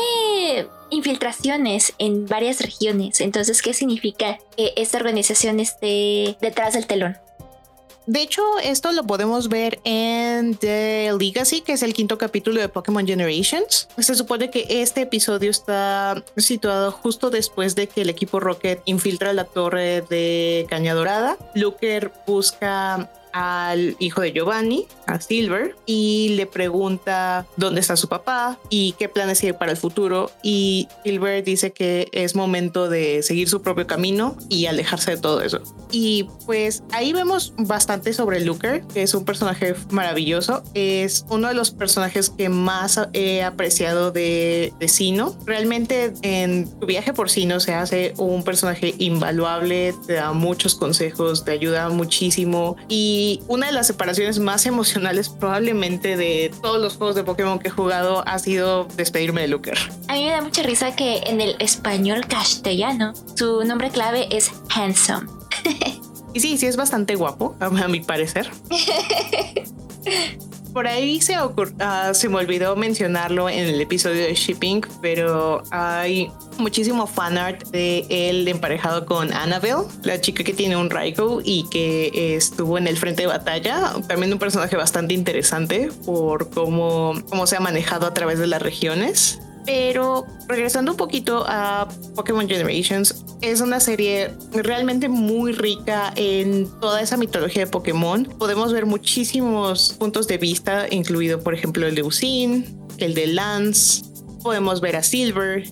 infiltraciones 0.89 1.93
en 1.99 2.27
varias 2.27 2.61
regiones. 2.61 3.21
Entonces, 3.21 3.61
¿qué 3.61 3.75
significa 3.75 4.39
que 4.57 4.73
esta 4.77 4.97
organización 4.97 5.61
esté 5.61 6.39
detrás 6.41 6.73
del 6.73 6.87
telón? 6.87 7.19
De 8.07 8.21
hecho, 8.21 8.43
esto 8.63 8.93
lo 8.93 9.05
podemos 9.05 9.49
ver 9.49 9.81
en 9.85 10.57
The 10.57 11.11
Legacy, 11.19 11.63
que 11.63 11.73
es 11.73 11.83
el 11.83 11.95
quinto 11.95 12.19
capítulo 12.19 12.61
de 12.61 12.69
Pokémon 12.69 13.07
Generations. 13.07 13.89
Se 13.97 14.15
supone 14.15 14.51
que 14.51 14.67
este 14.69 15.03
episodio 15.03 15.51
está 15.51 16.23
situado 16.37 16.93
justo 16.93 17.31
después 17.31 17.75
de 17.75 17.87
que 17.87 18.03
el 18.03 18.11
equipo 18.11 18.41
Rocket 18.41 18.83
infiltra 18.85 19.33
la 19.33 19.45
torre 19.45 20.03
de 20.03 20.67
Caña 20.69 20.95
Dorada. 20.95 21.39
Looker 21.55 22.13
busca 22.27 23.11
al 23.35 23.97
hijo 23.99 24.21
de 24.21 24.33
Giovanni, 24.33 24.87
a 25.07 25.21
Silver, 25.21 25.75
y 25.87 26.35
le 26.37 26.47
pregunta 26.47 27.47
dónde 27.57 27.81
está 27.81 27.97
su 27.97 28.09
papá 28.09 28.61
y 28.71 28.95
qué 28.97 29.09
planes 29.09 29.41
tiene 29.41 29.59
para 29.59 29.73
el 29.73 29.77
futuro. 29.77 30.31
Y 30.43 30.87
Silver 31.05 31.43
dice 31.43 31.73
que 31.73 32.09
es 32.13 32.37
momento 32.37 32.89
de 32.89 33.25
seguir 33.25 33.49
su 33.49 33.61
propio 33.61 33.89
camino 33.89 34.37
y 34.49 34.67
alejarse 34.67 35.13
de 35.13 35.17
todo 35.17 35.43
eso. 35.43 35.61
Y 35.91 36.29
pues 36.47 36.85
ahí 36.93 37.13
vemos 37.13 37.55
bastante 37.59 38.13
sobre 38.13 38.41
Looker, 38.41 38.83
que 38.87 39.03
es 39.03 39.15
un 39.15 39.25
personaje 39.25 39.75
maravilloso. 39.91 40.63
Es 40.75 41.27
uno 41.29 41.49
de 41.49 41.55
los 41.55 41.73
personajes 41.73 42.31
que 42.31 42.49
más 42.49 43.01
he 43.13 43.43
apreciado 43.43 44.13
de, 44.13 44.73
de 44.79 44.89
Sino. 44.89 45.37
Realmente 45.45 46.13
en 46.23 46.71
tu 46.79 46.87
viaje 46.87 47.13
por 47.13 47.31
Sino 47.31 47.59
se 47.59 47.75
hace 47.75 48.15
un 48.17 48.45
personaje 48.45 48.95
invaluable, 48.99 49.93
te 50.07 50.15
da 50.15 50.33
muchos 50.33 50.77
consejos, 50.77 51.45
te 51.45 51.51
ayuda 51.51 51.89
muchísimo. 51.89 52.77
Y 52.89 53.24
una 53.49 53.67
de 53.67 53.73
las 53.73 53.87
separaciones 53.87 54.39
más 54.39 54.67
emocionales 54.67 55.29
probablemente 55.29 56.17
de 56.17 56.53
todos 56.63 56.81
los 56.81 56.97
juegos 56.97 57.15
de 57.17 57.25
Pokémon 57.25 57.59
que 57.59 57.69
he 57.69 57.71
jugado 57.71 58.23
ha 58.27 58.39
sido 58.39 58.85
despedirme 58.97 59.43
de 59.43 59.49
Looker. 59.49 59.79
A 60.09 60.15
mí 60.15 60.25
me 60.25 60.31
da 60.31 60.41
mucha 60.41 60.63
risa 60.63 60.97
que 60.97 61.19
en 61.27 61.41
el 61.41 61.57
español 61.59 62.27
castellano 62.27 63.13
su 63.37 63.65
nombre 63.65 63.91
clave 63.91 64.29
es 64.31 64.51
Handsome. 64.75 65.27
y 66.35 66.41
sí, 66.41 66.59
sí 66.59 66.67
es 66.67 66.77
bastante 66.77 67.15
guapo, 67.15 67.57
a 67.61 67.89
mi 67.89 68.01
parecer. 68.01 68.51
Por 70.75 70.89
ahí 70.89 71.21
se, 71.21 71.37
uh, 71.41 71.55
se 72.15 72.29
me 72.29 72.35
olvidó 72.35 72.75
mencionarlo 72.75 73.49
en 73.49 73.69
el 73.69 73.81
episodio 73.81 74.25
de 74.25 74.35
Shipping, 74.35 74.85
pero 75.01 75.63
hay 75.71 76.33
muchísimo 76.59 77.07
fanart 77.07 77.63
de 77.69 78.05
él 78.11 78.49
emparejado 78.49 79.07
con 79.07 79.33
Annabelle, 79.33 79.85
la 80.03 80.21
chica 80.21 80.43
que 80.43 80.53
tiene 80.53 80.77
un 80.77 80.91
Raikou 80.91 81.41
y 81.45 81.69
que 81.71 82.35
estuvo 82.35 82.77
en 82.77 82.89
el 82.89 82.97
frente 82.97 83.23
de 83.23 83.29
batalla. 83.29 83.93
También 84.09 84.33
un 84.33 84.41
personaje 84.41 84.75
bastante 84.77 85.15
interesante 85.15 85.91
por 86.05 86.51
cómo, 86.51 87.15
cómo 87.31 87.47
se 87.47 87.55
ha 87.55 87.61
manejado 87.61 88.09
a 88.09 88.13
través 88.13 88.41
de 88.41 88.49
las 88.49 88.61
regiones. 88.61 89.39
Pero 89.67 90.27
regresando 90.47 90.91
un 90.93 90.97
poquito 90.97 91.45
a 91.47 91.89
Pokémon 92.15 92.47
Generations, 92.47 93.25
es 93.41 93.61
una 93.61 93.81
serie 93.81 94.31
realmente 94.53 95.09
muy 95.09 95.53
rica 95.53 96.13
en 96.17 96.69
toda 96.81 97.01
esa 97.01 97.17
mitología 97.17 97.65
de 97.65 97.71
Pokémon. 97.71 98.25
Podemos 98.39 98.73
ver 98.73 98.87
muchísimos 98.87 99.95
puntos 99.95 100.27
de 100.27 100.39
vista, 100.39 100.87
incluido 100.91 101.43
por 101.43 101.55
ejemplo 101.55 101.87
el 101.87 101.95
de 101.95 102.03
Usin, 102.03 102.79
el 102.99 103.15
de 103.15 103.27
Lance, 103.29 104.05
podemos 104.43 104.81
ver 104.81 104.97
a 104.97 105.03
Silver 105.03 105.65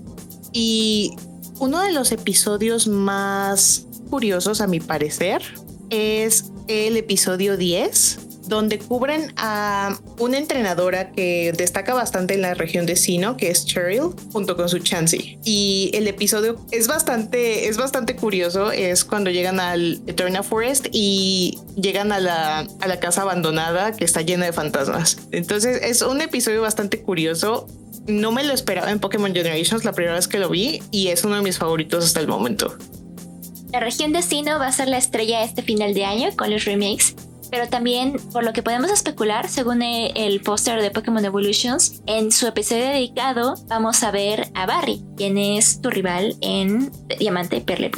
y 0.53 1.15
uno 1.61 1.81
de 1.83 1.93
los 1.93 2.11
episodios 2.13 2.89
más 2.89 3.87
curiosos 4.11 4.61
a 4.61 4.67
mi 4.67 4.81
parecer 4.81 5.43
es 5.91 6.51
el 6.69 6.97
episodio 6.97 7.57
10 7.57 8.32
donde 8.53 8.79
cubren 8.79 9.33
a 9.37 9.99
una 10.19 10.39
entrenadora 10.39 11.11
que 11.13 11.53
destaca 11.57 11.95
bastante 11.95 12.35
en 12.35 12.43
la 12.43 12.55
región 12.55 12.87
de 12.87 12.97
Sino, 12.97 13.37
que 13.37 13.51
es 13.51 13.65
Cheryl, 13.65 14.11
junto 14.33 14.57
con 14.57 14.69
su 14.69 14.79
Chansey. 14.79 15.39
Y 15.45 15.91
el 15.95 16.07
episodio 16.07 16.65
es 16.71 16.87
bastante, 16.87 17.69
es 17.69 17.79
bastante 17.79 18.15
curioso, 18.15 18.71
es 18.71 19.05
cuando 19.05 19.31
llegan 19.31 19.59
al 19.59 20.01
Eterna 20.07 20.43
Forest 20.43 20.89
y 20.93 21.59
llegan 21.77 22.13
a 22.13 22.21
la, 22.21 22.67
a 22.81 22.87
la 22.87 23.01
casa 23.01 23.23
abandonada 23.23 23.93
que 23.93 24.05
está 24.05 24.21
llena 24.21 24.47
de 24.47 24.53
fantasmas. 24.53 25.19
Entonces 25.31 25.81
es 25.83 26.03
un 26.03 26.21
episodio 26.21 26.63
bastante 26.63 27.01
curioso. 27.01 27.67
No 28.07 28.33
me 28.33 28.45
lo 28.45 28.53
esperaba 28.53 28.91
en 28.91 28.99
Pokémon 28.99 29.33
Generations 29.33 29.85
la 29.85 29.93
primera 29.93 30.17
vez 30.17 30.29
que 30.29 30.39
lo 30.39 30.49
vi 30.49 30.83
y 30.91 31.09
es 31.09 31.25
uno 31.25 31.37
de 31.37 31.43
mis 31.43 31.59
favoritos 31.59 32.05
hasta 32.05 32.21
el 32.21 32.29
momento. 32.29 32.77
La 33.73 33.81
región 33.81 34.13
de 34.13 34.21
Sino 34.21 34.59
va 34.59 34.67
a 34.67 34.73
ser 34.73 34.89
la 34.89 34.99
estrella 34.99 35.43
este 35.43 35.63
final 35.63 35.95
de 35.95 36.05
año 36.05 36.29
con 36.37 36.51
los 36.51 36.67
remakes 36.67 37.15
pero 37.53 37.69
también 37.69 38.17
por 38.33 38.45
lo 38.45 38.55
que 38.55 38.63
podemos 38.63 38.91
especular, 38.91 39.47
según 39.47 39.83
el 39.83 40.41
póster 40.41 40.81
de 40.81 40.91
Pokémon 40.91 41.23
Evolutions, 41.23 42.01
en 42.07 42.33
su 42.33 42.47
episodio 42.47 42.87
dedicado 42.87 43.57
vamos 43.69 44.03
a 44.03 44.11
ver 44.11 44.49
a 44.55 44.65
Barry, 44.65 45.05
quien 45.19 45.37
es 45.37 45.83
tu 45.83 45.91
rival 45.91 46.35
en 46.41 46.91
Diamante, 47.19 47.61
Perla 47.61 47.89
y 47.89 47.91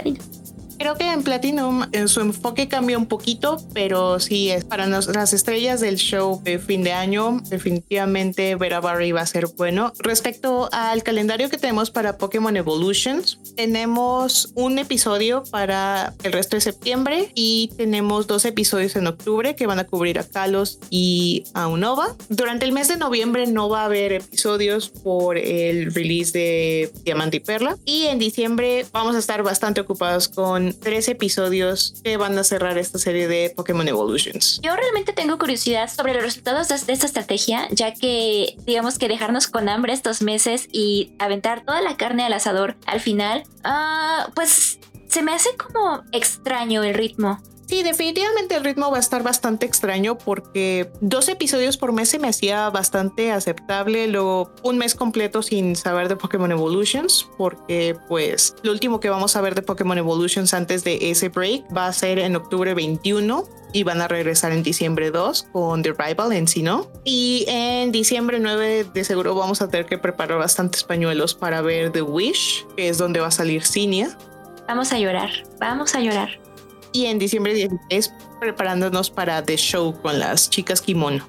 Creo 0.78 0.96
que 0.96 1.10
en 1.10 1.22
Platinum 1.22 1.84
en 1.92 2.08
su 2.08 2.20
enfoque 2.20 2.68
cambia 2.68 2.98
un 2.98 3.06
poquito, 3.06 3.56
pero 3.72 4.20
sí 4.20 4.50
es 4.50 4.64
para 4.64 4.86
las 4.86 5.32
estrellas 5.32 5.80
del 5.80 5.96
show 5.96 6.40
de 6.42 6.58
fin 6.58 6.82
de 6.82 6.92
año. 6.92 7.40
Definitivamente 7.48 8.54
ver 8.56 8.74
a 8.74 8.80
Barry 8.80 9.12
va 9.12 9.22
a 9.22 9.26
ser 9.26 9.46
bueno. 9.56 9.92
Respecto 9.98 10.68
al 10.72 11.02
calendario 11.02 11.48
que 11.48 11.58
tenemos 11.58 11.90
para 11.90 12.18
Pokémon 12.18 12.56
Evolutions, 12.56 13.38
tenemos 13.56 14.52
un 14.54 14.78
episodio 14.78 15.44
para 15.50 16.14
el 16.22 16.32
resto 16.32 16.56
de 16.56 16.60
septiembre 16.60 17.30
y 17.34 17.70
tenemos 17.76 18.26
dos 18.26 18.44
episodios 18.44 18.96
en 18.96 19.06
octubre 19.06 19.54
que 19.54 19.66
van 19.66 19.78
a 19.78 19.84
cubrir 19.84 20.18
a 20.18 20.24
Kalos 20.24 20.78
y 20.90 21.44
a 21.54 21.68
Unova. 21.68 22.14
Durante 22.28 22.64
el 22.64 22.72
mes 22.72 22.88
de 22.88 22.96
noviembre 22.96 23.46
no 23.46 23.68
va 23.68 23.82
a 23.82 23.84
haber 23.86 24.12
episodios 24.12 24.88
por 24.88 25.38
el 25.38 25.92
release 25.94 26.32
de 26.32 26.92
Diamante 27.04 27.38
y 27.38 27.40
Perla 27.40 27.76
y 27.84 28.04
en 28.04 28.18
diciembre 28.18 28.86
vamos 28.92 29.16
a 29.16 29.18
estar 29.18 29.42
bastante 29.42 29.80
ocupados 29.80 30.28
con 30.28 30.63
tres 30.72 31.08
episodios 31.08 31.94
que 32.02 32.16
van 32.16 32.38
a 32.38 32.44
cerrar 32.44 32.78
esta 32.78 32.98
serie 32.98 33.28
de 33.28 33.52
Pokémon 33.54 33.86
Evolutions. 33.86 34.60
Yo 34.62 34.74
realmente 34.74 35.12
tengo 35.12 35.38
curiosidad 35.38 35.90
sobre 35.90 36.14
los 36.14 36.22
resultados 36.22 36.68
de, 36.68 36.92
esta 36.92 37.06
estrategia, 37.06 37.68
ya 37.70 37.92
que 37.92 38.56
digamos 38.64 38.98
que 38.98 39.08
dejarnos 39.08 39.48
con 39.48 39.68
hambre 39.68 39.92
estos 39.92 40.22
meses 40.22 40.68
y 40.72 41.12
aventar 41.18 41.64
toda 41.64 41.80
la 41.80 41.96
carne 41.96 42.24
al 42.24 42.32
asador 42.32 42.76
al 42.86 43.00
final, 43.00 43.42
uh, 43.64 44.30
pues 44.34 44.78
se 45.08 45.22
me 45.22 45.32
hace 45.32 45.50
como 45.56 46.02
extraño 46.12 46.82
el 46.82 46.94
ritmo. 46.94 47.40
Sí, 47.74 47.82
definitivamente 47.82 48.54
el 48.54 48.62
ritmo 48.62 48.88
va 48.92 48.98
a 48.98 49.00
estar 49.00 49.24
bastante 49.24 49.66
extraño 49.66 50.16
porque 50.16 50.92
dos 51.00 51.28
episodios 51.28 51.76
por 51.76 51.92
mes 51.92 52.08
se 52.08 52.20
me 52.20 52.28
hacía 52.28 52.70
bastante 52.70 53.32
aceptable. 53.32 54.06
Luego 54.06 54.52
un 54.62 54.78
mes 54.78 54.94
completo 54.94 55.42
sin 55.42 55.74
saber 55.74 56.08
de 56.08 56.14
Pokémon 56.14 56.52
Evolutions 56.52 57.28
porque 57.36 57.96
pues 58.06 58.54
lo 58.62 58.70
último 58.70 59.00
que 59.00 59.10
vamos 59.10 59.34
a 59.34 59.40
ver 59.40 59.56
de 59.56 59.62
Pokémon 59.62 59.98
Evolutions 59.98 60.54
antes 60.54 60.84
de 60.84 61.10
ese 61.10 61.30
break 61.30 61.64
va 61.76 61.88
a 61.88 61.92
ser 61.92 62.20
en 62.20 62.36
octubre 62.36 62.74
21 62.74 63.44
y 63.72 63.82
van 63.82 64.00
a 64.00 64.06
regresar 64.06 64.52
en 64.52 64.62
diciembre 64.62 65.10
2 65.10 65.48
con 65.50 65.82
The 65.82 65.94
Rival 65.98 66.32
en 66.32 66.46
sí, 66.46 66.62
¿no? 66.62 66.86
Y 67.02 67.44
en 67.48 67.90
diciembre 67.90 68.38
9 68.38 68.86
de 68.94 69.02
seguro 69.02 69.34
vamos 69.34 69.62
a 69.62 69.68
tener 69.68 69.86
que 69.86 69.98
preparar 69.98 70.38
bastantes 70.38 70.84
pañuelos 70.84 71.34
para 71.34 71.60
ver 71.60 71.90
The 71.90 72.02
Wish, 72.02 72.66
que 72.76 72.88
es 72.88 72.98
donde 72.98 73.18
va 73.18 73.26
a 73.26 73.32
salir 73.32 73.66
Cinia. 73.66 74.16
Vamos 74.68 74.92
a 74.92 74.98
llorar, 75.00 75.30
vamos 75.58 75.96
a 75.96 76.00
llorar 76.00 76.44
y 76.94 77.06
en 77.06 77.18
diciembre 77.18 77.52
16 77.52 78.14
preparándonos 78.40 79.10
para 79.10 79.44
The 79.44 79.56
Show 79.56 80.00
con 80.00 80.18
las 80.18 80.48
chicas 80.48 80.80
kimono. 80.80 81.28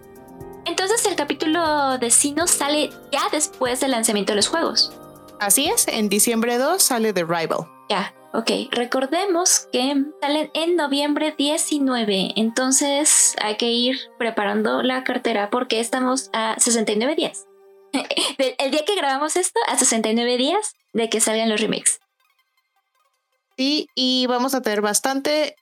Entonces 0.65 1.05
el 1.05 1.15
capítulo 1.15 1.97
de 1.97 2.11
Sino 2.11 2.47
sale 2.47 2.91
ya 3.11 3.23
después 3.31 3.81
del 3.81 3.91
lanzamiento 3.91 4.31
de 4.31 4.37
los 4.37 4.47
juegos. 4.47 4.93
Así 5.39 5.67
es, 5.67 5.87
en 5.87 6.07
diciembre 6.07 6.57
2 6.57 6.81
sale 6.81 7.13
The 7.13 7.23
Rival. 7.23 7.67
Ya, 7.89 8.13
ok. 8.33 8.51
Recordemos 8.71 9.67
que 9.71 10.05
salen 10.21 10.51
en 10.53 10.75
noviembre 10.75 11.33
19, 11.37 12.33
entonces 12.35 13.35
hay 13.41 13.57
que 13.57 13.71
ir 13.71 13.97
preparando 14.17 14.83
la 14.83 15.03
cartera 15.03 15.49
porque 15.49 15.79
estamos 15.79 16.29
a 16.31 16.55
69 16.59 17.15
días. 17.15 17.47
el 17.93 18.71
día 18.71 18.85
que 18.85 18.95
grabamos 18.95 19.35
esto, 19.35 19.59
a 19.67 19.77
69 19.77 20.37
días 20.37 20.75
de 20.93 21.09
que 21.09 21.19
salgan 21.19 21.49
los 21.49 21.59
remakes. 21.59 21.99
Sí, 23.57 23.89
y 23.95 24.25
vamos 24.27 24.53
a 24.53 24.61
tener 24.61 24.81
bastante. 24.81 25.55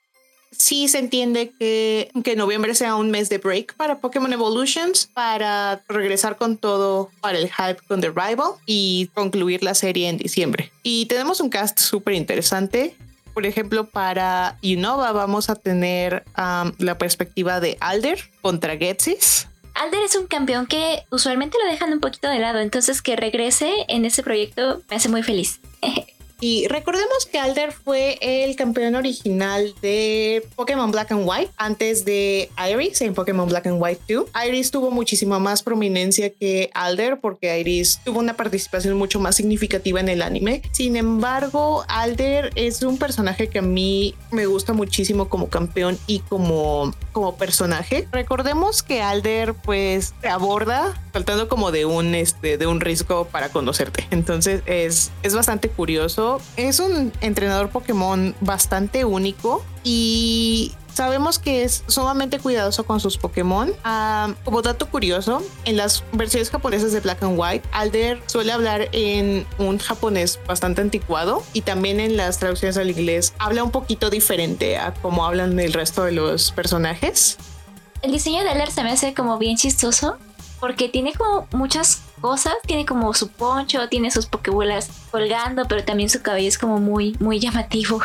Sí 0.51 0.87
se 0.87 0.99
entiende 0.99 1.51
que, 1.57 2.11
que 2.23 2.35
noviembre 2.35 2.75
sea 2.75 2.95
un 2.95 3.09
mes 3.09 3.29
de 3.29 3.39
break 3.39 3.75
para 3.75 3.99
Pokémon 3.99 4.31
Evolutions, 4.31 5.09
para 5.13 5.81
regresar 5.87 6.37
con 6.37 6.57
todo 6.57 7.09
para 7.21 7.39
el 7.39 7.49
hype 7.49 7.81
con 7.87 8.01
The 8.01 8.09
Rival 8.09 8.51
y 8.67 9.09
concluir 9.15 9.63
la 9.63 9.73
serie 9.73 10.09
en 10.09 10.17
diciembre. 10.17 10.71
Y 10.83 11.07
tenemos 11.07 11.39
un 11.39 11.49
cast 11.49 11.79
súper 11.79 12.13
interesante. 12.13 12.95
Por 13.33 13.47
ejemplo, 13.47 13.89
para 13.89 14.59
Unova 14.61 15.11
vamos 15.11 15.49
a 15.49 15.55
tener 15.55 16.23
um, 16.37 16.71
la 16.77 16.99
perspectiva 16.99 17.59
de 17.59 17.77
Alder 17.79 18.19
contra 18.41 18.77
Getsis. 18.77 19.47
Alder 19.73 20.03
es 20.03 20.15
un 20.15 20.27
campeón 20.27 20.67
que 20.67 21.03
usualmente 21.09 21.57
lo 21.63 21.69
dejan 21.69 21.91
un 21.93 21.99
poquito 21.99 22.29
de 22.29 22.37
lado, 22.37 22.59
entonces 22.59 23.01
que 23.01 23.15
regrese 23.15 23.73
en 23.87 24.05
ese 24.05 24.21
proyecto 24.21 24.83
me 24.87 24.97
hace 24.97 25.09
muy 25.09 25.23
feliz. 25.23 25.59
Y 26.45 26.67
recordemos 26.67 27.25
que 27.25 27.39
Alder 27.39 27.71
fue 27.71 28.17
el 28.19 28.57
campeón 28.57 28.95
original 28.95 29.73
de 29.81 30.45
Pokémon 30.57 30.91
Black 30.91 31.13
and 31.13 31.23
White 31.25 31.51
antes 31.55 32.03
de 32.03 32.49
Iris 32.69 32.99
en 32.99 33.13
Pokémon 33.13 33.47
Black 33.47 33.65
and 33.67 33.81
White 33.81 34.13
2. 34.13 34.25
Iris 34.49 34.69
tuvo 34.69 34.91
muchísima 34.91 35.39
más 35.39 35.63
prominencia 35.63 36.31
que 36.31 36.69
Alder 36.73 37.21
porque 37.21 37.57
Iris 37.61 38.01
tuvo 38.03 38.19
una 38.19 38.35
participación 38.35 38.97
mucho 38.97 39.21
más 39.21 39.37
significativa 39.37 40.01
en 40.01 40.09
el 40.09 40.21
anime. 40.21 40.63
Sin 40.73 40.97
embargo, 40.97 41.85
Alder 41.87 42.51
es 42.55 42.83
un 42.83 42.97
personaje 42.97 43.47
que 43.47 43.59
a 43.59 43.61
mí 43.61 44.13
me 44.29 44.45
gusta 44.45 44.73
muchísimo 44.73 45.29
como 45.29 45.47
campeón 45.47 45.97
y 46.07 46.19
como, 46.19 46.93
como 47.13 47.37
personaje. 47.37 48.05
Recordemos 48.11 48.83
que 48.83 49.01
Alder 49.01 49.53
pues 49.53 50.13
aborda 50.29 51.01
faltando 51.13 51.47
como 51.47 51.71
de 51.71 51.85
un, 51.85 52.15
este, 52.15 52.57
de 52.57 52.67
un 52.67 52.81
riesgo 52.81 53.23
para 53.25 53.47
conocerte. 53.47 54.05
Entonces 54.11 54.61
es, 54.65 55.11
es 55.21 55.33
bastante 55.33 55.69
curioso 55.69 56.32
es 56.57 56.79
un 56.79 57.11
entrenador 57.21 57.69
Pokémon 57.69 58.35
bastante 58.41 59.05
único 59.05 59.63
y 59.83 60.73
sabemos 60.93 61.39
que 61.39 61.63
es 61.63 61.83
sumamente 61.87 62.39
cuidadoso 62.39 62.85
con 62.85 62.99
sus 62.99 63.17
Pokémon. 63.17 63.73
Ah, 63.83 64.33
como 64.43 64.61
dato 64.61 64.89
curioso, 64.89 65.43
en 65.65 65.77
las 65.77 66.03
versiones 66.13 66.49
japonesas 66.49 66.91
de 66.91 66.99
Black 66.99 67.23
and 67.23 67.37
White, 67.37 67.67
Alder 67.71 68.21
suele 68.27 68.51
hablar 68.51 68.89
en 68.91 69.45
un 69.57 69.79
japonés 69.79 70.39
bastante 70.47 70.81
anticuado 70.81 71.43
y 71.53 71.61
también 71.61 71.99
en 71.99 72.17
las 72.17 72.39
traducciones 72.39 72.77
al 72.77 72.89
inglés 72.89 73.33
habla 73.39 73.63
un 73.63 73.71
poquito 73.71 74.09
diferente 74.09 74.77
a 74.77 74.93
cómo 74.93 75.25
hablan 75.25 75.59
el 75.59 75.73
resto 75.73 76.03
de 76.03 76.11
los 76.11 76.51
personajes. 76.51 77.37
El 78.01 78.11
diseño 78.11 78.43
de 78.43 78.49
Alder 78.49 78.71
se 78.71 78.83
me 78.83 78.91
hace 78.91 79.13
como 79.13 79.37
bien 79.37 79.57
chistoso 79.57 80.17
porque 80.59 80.89
tiene 80.89 81.13
como 81.13 81.47
muchas 81.51 82.01
cosas, 82.23 82.53
tiene 82.65 82.85
como 82.85 83.13
su 83.13 83.27
poncho, 83.27 83.89
tiene 83.89 84.09
sus 84.09 84.27
pokebolas 84.27 84.89
colgando, 85.11 85.65
pero 85.67 85.83
también 85.83 86.09
su 86.09 86.21
cabello 86.21 86.47
es 86.47 86.57
como 86.57 86.79
muy, 86.79 87.17
muy 87.19 87.37
llamativo. 87.37 87.99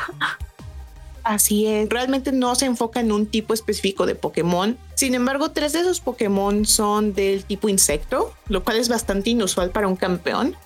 Así 1.22 1.68
es, 1.68 1.88
realmente 1.88 2.33
no 2.33 2.57
se 2.57 2.66
enfoca 2.66 2.98
en 2.98 3.12
un 3.12 3.26
tipo 3.26 3.54
específico 3.54 4.07
de 4.07 4.16
Pokémon. 4.16 4.76
Sin 4.96 5.14
embargo, 5.14 5.52
tres 5.52 5.72
de 5.72 5.81
esos 5.81 6.00
Pokémon 6.00 6.66
son 6.66 7.14
del 7.14 7.44
tipo 7.44 7.68
insecto, 7.68 8.35
lo 8.48 8.64
cual 8.64 8.78
es 8.78 8.88
bastante 8.88 9.31
inusual 9.31 9.70
para 9.70 9.87
un 9.87 9.94
campeón. 9.94 10.57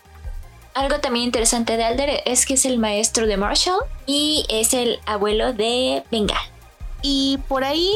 Algo 0.72 1.00
también 1.00 1.26
interesante 1.26 1.76
de 1.76 1.84
Alder 1.84 2.22
es 2.24 2.46
que 2.46 2.54
es 2.54 2.64
el 2.64 2.78
maestro 2.78 3.26
de 3.26 3.36
Marshall 3.36 3.80
y 4.06 4.46
es 4.48 4.72
el 4.72 4.98
abuelo 5.04 5.52
de 5.52 6.04
Bengal. 6.10 6.40
Y 7.02 7.38
por 7.48 7.64
ahí, 7.64 7.92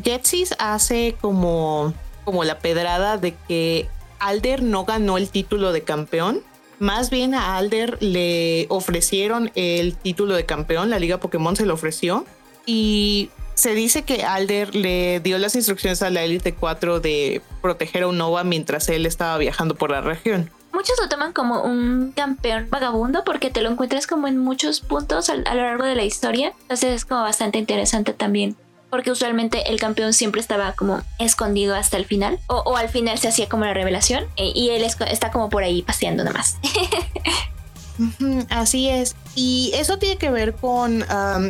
Jetsis 0.00 0.54
hace 0.60 1.16
como, 1.20 1.94
como 2.24 2.44
la 2.44 2.60
pedrada 2.60 3.16
de 3.16 3.34
que 3.48 3.88
Alder 4.20 4.62
no 4.62 4.84
ganó 4.84 5.18
el 5.18 5.28
título 5.28 5.72
de 5.72 5.82
campeón, 5.82 6.42
más 6.78 7.10
bien 7.10 7.34
a 7.34 7.56
Alder 7.56 8.02
le 8.02 8.66
ofrecieron 8.70 9.50
el 9.54 9.96
título 9.96 10.34
de 10.34 10.46
campeón, 10.46 10.88
la 10.88 10.98
Liga 10.98 11.18
Pokémon 11.18 11.54
se 11.54 11.66
lo 11.66 11.74
ofreció 11.74 12.24
y 12.64 13.30
se 13.54 13.74
dice 13.74 14.02
que 14.02 14.24
Alder 14.24 14.74
le 14.74 15.20
dio 15.20 15.36
las 15.38 15.54
instrucciones 15.54 16.00
a 16.02 16.08
la 16.08 16.22
Elite 16.22 16.54
4 16.54 17.00
de 17.00 17.42
proteger 17.60 18.04
a 18.04 18.08
Unova 18.08 18.44
mientras 18.44 18.88
él 18.88 19.04
estaba 19.04 19.36
viajando 19.36 19.74
por 19.74 19.90
la 19.90 20.00
región. 20.00 20.50
Muchos 20.72 20.96
lo 20.98 21.10
toman 21.10 21.34
como 21.34 21.62
un 21.62 22.12
campeón 22.12 22.68
vagabundo 22.70 23.22
porque 23.24 23.50
te 23.50 23.60
lo 23.60 23.70
encuentras 23.70 24.06
como 24.06 24.28
en 24.28 24.38
muchos 24.38 24.80
puntos 24.80 25.28
a, 25.28 25.36
lo 25.36 25.42
largo 25.42 25.84
de 25.84 25.94
la 25.94 26.04
historia. 26.04 26.54
Entonces 26.62 26.94
es 26.94 27.04
como 27.04 27.20
bastante 27.20 27.58
interesante 27.58 28.14
también 28.14 28.56
porque 28.90 29.10
usualmente 29.10 29.70
el 29.70 29.78
campeón 29.78 30.12
siempre 30.12 30.40
estaba 30.40 30.72
como 30.72 31.02
escondido 31.18 31.74
hasta 31.74 31.96
el 31.96 32.04
final, 32.04 32.38
o, 32.46 32.76
al 32.76 32.88
final 32.88 33.18
se 33.18 33.28
hacía 33.28 33.48
como 33.48 33.64
la 33.64 33.74
revelación, 33.74 34.24
eh, 34.36 34.52
y 34.54 34.70
él 34.70 34.82
está 34.82 35.30
como 35.30 35.48
por 35.48 35.62
ahí 35.62 35.82
paseando 35.82 36.24
nada 36.24 36.36
más. 36.36 36.58
Así 38.48 38.88
es. 38.88 39.16
Y 39.34 39.72
eso 39.74 39.98
tiene 39.98 40.16
que 40.16 40.30
ver 40.30 40.54
con, 40.54 41.04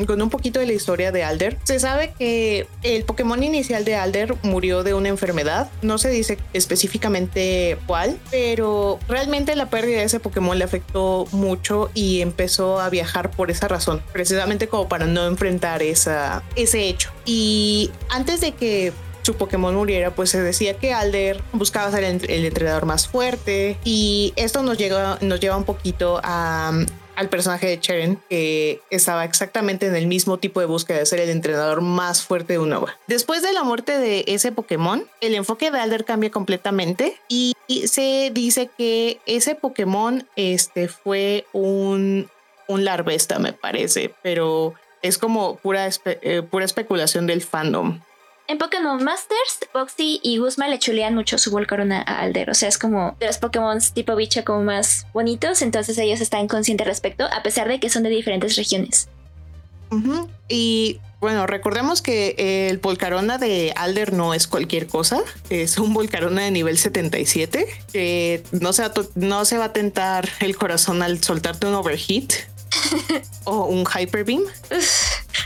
con 0.07 0.23
un 0.23 0.31
poquito 0.31 0.61
de 0.61 0.67
la 0.67 0.73
historia 0.73 1.13
de 1.13 1.25
Alder. 1.25 1.59
Se 1.65 1.81
sabe 1.81 2.13
que 2.19 2.67
el 2.83 3.05
Pokémon 3.05 3.43
inicial 3.43 3.85
de 3.85 3.97
Alder 3.97 4.35
murió 4.43 4.83
de 4.83 4.95
una 4.95 5.09
enfermedad. 5.09 5.71
No 5.83 5.99
se 5.99 6.11
dice 6.11 6.39
específicamente 6.53 7.79
cuál, 7.87 8.19
pero 8.31 8.99
realmente 9.09 9.57
la 9.57 9.71
pérdida 9.71 9.99
de 9.99 10.05
ese 10.05 10.21
Pokémon 10.21 10.59
le 10.59 10.65
afectó 10.65 11.27
mucho 11.33 11.91
y 11.95 12.21
empezó 12.21 12.81
a 12.81 12.91
viajar 12.91 13.31
por 13.31 13.51
esa 13.51 13.69
razón, 13.69 14.03
precisamente 14.13 14.69
como 14.69 14.89
para 14.89 15.07
no 15.07 15.27
enfrentar 15.27 15.83
esa, 15.83 16.43
ese 16.57 16.89
hecho. 16.89 17.11
Y 17.25 17.91
antes 18.11 18.41
de 18.41 18.53
que 18.53 18.93
Pokémon 19.35 19.75
muriera, 19.75 20.15
pues 20.15 20.31
se 20.31 20.41
decía 20.43 20.75
que 20.75 20.93
Alder 20.93 21.43
buscaba 21.53 21.91
ser 21.91 22.05
el, 22.05 22.45
entrenador 22.45 22.87
más 22.87 23.09
fuerte 23.09 23.79
y 23.85 24.33
esto 24.37 24.63
nos, 24.63 24.79
llega, 24.79 25.19
nos 25.21 25.41
lleva 25.41 25.57
un 25.57 25.65
poquito 25.65 26.21
al 26.23 27.29
personaje 27.29 27.67
de 27.67 27.81
Cheren, 27.81 28.19
que 28.29 28.81
estaba 28.91 29.25
exactamente 29.25 29.87
en 29.87 29.95
el 29.95 30.07
mismo 30.07 30.39
tipo 30.39 30.61
de 30.61 30.67
búsqueda 30.67 30.99
de 30.99 31.07
ser 31.07 31.21
el 31.21 31.31
entrenador 31.31 31.81
más 31.81 32.23
fuerte 32.23 32.55
de 32.55 32.59
Unova. 32.59 32.97
Después 33.07 33.43
de 33.43 33.53
la 33.53 33.63
muerte 33.63 33.99
de 33.99 34.25
ese 34.27 34.53
Pokémon, 34.53 35.05
el 35.21 35.35
enfoque 35.35 35.71
de 35.71 35.79
Alder 35.79 36.05
cambia 36.05 36.31
completamente 36.31 37.19
y 37.29 37.55
se 37.87 38.31
dice 38.33 38.71
que 38.77 39.21
ese 39.27 39.55
Pokémon 39.55 40.27
este, 40.37 40.89
fue 40.89 41.47
un, 41.53 42.29
un 42.69 42.85
larvesta, 42.85 43.39
me 43.39 43.53
parece, 43.53 44.15
pero 44.23 44.75
es 45.03 45.19
como 45.19 45.57
pura, 45.57 45.89
eh, 46.05 46.43
pura 46.43 46.65
especulación 46.65 47.27
del 47.27 47.43
fandom. 47.43 48.01
En 48.51 48.59
Pokémon 48.59 49.01
Masters, 49.05 49.61
Boxy 49.73 50.19
y 50.25 50.39
Guzma 50.39 50.67
le 50.67 50.81
chulean 50.81 51.15
mucho 51.15 51.39
su 51.39 51.53
Volcarona 51.53 52.03
a 52.05 52.23
Alder. 52.23 52.51
O 52.51 52.55
sea, 52.55 52.69
es 52.69 52.79
como 52.79 53.15
de 53.21 53.27
los 53.27 53.39
Pokémon 53.39 53.79
tipo 53.95 54.17
bicho 54.17 54.45
como 54.45 54.65
más 54.65 55.07
bonitos. 55.15 55.63
Entonces 55.63 55.97
ellos 55.99 56.21
están 56.21 56.49
conscientes 56.49 56.85
respecto, 56.85 57.27
a 57.33 57.45
pesar 57.45 57.69
de 57.69 57.79
que 57.79 57.89
son 57.89 58.03
de 58.03 58.09
diferentes 58.09 58.57
regiones. 58.57 59.07
Y 60.49 60.99
bueno, 61.21 61.47
recordemos 61.47 62.03
que 62.03 62.69
el 62.69 62.79
Volcarona 62.79 63.39
de 63.39 63.73
Alder 63.77 64.13
no 64.13 64.35
es 64.35 64.49
cualquier 64.49 64.89
cosa. 64.89 65.21
Es 65.49 65.79
un 65.79 65.95
Volcarona 65.95 66.43
de 66.43 66.51
nivel 66.51 66.77
77 66.77 67.69
que 67.93 68.43
no 68.51 68.73
se, 68.73 68.83
va 68.83 68.93
no 69.15 69.45
se 69.45 69.59
va 69.59 69.67
a 69.67 69.73
tentar 69.73 70.29
el 70.41 70.57
corazón 70.57 71.05
al 71.05 71.23
soltarte 71.23 71.69
un 71.69 71.75
overheat 71.75 72.33
o 73.45 73.67
un 73.67 73.87
hyper 73.87 74.25
beam. 74.25 74.43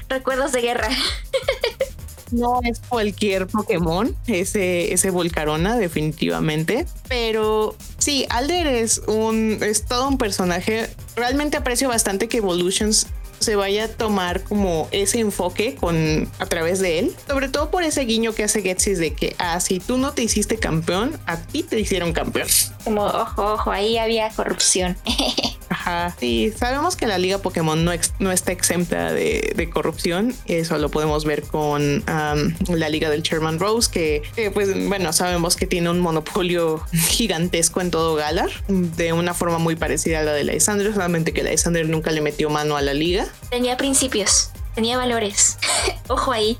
recuerdos 0.09 0.53
de 0.53 0.63
guerra. 0.63 0.89
no 2.35 2.61
es 2.65 2.81
cualquier 2.81 3.47
Pokémon, 3.47 4.15
ese, 4.27 4.93
ese 4.93 5.11
Volcarona, 5.11 5.77
definitivamente. 5.77 6.87
Pero 7.09 7.77
sí, 7.99 8.27
Alder 8.31 8.67
es 8.67 9.03
un, 9.07 9.59
es 9.63 9.85
todo 9.85 10.09
un 10.09 10.19
personaje. 10.19 10.89
Realmente 11.17 11.57
aprecio 11.57 11.89
bastante 11.89 12.29
que 12.29 12.39
Evolutions 12.39 13.07
se 13.41 13.57
vaya 13.57 13.85
a 13.85 13.89
tomar 13.89 14.43
como 14.43 14.89
ese 14.91 15.21
enfoque 15.21 15.75
con 15.75 16.29
a 16.39 16.47
través 16.47 16.81
de 16.81 16.99
él, 17.01 17.17
sobre 17.27 17.49
todo 17.49 17.71
por 17.71 17.83
ese 17.83 18.03
guiño 18.03 18.33
que 18.35 18.45
hace 18.45 18.63
Getsis 18.63 18.99
de 18.99 19.13
que 19.13 19.37
ah 19.39 19.59
tú 19.87 19.99
no 19.99 20.13
te 20.13 20.23
hiciste 20.23 20.57
campeón, 20.57 21.19
a 21.27 21.37
ti 21.37 21.63
te 21.63 21.79
hicieron 21.79 22.13
campeón. 22.13 22.49
Como 22.85 23.05
ojo, 23.05 23.55
ojo, 23.55 23.71
ahí 23.71 23.99
había 23.99 24.31
corrupción. 24.31 24.97
Ajá. 25.69 26.15
Sí, 26.19 26.53
sabemos 26.57 26.97
que 26.97 27.07
la 27.07 27.19
Liga 27.19 27.39
Pokémon 27.39 27.85
no, 27.85 27.93
no 28.19 28.33
está 28.33 28.53
exenta 28.53 29.13
de, 29.13 29.71
corrupción. 29.73 30.35
Eso 30.47 30.79
lo 30.79 30.91
podemos 30.91 31.25
ver 31.25 31.43
con 31.43 32.05
la 32.07 32.89
Liga 32.89 33.11
del 33.11 33.23
Sherman 33.23 33.59
Rose, 33.59 33.91
que, 33.91 34.51
pues 34.53 34.89
bueno, 34.89 35.13
sabemos 35.13 35.57
que 35.57 35.67
tiene 35.67 35.91
un 35.91 36.01
monopolio 36.01 36.83
gigantesco 36.93 37.81
en 37.81 37.91
todo 37.91 38.15
Galar, 38.15 38.51
de 38.69 39.13
una 39.13 39.35
forma 39.35 39.59
muy 39.59 39.77
parecida 39.77 40.21
a 40.21 40.23
la 40.23 40.33
de 40.33 40.45
Lysandre, 40.45 40.93
solamente 40.93 41.33
que 41.33 41.43
Lysandre 41.43 41.85
nunca 41.85 42.11
le 42.11 42.21
metió 42.21 42.51
mano 42.51 42.77
a 42.77 42.83
la 42.83 42.95
liga. 42.95 43.27
Tenía 43.51 43.77
principios. 43.77 44.51
Tenía 44.75 44.97
valores. 44.97 45.59
Ojo 46.09 46.33
ahí. 46.33 46.59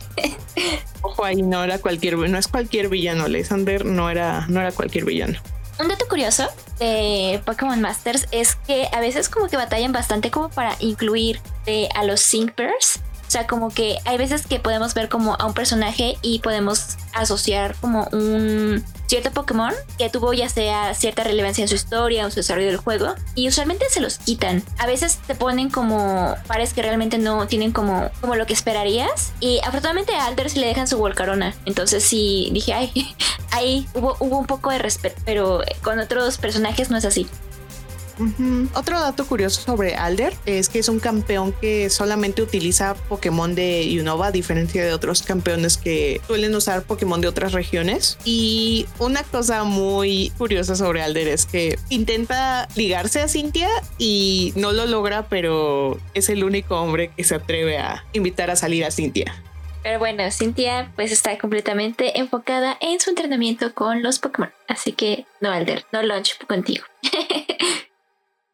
Ojo 1.03 1.25
ahí, 1.25 1.43
no 1.43 1.65
era 1.65 1.79
cualquier, 1.79 2.17
no 2.17 2.39
es 2.39 2.49
cualquier 2.49 2.89
villano. 2.89 3.29
Lysander 3.29 3.85
no 3.85 4.09
era, 4.09 4.47
no 4.49 4.61
era 4.61 4.73
cualquier 4.73 5.05
villano. 5.05 5.41
Un 5.79 5.89
dato 5.89 6.07
curioso 6.09 6.47
de 6.79 7.43
Pokémon 7.45 7.81
Masters 7.81 8.27
es 8.31 8.57
que 8.57 8.89
a 8.93 9.01
veces 9.01 9.29
como 9.29 9.49
que 9.49 9.57
batallan 9.57 9.93
bastante 9.93 10.31
como 10.31 10.49
para 10.49 10.77
incluir 10.81 11.41
a 11.95 12.05
los 12.05 12.21
Syncpairs 12.21 13.01
o 13.27 13.31
sea, 13.31 13.47
como 13.47 13.71
que 13.71 13.99
hay 14.05 14.17
veces 14.17 14.47
que 14.47 14.61
podemos 14.61 14.95
ver 14.95 15.09
como 15.09 15.35
a 15.35 15.47
un 15.47 15.55
personaje 15.55 16.19
y 16.23 16.39
podemos 16.39 16.97
asociar 17.15 17.75
como 17.81 18.07
un 18.13 18.85
cierto 19.07 19.31
Pokémon 19.31 19.73
que 19.99 20.11
tuvo 20.11 20.33
ya 20.33 20.49
sea 20.49 20.95
cierta 20.95 21.25
relevancia 21.25 21.63
en 21.63 21.69
su 21.69 21.75
historia 21.75 22.27
o 22.27 22.31
su 22.31 22.37
desarrollo 22.37 22.69
del 22.69 22.77
juego 22.77 23.15
y 23.35 23.49
usualmente 23.49 23.87
se 23.91 24.01
los 24.01 24.19
quitan. 24.19 24.63
A 24.79 24.87
veces 24.87 25.19
te 25.27 25.35
ponen 25.35 25.71
como 25.71 26.35
pares 26.47 26.73
que 26.73 26.83
realmente 26.83 27.19
no 27.19 27.47
tienen 27.47 27.73
como, 27.73 28.11
como 28.21 28.37
lo 28.37 28.47
que 28.47 28.53
esperarías 28.53 29.33
y 29.41 29.61
afortunadamente 29.61 30.15
a 30.15 30.27
Alder 30.27 30.51
sí 30.51 30.59
le 30.59 30.67
dejan 30.67 30.89
su 30.89 30.99
Volcarona. 30.99 31.55
Entonces 31.65 32.05
sí 32.05 32.51
dije, 32.53 32.73
ay, 32.73 33.15
ahí 33.51 33.87
hubo, 33.95 34.17
hubo 34.21 34.39
un 34.39 34.47
poco 34.47 34.71
de 34.71 34.79
respeto, 34.79 35.21
pero 35.25 35.63
con 35.83 35.99
otros 35.99 36.39
personajes 36.39 36.91
no 36.91 36.97
es 36.97 37.05
así. 37.05 37.29
Otro 38.75 39.01
dato 39.01 39.27
curioso 39.27 39.61
sobre 39.61 39.95
Alder 39.95 40.35
es 40.47 40.69
que 40.69 40.79
es 40.79 40.89
un 40.89 41.01
campeón 41.01 41.53
que 41.61 41.91
solamente 41.91 42.43
utiliza 42.43 42.95
Pokémon 42.95 43.55
de 43.55 43.97
Unova, 44.01 44.29
a 44.29 44.33
diferencia 44.33 44.85
de 44.85 44.93
otros 44.93 45.23
campeones 45.23 45.77
que 45.77 46.21
suelen 46.27 46.55
usar 46.55 46.83
Pokémon 46.85 47.21
de 47.21 47.29
otras 47.29 47.53
regiones. 47.53 48.19
Y 48.25 48.87
una 48.99 49.23
cosa 49.23 49.65
muy 49.65 50.33
curiosa 50.39 50.77
sobre 50.77 51.03
Alder 51.03 51.29
es 51.29 51.47
que 51.47 51.79
intenta 51.89 52.69
ligarse 52.77 53.21
a 53.21 53.29
Cynthia 53.29 53.69
y 53.99 54.53
no 54.57 54.73
lo 54.73 54.87
logra, 54.87 55.29
pero 55.29 55.99
es 56.15 56.29
el 56.29 56.45
único 56.45 56.81
hombre 56.81 57.11
que 57.17 57.25
se 57.25 57.35
atreve 57.35 57.79
a 57.79 58.05
invitar 58.13 58.51
a 58.51 58.57
salir 58.57 58.85
a 58.85 58.91
Cynthia. 58.91 59.35
Pero 59.85 59.99
bueno, 59.99 60.23
Cynthia 60.31 60.91
pues 60.97 61.13
está 61.13 61.37
completamente 61.37 62.19
enfocada 62.19 62.79
en 62.81 63.01
su 63.01 63.11
entrenamiento 63.11 63.75
con 63.75 64.03
los 64.03 64.19
Pokémon. 64.19 64.51
Así 64.67 64.93
que 64.93 65.27
no, 65.43 65.51
Alder, 65.51 65.85
no 65.93 66.03
launch 66.03 66.39
contigo. 66.47 66.85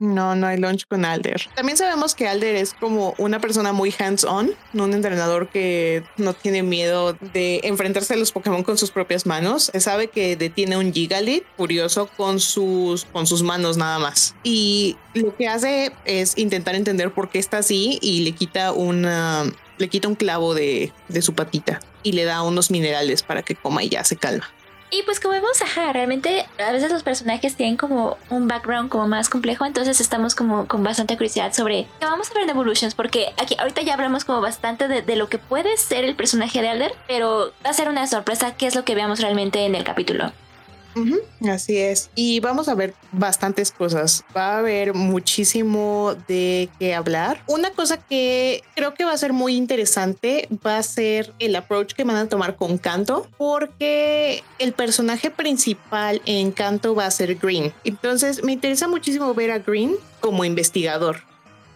No, 0.00 0.34
no 0.34 0.46
hay 0.46 0.56
lunch 0.56 0.86
con 0.88 1.04
Alder. 1.04 1.42
También 1.54 1.76
sabemos 1.76 2.14
que 2.14 2.26
Alder 2.26 2.56
es 2.56 2.72
como 2.72 3.14
una 3.18 3.38
persona 3.38 3.72
muy 3.72 3.94
hands-on, 3.96 4.52
un 4.72 4.94
entrenador 4.94 5.50
que 5.50 6.02
no 6.16 6.32
tiene 6.32 6.62
miedo 6.62 7.12
de 7.34 7.60
enfrentarse 7.64 8.14
a 8.14 8.16
los 8.16 8.32
Pokémon 8.32 8.62
con 8.62 8.78
sus 8.78 8.90
propias 8.90 9.26
manos. 9.26 9.70
Se 9.72 9.78
sabe 9.80 10.08
que 10.08 10.36
detiene 10.36 10.78
un 10.78 10.94
Gigalit 10.94 11.44
curioso 11.58 12.08
con 12.16 12.40
sus, 12.40 13.04
con 13.04 13.26
sus 13.26 13.42
manos 13.42 13.76
nada 13.76 13.98
más. 13.98 14.34
Y 14.42 14.96
lo 15.12 15.36
que 15.36 15.48
hace 15.48 15.92
es 16.06 16.38
intentar 16.38 16.74
entender 16.74 17.12
por 17.12 17.28
qué 17.28 17.38
está 17.38 17.58
así 17.58 17.98
y 18.00 18.20
le 18.20 18.32
quita 18.32 18.72
una 18.72 19.44
le 19.76 19.88
quita 19.88 20.08
un 20.08 20.14
clavo 20.14 20.54
de, 20.54 20.92
de 21.08 21.22
su 21.22 21.34
patita 21.34 21.80
y 22.02 22.12
le 22.12 22.24
da 22.24 22.42
unos 22.42 22.70
minerales 22.70 23.22
para 23.22 23.42
que 23.42 23.54
coma 23.54 23.82
y 23.82 23.88
ya 23.88 24.04
se 24.04 24.16
calma. 24.16 24.50
Y 24.90 25.02
pues 25.04 25.20
como 25.20 25.34
vemos, 25.34 25.62
ajá, 25.62 25.92
realmente 25.92 26.46
a 26.58 26.72
veces 26.72 26.90
los 26.90 27.04
personajes 27.04 27.54
tienen 27.54 27.76
como 27.76 28.18
un 28.28 28.48
background 28.48 28.90
como 28.90 29.06
más 29.06 29.28
complejo, 29.28 29.64
entonces 29.64 30.00
estamos 30.00 30.34
como 30.34 30.66
con 30.66 30.82
bastante 30.82 31.16
curiosidad 31.16 31.52
sobre 31.52 31.86
qué 32.00 32.06
vamos 32.06 32.30
a 32.30 32.34
ver 32.34 32.42
en 32.42 32.50
Evolutions, 32.50 32.96
porque 32.96 33.32
aquí 33.36 33.54
ahorita 33.58 33.82
ya 33.82 33.94
hablamos 33.94 34.24
como 34.24 34.40
bastante 34.40 34.88
de, 34.88 35.02
de, 35.02 35.14
lo 35.14 35.28
que 35.28 35.38
puede 35.38 35.76
ser 35.76 36.04
el 36.04 36.16
personaje 36.16 36.60
de 36.60 36.70
Alder, 36.70 36.94
pero 37.06 37.52
va 37.64 37.70
a 37.70 37.74
ser 37.74 37.88
una 37.88 38.06
sorpresa 38.08 38.56
qué 38.56 38.66
es 38.66 38.74
lo 38.74 38.84
que 38.84 38.96
veamos 38.96 39.20
realmente 39.20 39.64
en 39.64 39.76
el 39.76 39.84
capítulo. 39.84 40.32
Así 41.48 41.76
es. 41.76 42.10
Y 42.14 42.40
vamos 42.40 42.68
a 42.68 42.74
ver 42.74 42.94
bastantes 43.12 43.72
cosas. 43.72 44.24
Va 44.36 44.54
a 44.54 44.58
haber 44.58 44.94
muchísimo 44.94 46.14
de 46.28 46.68
qué 46.78 46.94
hablar. 46.94 47.42
Una 47.46 47.70
cosa 47.70 47.96
que 47.98 48.62
creo 48.74 48.94
que 48.94 49.04
va 49.04 49.12
a 49.12 49.18
ser 49.18 49.32
muy 49.32 49.56
interesante 49.56 50.48
va 50.64 50.78
a 50.78 50.82
ser 50.82 51.32
el 51.38 51.56
approach 51.56 51.94
que 51.94 52.04
van 52.04 52.16
a 52.16 52.28
tomar 52.28 52.56
con 52.56 52.78
Canto, 52.78 53.26
porque 53.36 54.42
el 54.58 54.72
personaje 54.72 55.30
principal 55.30 56.20
en 56.26 56.52
Canto 56.52 56.94
va 56.94 57.06
a 57.06 57.10
ser 57.10 57.36
Green. 57.36 57.72
Entonces 57.84 58.42
me 58.42 58.52
interesa 58.52 58.88
muchísimo 58.88 59.32
ver 59.34 59.50
a 59.50 59.58
Green 59.58 59.96
como 60.20 60.44
investigador. 60.44 61.22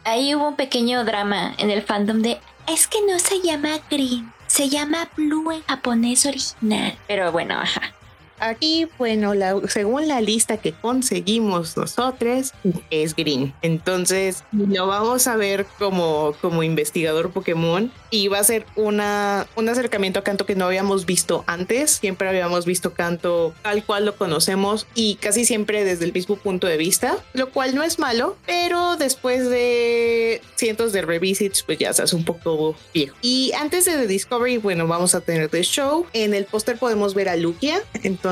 Ahí 0.04 0.34
hubo 0.34 0.48
un 0.48 0.56
pequeño 0.56 1.04
drama 1.04 1.54
en 1.58 1.70
el 1.70 1.82
fandom 1.82 2.20
de 2.20 2.38
es 2.66 2.86
que 2.86 2.98
no 3.10 3.18
se 3.18 3.40
llama 3.40 3.78
Green, 3.90 4.32
se 4.46 4.68
llama 4.68 5.08
Blue 5.16 5.50
en 5.52 5.62
japonés 5.62 6.26
original. 6.26 6.96
Pero 7.06 7.32
bueno, 7.32 7.54
ajá. 7.58 7.93
Aquí, 8.38 8.88
bueno, 8.98 9.34
la, 9.34 9.60
según 9.68 10.08
la 10.08 10.20
lista 10.20 10.56
que 10.56 10.72
conseguimos 10.72 11.76
nosotros, 11.76 12.52
es 12.90 13.14
Green. 13.14 13.54
Entonces, 13.62 14.44
lo 14.52 14.86
vamos 14.86 15.26
a 15.26 15.36
ver 15.36 15.66
como, 15.78 16.34
como 16.40 16.62
investigador 16.62 17.30
Pokémon 17.30 17.92
y 18.10 18.28
va 18.28 18.38
a 18.38 18.44
ser 18.44 18.66
una, 18.76 19.46
un 19.56 19.68
acercamiento 19.68 20.20
a 20.20 20.24
Canto 20.24 20.46
que 20.46 20.54
no 20.54 20.66
habíamos 20.66 21.06
visto 21.06 21.44
antes. 21.46 21.92
Siempre 21.92 22.28
habíamos 22.28 22.66
visto 22.66 22.92
Canto 22.92 23.54
tal 23.62 23.84
cual 23.84 24.04
lo 24.04 24.16
conocemos 24.16 24.86
y 24.94 25.16
casi 25.16 25.44
siempre 25.44 25.84
desde 25.84 26.04
el 26.04 26.12
mismo 26.12 26.36
punto 26.36 26.66
de 26.66 26.76
vista, 26.76 27.16
lo 27.32 27.50
cual 27.50 27.74
no 27.74 27.82
es 27.82 27.98
malo, 27.98 28.36
pero 28.46 28.96
después 28.96 29.48
de 29.48 30.42
cientos 30.56 30.92
de 30.92 31.02
revisits, 31.02 31.62
pues 31.62 31.78
ya 31.78 31.92
se 31.92 32.02
hace 32.02 32.16
un 32.16 32.24
poco 32.24 32.74
viejo. 32.92 33.16
Y 33.22 33.52
antes 33.52 33.84
de 33.84 33.92
The 33.92 34.06
Discovery, 34.06 34.58
bueno, 34.58 34.86
vamos 34.86 35.14
a 35.14 35.20
tener 35.20 35.48
The 35.48 35.62
Show. 35.62 36.06
En 36.12 36.34
el 36.34 36.44
póster 36.44 36.78
podemos 36.78 37.14
ver 37.14 37.28
a 37.28 37.36
Lugia. 37.36 37.82
Entonces, 38.02 38.23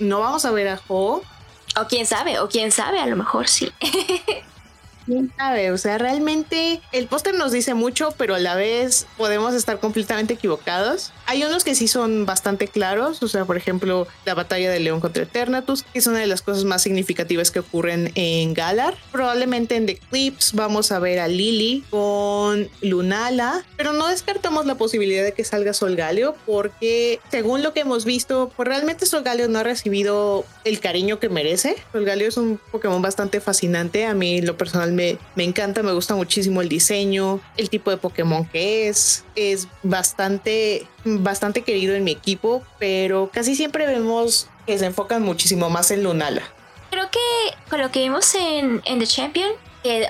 no 0.00 0.20
vamos 0.20 0.44
a 0.44 0.50
ver 0.50 0.68
a 0.68 0.80
Ho. 0.88 1.22
O 1.78 1.84
quién 1.88 2.06
sabe, 2.06 2.38
o 2.38 2.48
quién 2.48 2.72
sabe, 2.72 3.00
a 3.00 3.06
lo 3.06 3.16
mejor 3.16 3.48
sí. 3.48 3.70
quién 5.06 5.32
sabe, 5.36 5.70
o 5.70 5.78
sea, 5.78 5.98
realmente 5.98 6.80
el 6.92 7.06
póster 7.06 7.34
nos 7.34 7.52
dice 7.52 7.74
mucho, 7.74 8.12
pero 8.18 8.34
a 8.34 8.38
la 8.38 8.56
vez 8.56 9.06
podemos 9.16 9.54
estar 9.54 9.78
completamente 9.78 10.34
equivocados. 10.34 11.12
Hay 11.26 11.44
unos 11.44 11.64
que 11.64 11.74
sí 11.74 11.88
son 11.88 12.26
bastante 12.26 12.68
claros, 12.68 13.22
o 13.22 13.28
sea, 13.28 13.44
por 13.44 13.56
ejemplo, 13.56 14.06
la 14.24 14.34
batalla 14.34 14.70
de 14.70 14.80
León 14.80 15.00
contra 15.00 15.22
Eternatus, 15.22 15.84
que 15.84 15.98
es 15.98 16.06
una 16.06 16.18
de 16.18 16.26
las 16.26 16.42
cosas 16.42 16.64
más 16.64 16.82
significativas 16.82 17.50
que 17.50 17.60
ocurren 17.60 18.12
en 18.14 18.54
Galar. 18.54 18.96
Probablemente 19.12 19.76
en 19.76 19.86
The 19.86 19.96
Clips 19.96 20.52
vamos 20.52 20.92
a 20.92 20.98
ver 20.98 21.20
a 21.20 21.28
Lily 21.28 21.84
con 21.90 22.68
Lunala, 22.82 23.64
pero 23.76 23.92
no 23.92 24.08
descartamos 24.08 24.66
la 24.66 24.76
posibilidad 24.76 25.24
de 25.24 25.32
que 25.32 25.44
salga 25.44 25.72
Solgaleo, 25.72 26.36
porque 26.44 27.20
según 27.30 27.62
lo 27.62 27.72
que 27.72 27.80
hemos 27.80 28.04
visto, 28.04 28.52
pues 28.56 28.68
realmente 28.68 29.06
Solgaleo 29.06 29.48
no 29.48 29.60
ha 29.60 29.62
recibido 29.62 30.44
el 30.64 30.80
cariño 30.80 31.20
que 31.20 31.28
merece. 31.28 31.76
Solgaleo 31.92 32.28
es 32.28 32.36
un 32.36 32.58
Pokémon 32.72 33.02
bastante 33.02 33.40
fascinante, 33.40 34.06
a 34.06 34.14
mí 34.14 34.40
lo 34.42 34.56
personal 34.56 34.92
me, 34.96 35.44
encanta, 35.44 35.82
me 35.82 35.92
gusta 35.92 36.14
muchísimo 36.14 36.60
el 36.60 36.68
diseño, 36.68 37.40
el 37.56 37.70
tipo 37.70 37.90
de 37.90 37.96
Pokémon 37.96 38.44
que 38.46 38.88
es, 38.88 39.24
es 39.34 39.68
bastante, 39.82 40.86
bastante 41.04 41.62
querido 41.62 41.94
en 41.94 42.04
mi 42.04 42.12
equipo, 42.12 42.62
pero 42.78 43.30
casi 43.32 43.54
siempre 43.54 43.86
vemos 43.86 44.48
que 44.66 44.78
se 44.78 44.86
enfocan 44.86 45.22
muchísimo 45.22 45.70
más 45.70 45.90
en 45.90 46.02
Lunala. 46.02 46.42
Creo 46.90 47.10
que 47.10 47.18
con 47.68 47.80
lo 47.80 47.90
que 47.90 48.00
vimos 48.00 48.34
en, 48.34 48.82
en 48.84 48.98
The 48.98 49.06
Champion, 49.06 49.50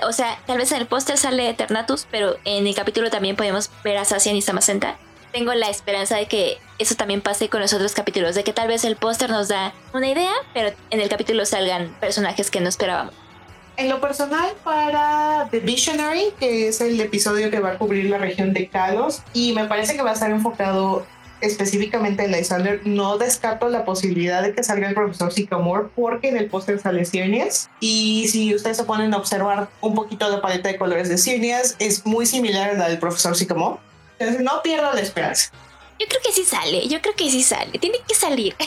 o 0.07 0.11
sea, 0.11 0.39
tal 0.45 0.57
vez 0.57 0.71
en 0.71 0.81
el 0.81 0.87
póster 0.87 1.17
sale 1.17 1.49
Eternatus, 1.49 2.07
pero 2.09 2.37
en 2.45 2.65
el 2.65 2.75
capítulo 2.75 3.09
también 3.09 3.35
podemos 3.35 3.69
ver 3.83 3.97
a 3.97 4.05
Sacian 4.05 4.35
y 4.35 4.41
Samacenta. 4.41 4.97
Tengo 5.31 5.53
la 5.53 5.69
esperanza 5.69 6.15
de 6.15 6.27
que 6.27 6.57
eso 6.79 6.95
también 6.95 7.21
pase 7.21 7.49
con 7.49 7.61
los 7.61 7.73
otros 7.73 7.93
capítulos, 7.93 8.33
de 8.33 8.43
que 8.43 8.53
tal 8.53 8.67
vez 8.67 8.85
el 8.85 8.95
póster 8.95 9.29
nos 9.29 9.49
da 9.49 9.73
una 9.93 10.07
idea, 10.07 10.31
pero 10.53 10.75
en 10.89 11.01
el 11.01 11.09
capítulo 11.09 11.45
salgan 11.45 11.95
personajes 11.99 12.49
que 12.49 12.61
no 12.61 12.69
esperábamos. 12.69 13.13
En 13.77 13.89
lo 13.89 14.01
personal, 14.01 14.49
para 14.63 15.47
The 15.51 15.59
Visionary, 15.59 16.33
que 16.39 16.67
es 16.67 16.81
el 16.81 16.99
episodio 16.99 17.51
que 17.51 17.59
va 17.59 17.73
a 17.73 17.77
cubrir 17.77 18.09
la 18.09 18.17
región 18.17 18.51
de 18.51 18.67
Kalos, 18.69 19.21
y 19.33 19.53
me 19.53 19.65
parece 19.65 19.95
que 19.95 20.01
va 20.01 20.09
a 20.09 20.13
estar 20.13 20.31
enfocado 20.31 21.05
específicamente 21.41 22.25
en 22.25 22.31
Lysander, 22.31 22.81
no 22.85 23.19
descarto 23.19 23.69
la 23.69 23.85
posibilidad 23.85 24.41
de 24.41 24.55
que 24.55 24.63
salga 24.63 24.89
el 24.89 24.95
profesor 24.95 25.31
Sycamore 25.31 25.89
porque 25.95 26.29
en 26.29 26.37
el 26.37 26.47
póster 26.47 26.79
sale 26.79 27.05
Sirnias 27.05 27.69
y 27.79 28.27
si 28.29 28.55
ustedes 28.55 28.77
se 28.77 28.83
ponen 28.85 29.13
a 29.13 29.17
observar 29.17 29.69
un 29.81 29.93
poquito 29.93 30.27
la 30.27 30.41
paleta 30.41 30.69
de 30.69 30.79
colores 30.79 31.09
de 31.09 31.19
Sirnias 31.19 31.75
es 31.77 32.03
muy 32.07 32.25
similar 32.25 32.71
a 32.71 32.73
la 32.73 32.89
del 32.89 32.97
profesor 32.97 33.35
Sycamore. 33.35 33.79
Entonces 34.17 34.43
no 34.43 34.63
pierdo 34.63 34.91
la 34.91 35.01
esperanza. 35.01 35.51
Yo 35.99 36.07
creo 36.07 36.21
que 36.23 36.31
sí 36.31 36.43
sale 36.43 36.87
yo 36.87 36.99
creo 37.01 37.13
que 37.15 37.29
sí 37.29 37.43
sale 37.43 37.77
tiene 37.77 37.99
que 38.07 38.15
salir. 38.15 38.55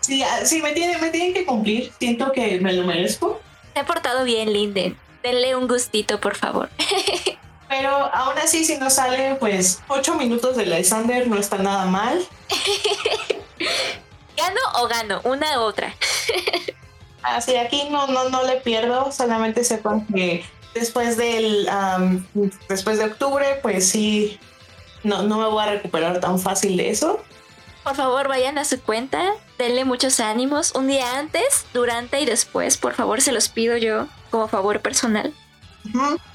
Sí, 0.00 0.22
sí 0.44 0.60
me, 0.60 0.72
tiene, 0.72 0.98
me 0.98 1.08
tienen 1.08 1.32
que 1.32 1.46
cumplir 1.46 1.90
siento 1.98 2.30
que 2.30 2.60
me 2.60 2.74
lo 2.74 2.84
merezco 2.84 3.40
se 3.74 3.80
ha 3.80 3.84
portado 3.84 4.24
bien 4.24 4.52
Linden 4.52 4.96
denle 5.22 5.56
un 5.56 5.68
gustito 5.68 6.20
por 6.20 6.36
favor 6.36 6.70
Pero 7.68 7.90
aún 7.90 8.38
así, 8.38 8.64
si 8.64 8.76
no 8.76 8.90
sale, 8.90 9.36
pues 9.40 9.82
8 9.88 10.14
minutos 10.14 10.56
de 10.56 10.66
Lysander 10.66 11.26
no 11.26 11.36
está 11.38 11.58
nada 11.58 11.86
mal. 11.86 12.24
¿Gano 14.36 14.60
o 14.76 14.86
gano? 14.86 15.20
Una 15.24 15.58
u 15.58 15.62
otra. 15.62 15.94
Así, 17.22 17.56
aquí 17.56 17.88
no, 17.90 18.06
no, 18.06 18.28
no 18.28 18.44
le 18.44 18.56
pierdo, 18.56 19.10
solamente 19.10 19.64
sepan 19.64 20.06
que 20.06 20.44
después 20.74 21.16
del 21.16 21.66
después 22.68 22.98
de 22.98 23.06
octubre, 23.06 23.58
pues 23.62 23.88
sí, 23.88 24.38
no, 25.04 25.22
no 25.22 25.38
me 25.38 25.46
voy 25.46 25.64
a 25.64 25.70
recuperar 25.70 26.20
tan 26.20 26.38
fácil 26.38 26.76
de 26.76 26.90
eso. 26.90 27.24
Por 27.84 27.94
favor, 27.94 28.28
vayan 28.28 28.58
a 28.58 28.64
su 28.64 28.80
cuenta, 28.80 29.34
denle 29.58 29.84
muchos 29.84 30.18
ánimos 30.18 30.74
un 30.74 30.88
día 30.88 31.18
antes, 31.18 31.66
durante 31.72 32.20
y 32.20 32.24
después, 32.24 32.76
por 32.78 32.94
favor, 32.94 33.20
se 33.20 33.30
los 33.30 33.48
pido 33.48 33.76
yo 33.76 34.08
como 34.30 34.48
favor 34.48 34.80
personal 34.80 35.32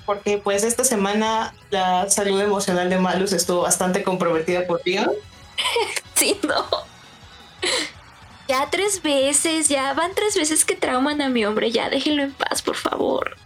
porque 0.06 0.38
pues 0.38 0.64
esta 0.64 0.84
semana 0.84 1.54
la 1.70 2.10
salud 2.10 2.42
emocional 2.42 2.90
de 2.90 2.98
Malus 2.98 3.34
estuvo 3.34 3.62
bastante 3.62 4.04
comprometida 4.04 4.66
por 4.68 4.84
Dios. 4.84 5.08
sí, 6.16 6.40
no. 6.48 6.66
Ya 8.48 8.70
tres 8.70 9.02
veces, 9.02 9.68
ya 9.68 9.94
van 9.94 10.14
tres 10.16 10.36
veces 10.36 10.66
que 10.66 10.76
trauman 10.76 11.22
a 11.22 11.30
mi 11.30 11.46
hombre, 11.46 11.72
ya 11.72 11.90
déjenlo 11.90 12.24
en 12.24 12.34
paz, 12.34 12.62
por 12.62 12.76
favor. 12.76 13.38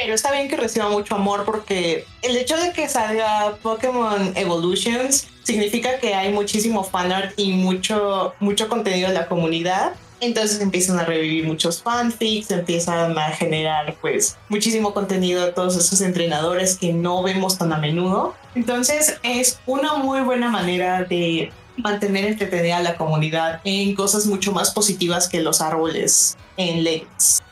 Pero 0.00 0.14
está 0.14 0.30
bien 0.30 0.48
que 0.48 0.56
reciba 0.56 0.88
mucho 0.88 1.16
amor 1.16 1.44
porque 1.44 2.04
el 2.22 2.36
hecho 2.36 2.56
de 2.56 2.72
que 2.72 2.88
salga 2.88 3.56
Pokémon 3.62 4.32
Evolutions 4.36 5.26
significa 5.42 5.98
que 5.98 6.14
hay 6.14 6.32
muchísimo 6.32 6.84
fanart 6.84 7.32
y 7.36 7.52
mucho, 7.52 8.34
mucho 8.38 8.68
contenido 8.68 9.08
de 9.08 9.14
la 9.14 9.26
comunidad 9.26 9.94
entonces 10.20 10.60
empiezan 10.60 10.98
a 10.98 11.04
revivir 11.04 11.46
muchos 11.46 11.82
fanfics, 11.82 12.50
empiezan 12.50 13.16
a 13.16 13.30
generar 13.30 13.96
pues 14.00 14.36
muchísimo 14.48 14.92
contenido 14.92 15.44
de 15.44 15.52
todos 15.52 15.76
esos 15.76 16.00
entrenadores 16.00 16.76
que 16.76 16.92
no 16.92 17.22
vemos 17.22 17.58
tan 17.58 17.72
a 17.72 17.78
menudo. 17.78 18.34
Entonces 18.54 19.18
es 19.22 19.60
una 19.66 19.94
muy 19.94 20.20
buena 20.22 20.48
manera 20.50 21.04
de 21.04 21.52
mantener 21.76 22.24
entretenida 22.24 22.78
a 22.78 22.82
la 22.82 22.96
comunidad 22.96 23.60
en 23.62 23.94
cosas 23.94 24.26
mucho 24.26 24.50
más 24.50 24.72
positivas 24.72 25.28
que 25.28 25.40
los 25.40 25.60
árboles 25.60 26.36
en 26.56 26.82
Legends. 26.82 27.42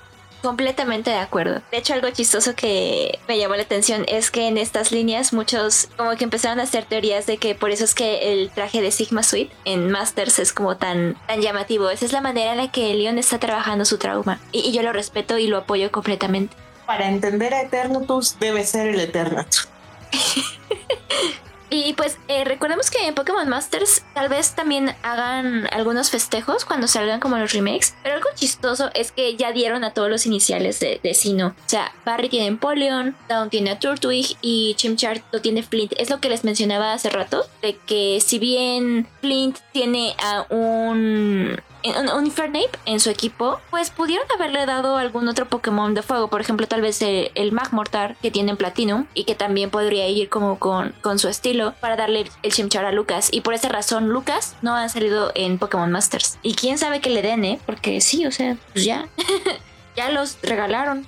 Completamente 0.47 1.11
de 1.11 1.17
acuerdo. 1.17 1.61
De 1.73 1.79
hecho, 1.79 1.93
algo 1.93 2.09
chistoso 2.11 2.55
que 2.55 3.19
me 3.27 3.37
llamó 3.37 3.57
la 3.57 3.63
atención 3.63 4.05
es 4.07 4.31
que 4.31 4.47
en 4.47 4.59
estas 4.59 4.93
líneas 4.93 5.33
muchos 5.33 5.89
como 5.97 6.15
que 6.15 6.23
empezaron 6.23 6.61
a 6.61 6.63
hacer 6.63 6.85
teorías 6.85 7.27
de 7.27 7.39
que 7.39 7.57
por 7.57 7.73
eso 7.73 7.83
es 7.83 7.97
que 7.97 8.33
el 8.33 8.51
traje 8.51 8.81
de 8.81 8.93
Sigma 8.93 9.25
Suite 9.25 9.53
en 9.65 9.91
Masters 9.91 10.39
es 10.39 10.53
como 10.53 10.77
tan, 10.77 11.17
tan 11.27 11.43
llamativo. 11.43 11.91
Esa 11.91 12.05
es 12.05 12.13
la 12.13 12.21
manera 12.21 12.53
en 12.53 12.59
la 12.59 12.71
que 12.71 12.95
Leon 12.95 13.19
está 13.19 13.41
trabajando 13.41 13.85
su 13.85 13.99
trauma. 13.99 14.39
Y, 14.53 14.61
y 14.61 14.71
yo 14.71 14.83
lo 14.83 14.93
respeto 14.93 15.37
y 15.37 15.49
lo 15.49 15.57
apoyo 15.59 15.91
completamente. 15.91 16.55
Para 16.87 17.09
entender 17.09 17.53
a 17.53 17.63
Eternatus 17.63 18.39
debe 18.39 18.65
ser 18.65 18.87
el 18.87 19.01
Eternatus. 19.01 19.69
Y 21.71 21.95
pues 21.95 22.19
eh, 22.29 22.45
recordemos 22.45 22.91
que 22.91 23.07
en 23.07 23.15
Pokémon 23.15 23.49
Masters 23.49 24.05
tal 24.15 24.29
vez 24.29 24.55
también 24.55 24.95
hagan 25.03 25.69
algunos 25.73 26.11
festejos 26.11 26.65
cuando 26.65 26.87
salgan 26.87 27.21
como 27.21 27.37
los 27.37 27.53
remakes. 27.53 27.95
Pero 28.03 28.17
algo 28.17 28.29
chistoso 28.35 28.91
es 28.95 29.13
que 29.13 29.37
ya 29.37 29.53
dieron 29.53 29.85
a 29.85 29.93
todos 29.93 30.09
los 30.09 30.27
iniciales 30.27 30.79
de, 30.81 31.01
de 31.03 31.15
Sino. 31.15 31.49
O 31.49 31.69
sea, 31.69 31.93
Barry 32.05 32.29
tiene 32.29 32.47
Empoleon, 32.47 33.17
Dawn 33.29 33.51
tiene 33.51 33.71
a 33.71 33.79
Turtwig 33.79 34.37
y 34.41 34.75
Chimchar 34.77 35.23
lo 35.33 35.41
tiene 35.41 35.63
Flint. 35.63 35.93
Es 35.99 36.11
lo 36.11 36.21
que 36.21 36.29
les 36.29 36.45
mencionaba 36.45 36.93
hace 36.93 37.11
rato 37.11 37.47
de 37.63 37.77
que 37.77 38.21
si 38.25 38.39
bien 38.39 39.09
Flint 39.21 39.59
tiene 39.73 40.15
a 40.23 40.47
un 40.51 40.57
un 40.87 41.61
Infernape 41.95 42.71
en 42.85 43.01
su 43.01 43.11
equipo, 43.11 43.61
pues 43.71 43.91
pudieron 43.91 44.27
haberle 44.35 44.67
dado 44.67 44.97
algún 44.97 45.29
otro 45.29 45.47
Pokémon 45.49 45.95
de 45.95 46.03
fuego. 46.03 46.29
Por 46.29 46.41
ejemplo, 46.41 46.67
tal 46.67 46.81
vez 46.81 47.01
el, 47.03 47.31
el 47.35 47.53
Magmortar 47.53 48.17
que 48.23 48.31
tiene 48.31 48.51
en 48.51 48.57
Platinum 48.57 49.07
y 49.15 49.25
que 49.25 49.35
también 49.35 49.71
podría 49.71 50.09
ir 50.09 50.29
como 50.29 50.59
con, 50.59 50.95
con 51.03 51.19
su 51.19 51.29
estilo 51.29 51.75
para 51.81 51.97
darle 51.97 52.27
el 52.43 52.53
Chimchar 52.53 52.85
a 52.85 52.93
Lucas. 52.93 53.29
Y 53.31 53.43
por 53.43 53.55
esa 53.55 53.69
razón, 53.69 54.09
Lucas 54.09 54.57
no 54.63 54.75
ha 54.75 54.89
salido 54.89 55.33
en 55.35 55.59
Pokémon 55.59 55.91
Masters. 55.91 56.39
Y 56.43 56.55
quién 56.55 56.79
sabe 56.79 57.01
que 57.01 57.11
le 57.11 57.23
den, 57.23 57.45
¿eh? 57.45 57.61
Porque 57.67 58.01
sí, 58.01 58.27
o 58.27 58.33
sea, 58.33 58.57
pues 58.73 58.85
ya. 58.85 59.09
ya 59.97 60.11
los 60.11 60.39
regalaron. 60.43 61.07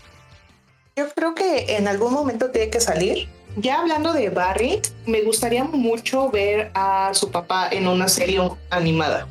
Yo 0.97 1.09
creo 1.15 1.35
que 1.35 1.77
en 1.77 1.89
algún 1.89 2.13
momento 2.13 2.51
tiene 2.51 2.71
que 2.71 2.81
salir. 2.81 3.29
Ya 3.57 3.81
hablando 3.81 4.13
de 4.13 4.31
Barry, 4.31 4.81
me 5.07 5.23
gustaría 5.23 5.65
mucho 5.65 6.31
ver 6.31 6.71
a 6.75 7.11
su 7.15 7.31
papá 7.31 7.69
en 7.71 7.89
una 7.89 8.09
serie 8.09 8.41
animada 8.71 9.27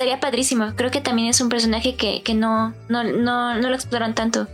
estaría 0.00 0.18
padrísimo. 0.18 0.72
Creo 0.76 0.90
que 0.90 1.02
también 1.02 1.28
es 1.28 1.42
un 1.42 1.50
personaje 1.50 1.94
que, 1.94 2.34
no, 2.34 2.72
no, 2.88 3.04
no, 3.04 3.54
lo 3.54 3.74
exploran 3.74 4.14
tanto. 4.14 4.46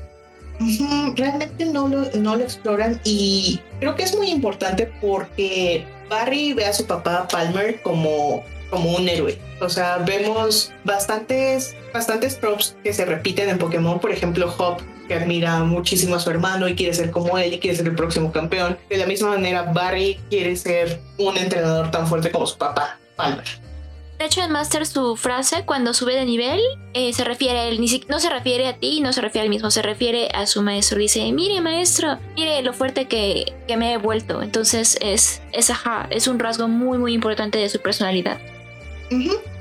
Realmente 1.14 1.66
no 1.66 1.86
lo, 1.86 2.10
no 2.14 2.34
lo 2.34 2.42
exploran 2.42 3.00
y 3.04 3.60
creo 3.78 3.94
que 3.94 4.02
es 4.02 4.16
muy 4.16 4.28
importante 4.30 4.90
porque 5.00 5.86
Barry 6.10 6.52
ve 6.52 6.64
a 6.64 6.72
su 6.72 6.84
papá 6.84 7.28
Palmer 7.30 7.80
como, 7.82 8.42
como 8.70 8.96
un 8.96 9.08
héroe. 9.08 9.38
O 9.60 9.68
sea, 9.68 9.98
vemos 9.98 10.72
bastantes, 10.82 11.76
bastantes 11.94 12.34
props 12.34 12.74
que 12.82 12.92
se 12.92 13.04
repiten 13.04 13.48
en 13.48 13.58
Pokémon. 13.58 14.00
Por 14.00 14.10
ejemplo, 14.10 14.52
Hop, 14.58 14.78
que 15.06 15.14
admira 15.14 15.62
muchísimo 15.62 16.16
a 16.16 16.18
su 16.18 16.28
hermano 16.28 16.66
y 16.66 16.74
quiere 16.74 16.92
ser 16.92 17.12
como 17.12 17.38
él 17.38 17.54
y 17.54 17.60
quiere 17.60 17.76
ser 17.76 17.86
el 17.86 17.94
próximo 17.94 18.32
campeón. 18.32 18.76
De 18.90 18.96
la 18.96 19.06
misma 19.06 19.28
manera, 19.28 19.62
Barry 19.62 20.18
quiere 20.28 20.56
ser 20.56 21.00
un 21.18 21.36
entrenador 21.36 21.92
tan 21.92 22.08
fuerte 22.08 22.32
como 22.32 22.46
su 22.46 22.58
papá, 22.58 22.98
Palmer. 23.14 23.65
De 24.18 24.24
hecho, 24.24 24.42
en 24.42 24.50
Master 24.50 24.86
su 24.86 25.16
frase 25.16 25.64
cuando 25.66 25.92
sube 25.92 26.14
de 26.14 26.24
nivel 26.24 26.60
eh, 26.94 27.12
se 27.12 27.22
refiere 27.22 27.58
a 27.58 27.64
él, 27.64 27.80
ni 27.80 28.02
no 28.08 28.18
se 28.18 28.30
refiere 28.30 28.66
a 28.66 28.78
ti, 28.78 29.00
no 29.00 29.12
se 29.12 29.20
refiere 29.20 29.44
al 29.44 29.50
mismo, 29.50 29.70
se 29.70 29.82
refiere 29.82 30.28
a 30.34 30.46
su 30.46 30.62
maestro. 30.62 30.98
Dice, 30.98 31.30
mire 31.32 31.60
maestro, 31.60 32.18
mire 32.34 32.62
lo 32.62 32.72
fuerte 32.72 33.08
que, 33.08 33.52
me 33.76 33.92
he 33.92 33.98
vuelto. 33.98 34.42
Entonces 34.42 34.96
es, 35.02 35.42
es, 35.52 35.80
es 36.10 36.28
un 36.28 36.38
rasgo 36.38 36.66
muy 36.66 36.96
muy 36.96 37.12
importante 37.12 37.58
de 37.58 37.68
su 37.68 37.80
personalidad. 37.80 38.38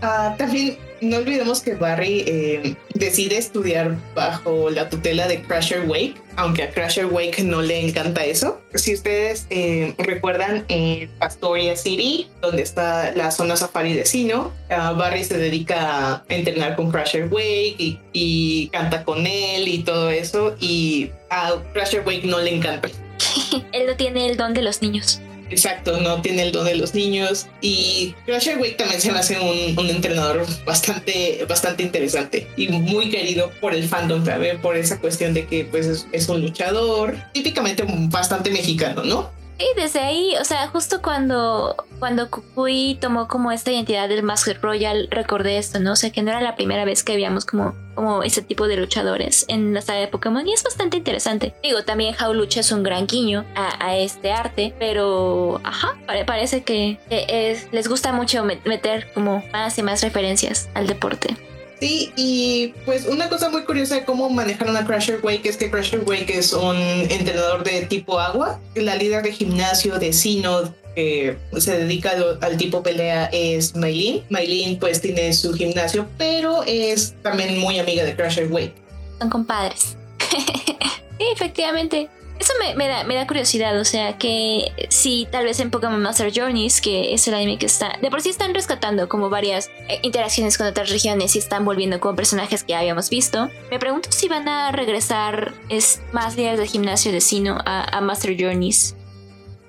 Ah, 0.02 0.36
también 0.38 0.78
no 1.02 1.18
olvidemos 1.18 1.62
que 1.62 1.76
Barry 1.76 2.24
eh, 2.28 2.76
decide 2.94 3.38
estudiar 3.38 3.96
bajo 4.14 4.70
la 4.70 4.90
tutela 4.90 5.28
de 5.28 5.42
Crusher 5.42 5.82
Wake, 5.88 6.16
aunque 6.36 6.64
a 6.64 6.72
Crusher 6.72 7.06
Wake 7.06 7.44
no 7.44 7.62
le 7.62 7.88
encanta 7.88 8.24
eso. 8.26 8.62
Si 8.74 8.94
ustedes 8.94 9.48
eh, 9.50 9.94
recuerdan 9.98 10.66
en 10.68 11.10
Pastoria 11.20 11.76
City, 11.76 12.28
donde 12.42 12.62
está 12.62 13.12
la 13.12 13.32
zona 13.32 13.56
safari 13.56 13.94
de 13.94 14.06
Sino, 14.06 14.52
ah, 14.70 14.94
Barry 14.94 15.24
se 15.24 15.38
dedica 15.38 16.16
a 16.16 16.24
entrenar 16.30 16.76
con 16.76 16.92
Crusher 16.92 17.28
Wake 17.32 17.76
y, 17.78 18.00
y 18.14 18.68
canta 18.70 19.04
con 19.04 19.26
él 19.28 19.68
y 19.68 19.84
todo 19.84 20.10
eso, 20.10 20.56
y 20.60 21.12
a 21.30 21.54
Crusher 21.74 22.04
Wake 22.06 22.26
no 22.26 22.40
le 22.40 22.56
encanta. 22.56 22.90
él 23.72 23.88
no 23.88 23.96
tiene 23.96 24.30
el 24.30 24.38
don 24.38 24.54
de 24.54 24.62
los 24.62 24.82
niños. 24.82 25.22
Exacto, 25.50 26.00
no 26.02 26.22
tiene 26.22 26.44
el 26.44 26.52
don 26.52 26.66
de 26.66 26.76
los 26.76 26.94
niños. 26.94 27.48
Y 27.62 28.16
Crusher 28.26 28.58
Wake 28.58 28.76
también 28.76 29.02
se 29.02 29.12
me 29.12 29.20
hace 29.20 29.40
un, 29.40 29.90
entrenador 29.90 30.46
bastante, 30.66 31.46
bastante 31.48 31.84
interesante 31.84 32.48
y 32.58 32.68
muy 32.70 33.10
querido 33.10 33.52
por 33.62 33.74
el 33.74 33.88
fandom 33.88 34.24
también, 34.24 34.60
por 34.62 34.76
esa 34.76 35.00
cuestión 35.00 35.34
de 35.34 35.46
que 35.46 35.66
pues 35.66 36.08
es 36.12 36.30
un 36.30 36.42
luchador 36.42 37.16
típicamente 37.34 37.86
bastante 37.88 38.50
mexicano, 38.50 39.04
¿no? 39.04 39.45
Y 39.58 39.80
desde 39.80 40.00
ahí, 40.00 40.36
o 40.40 40.44
sea, 40.44 40.68
justo 40.68 41.02
cuando, 41.02 41.76
cuando 42.00 42.30
Kukui 42.30 42.98
tomó 43.00 43.28
como 43.28 43.52
esta 43.54 43.72
identidad 43.72 44.10
del 44.10 44.22
Masked 44.22 44.60
Royal, 44.62 45.08
recordé 45.10 45.58
esto, 45.58 45.80
¿no? 45.80 45.94
O 45.94 45.96
sea, 45.96 46.10
que 46.12 46.22
no 46.22 46.32
era 46.32 46.42
la 46.42 46.56
primera 46.56 46.84
vez 46.84 47.04
que 47.04 47.14
veíamos 47.14 47.46
como, 47.46 47.74
como 47.96 48.24
ese 48.24 48.42
tipo 48.42 48.68
de 48.68 48.76
luchadores 48.76 49.46
en 49.48 49.74
la 49.74 49.82
saga 49.82 50.02
de 50.02 50.08
Pokémon 50.08 50.46
y 50.46 50.52
es 50.52 50.64
bastante 50.64 50.98
interesante. 50.98 51.54
Digo, 51.64 51.84
también 51.84 52.16
Lucha 52.34 52.60
es 52.60 52.72
un 52.74 52.84
gran 52.84 53.08
guiño 53.08 53.46
a, 53.56 53.96
este 53.96 54.32
arte, 54.32 54.74
pero, 54.78 55.62
ajá, 55.64 55.98
parece 56.26 56.64
que, 56.64 57.00
es, 57.10 57.72
les 57.72 57.88
gusta 57.88 58.12
mucho 58.12 58.44
meter 58.44 59.14
como 59.14 59.42
más 59.54 59.78
y 59.78 59.84
más 59.84 60.02
referencias 60.02 60.70
al 60.74 60.88
deporte. 60.88 61.38
Sí, 61.80 62.12
y 62.16 62.74
pues 62.86 63.06
una 63.06 63.28
cosa 63.30 63.50
muy 63.50 63.64
curiosa 63.64 63.96
de 63.96 64.06
cómo 64.06 64.30
manejaron 64.30 64.78
a 64.78 64.86
Crusher 64.86 65.20
Wake 65.22 65.50
es 65.50 65.58
que 65.58 65.70
Crusher 65.70 66.04
Wake 66.06 66.38
es 66.38 66.54
un 66.54 66.78
entrenador 66.78 67.64
de 67.64 67.82
tipo 67.86 68.20
agua. 68.20 68.60
La 68.76 68.96
líder 68.96 69.24
de 69.24 69.34
gimnasio 69.34 70.00
de 70.00 70.14
Sinod 70.14 70.70
que 70.96 71.38
se 71.58 71.78
dedica 71.78 72.14
al, 72.42 72.58
tipo 72.58 72.82
pelea 72.82 73.26
es 73.32 73.76
Maylin. 73.76 74.24
Maylin 74.30 74.80
pues 74.80 75.02
tiene 75.02 75.34
su 75.34 75.54
gimnasio, 75.54 76.08
pero 76.18 76.64
es 76.64 77.14
también 77.22 77.58
muy 77.60 77.78
amiga 77.80 78.04
de 78.04 78.16
Crusher 78.16 78.52
Wake. 78.52 78.74
Son 79.20 79.30
compadres. 79.30 79.98
sí, 80.30 81.26
efectivamente. 81.34 82.10
Eso 82.40 82.54
me, 82.76 82.88
da, 82.88 83.06
me 83.06 83.16
da 83.16 83.26
curiosidad, 83.28 83.80
o 83.80 83.86
sea, 83.86 84.18
que 84.18 84.72
si 84.90 85.26
tal 85.32 85.46
vez 85.46 85.60
en 85.62 85.72
Pokémon 85.72 86.02
Master 86.02 86.34
Journeys, 86.34 86.82
que 86.82 87.14
es 87.14 87.28
el 87.30 87.34
anime 87.34 87.58
que 87.58 87.66
está, 87.66 87.98
de 88.02 88.10
por 88.10 88.22
sí 88.22 88.30
están 88.30 88.54
rescatando 88.54 89.08
como 89.08 89.30
varias 89.30 89.72
eh, 89.88 90.00
interacciones 90.02 90.58
con 90.58 90.68
otras 90.68 90.90
regiones 90.90 91.36
y 91.36 91.40
están 91.40 91.64
volviendo 91.64 92.00
como 92.02 92.16
personajes 92.16 92.64
que 92.64 92.76
habíamos 92.76 93.10
visto, 93.10 93.50
me 93.72 93.80
pregunto 93.80 94.12
si 94.12 94.28
van 94.28 94.50
a 94.50 94.72
regresar 94.74 95.54
es, 95.70 96.02
más 96.12 96.36
líderes 96.36 96.60
de 96.60 96.68
gimnasio 96.68 97.14
de 97.14 97.22
Sino 97.22 97.58
a, 97.66 98.02
Master 98.02 98.36
Journeys. 98.38 98.96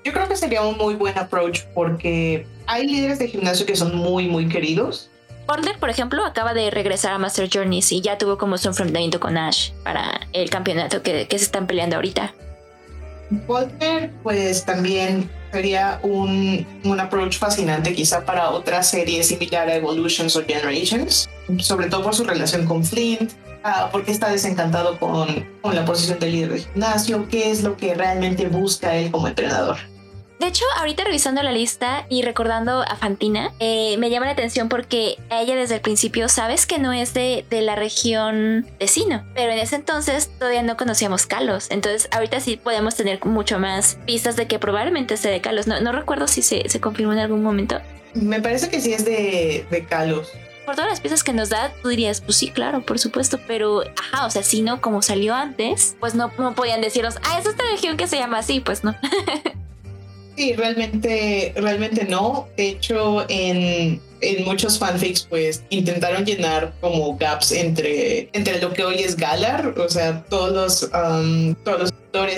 Yo 0.04 0.12
creo 0.12 0.28
que 0.28 0.36
sería 0.36 0.62
un 0.62 0.76
muy 0.76 0.94
buen 0.94 1.16
approach 1.16 1.60
porque 1.72 2.46
hay 2.66 2.86
líderes 2.86 3.20
de 3.20 3.28
gimnasio 3.28 3.64
que 3.64 3.76
son 3.76 3.96
muy, 3.96 4.26
muy 4.26 4.48
queridos, 4.48 5.08
Border, 5.46 5.78
por 5.78 5.90
ejemplo, 5.90 6.24
acaba 6.24 6.54
de 6.54 6.72
regresar 6.72 7.12
a 7.12 7.18
Master 7.18 7.48
Journeys 7.48 7.92
y 7.92 8.00
ya 8.00 8.18
tuvo 8.18 8.36
como 8.36 8.58
su 8.58 8.66
enfrentamiento 8.66 9.20
con 9.20 9.38
Ash 9.38 9.70
para 9.84 10.26
el 10.32 10.50
campeonato 10.50 11.04
que, 11.04 11.28
que 11.28 11.38
se 11.38 11.44
están 11.44 11.68
peleando 11.68 11.94
ahorita. 11.94 12.34
Volter, 13.30 14.12
pues 14.22 14.64
también 14.64 15.28
sería 15.52 15.98
un, 16.02 16.66
un, 16.84 17.00
approach 17.00 17.38
fascinante 17.38 17.92
quizá 17.94 18.24
para 18.24 18.50
otra 18.50 18.82
serie 18.82 19.22
similar 19.22 19.68
a 19.68 19.74
Evolutions 19.74 20.36
o 20.36 20.44
Generations, 20.44 21.28
sobre 21.58 21.88
todo 21.88 22.02
por 22.02 22.14
su 22.14 22.24
relación 22.24 22.66
con 22.66 22.84
Flint, 22.84 23.32
uh, 23.64 23.90
porque 23.90 24.12
está 24.12 24.30
desencantado 24.30 24.98
con, 24.98 25.46
con 25.62 25.74
la 25.74 25.84
posición 25.84 26.18
de 26.18 26.30
líder 26.30 26.52
de 26.52 26.60
gimnasio, 26.60 27.26
qué 27.28 27.50
es 27.50 27.62
lo 27.62 27.76
que 27.76 27.94
realmente 27.94 28.46
busca 28.48 28.94
él 28.94 29.10
como 29.10 29.28
entrenador. 29.28 29.76
De 30.38 30.48
hecho, 30.48 30.64
ahorita 30.76 31.04
revisando 31.04 31.42
la 31.42 31.50
lista 31.50 32.06
y 32.10 32.22
recordando 32.22 32.82
a 32.82 32.96
Fantina, 32.96 33.52
eh, 33.58 33.96
me 33.98 34.10
llama 34.10 34.26
la 34.26 34.32
atención 34.32 34.68
porque 34.68 35.16
ella 35.30 35.56
desde 35.56 35.76
el 35.76 35.80
principio 35.80 36.28
sabes 36.28 36.66
que 36.66 36.78
no 36.78 36.92
es 36.92 37.14
de, 37.14 37.44
la 37.50 37.74
región 37.74 38.66
de 38.78 38.86
Sino, 38.86 39.24
pero 39.34 39.52
en 39.52 39.58
ese 39.58 39.76
entonces 39.76 40.30
todavía 40.38 40.62
no 40.62 40.76
conocíamos 40.76 41.26
Kalos. 41.26 41.70
Entonces, 41.70 42.08
ahorita 42.12 42.40
sí 42.40 42.58
podemos 42.58 42.96
tener 42.96 43.24
mucho 43.24 43.58
más 43.58 43.98
pistas 44.04 44.36
de 44.36 44.46
que 44.46 44.58
probablemente 44.58 45.16
sea 45.16 45.30
de 45.30 45.40
Kalos. 45.40 45.66
No, 45.66 45.92
recuerdo 45.92 46.28
si 46.28 46.42
se, 46.42 46.68
se, 46.68 46.80
confirmó 46.80 47.14
en 47.14 47.20
algún 47.20 47.42
momento. 47.42 47.80
Me 48.12 48.40
parece 48.40 48.68
que 48.68 48.80
sí 48.80 48.92
es 48.92 49.04
de, 49.04 49.66
de 49.70 49.84
Kalos 49.86 50.32
por 50.66 50.74
todas 50.74 50.90
las 50.90 51.00
piezas 51.00 51.22
que 51.22 51.32
nos 51.32 51.48
da, 51.48 51.72
tú 51.80 51.90
dirías, 51.90 52.20
pues 52.20 52.38
sí, 52.38 52.50
claro, 52.50 52.82
por 52.82 52.98
supuesto, 52.98 53.38
pero 53.46 53.84
ajá, 53.96 54.26
o 54.26 54.30
sea, 54.30 54.42
si 54.42 54.62
no, 54.62 54.80
como 54.80 55.00
salió 55.00 55.32
antes, 55.32 55.96
pues 56.00 56.16
no, 56.16 56.32
no 56.38 56.56
podían 56.56 56.80
decirnos, 56.80 57.18
ah, 57.22 57.38
es 57.38 57.46
esta 57.46 57.62
región 57.70 57.96
que 57.96 58.08
se 58.08 58.16
llama 58.16 58.38
así, 58.38 58.58
pues 58.58 58.82
no. 58.82 58.96
Sí, 60.36 60.52
realmente, 60.54 61.52
realmente 61.56 62.04
no. 62.04 62.48
De 62.56 62.68
hecho, 62.68 63.24
en, 63.28 64.00
en 64.20 64.44
muchos 64.44 64.78
fanfics, 64.78 65.22
pues 65.22 65.62
intentaron 65.70 66.24
llenar 66.24 66.72
como 66.80 67.16
gaps 67.16 67.52
entre, 67.52 68.28
entre 68.32 68.60
lo 68.60 68.72
que 68.72 68.84
hoy 68.84 68.96
es 68.96 69.16
Galar, 69.16 69.74
o 69.78 69.88
sea, 69.88 70.24
todos 70.28 70.52
los, 70.52 70.90
um, 70.92 71.54
todos 71.56 71.80
los 71.80 71.92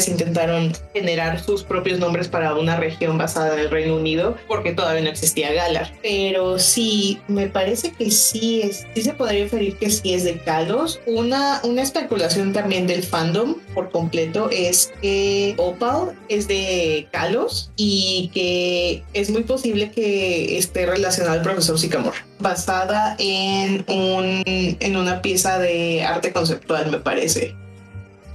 intentaron 0.08 0.72
generar 0.92 1.42
sus 1.42 1.62
propios 1.62 1.98
nombres 1.98 2.28
para 2.28 2.54
una 2.54 2.76
región 2.76 3.16
basada 3.16 3.54
en 3.54 3.60
el 3.60 3.70
Reino 3.70 3.96
Unido 3.96 4.36
porque 4.48 4.72
todavía 4.72 5.02
no 5.02 5.08
existía 5.08 5.52
Galar. 5.52 5.92
Pero 6.02 6.58
sí, 6.58 7.20
me 7.28 7.46
parece 7.46 7.92
que 7.92 8.10
sí, 8.10 8.62
es, 8.62 8.86
sí 8.94 9.02
se 9.02 9.14
podría 9.14 9.40
inferir 9.40 9.76
que 9.76 9.90
sí 9.90 10.14
es 10.14 10.24
de 10.24 10.38
Kalos. 10.38 11.00
Una, 11.06 11.60
una 11.62 11.82
especulación 11.82 12.52
también 12.52 12.86
del 12.86 13.02
fandom 13.02 13.56
por 13.74 13.90
completo 13.90 14.48
es 14.50 14.92
que 15.00 15.54
Opal 15.58 16.16
es 16.28 16.48
de 16.48 17.06
Kalos 17.12 17.70
y 17.76 18.30
que 18.34 19.04
es 19.12 19.30
muy 19.30 19.44
posible 19.44 19.90
que 19.90 20.58
esté 20.58 20.86
relacionado 20.86 21.34
al 21.34 21.42
profesor 21.42 21.67
Sycamore 21.76 22.16
basada 22.38 23.16
en, 23.18 23.84
un, 23.88 24.42
en 24.46 24.96
una 24.96 25.20
pieza 25.20 25.58
de 25.58 26.04
arte 26.04 26.32
conceptual, 26.32 26.90
me 26.90 26.98
parece. 26.98 27.54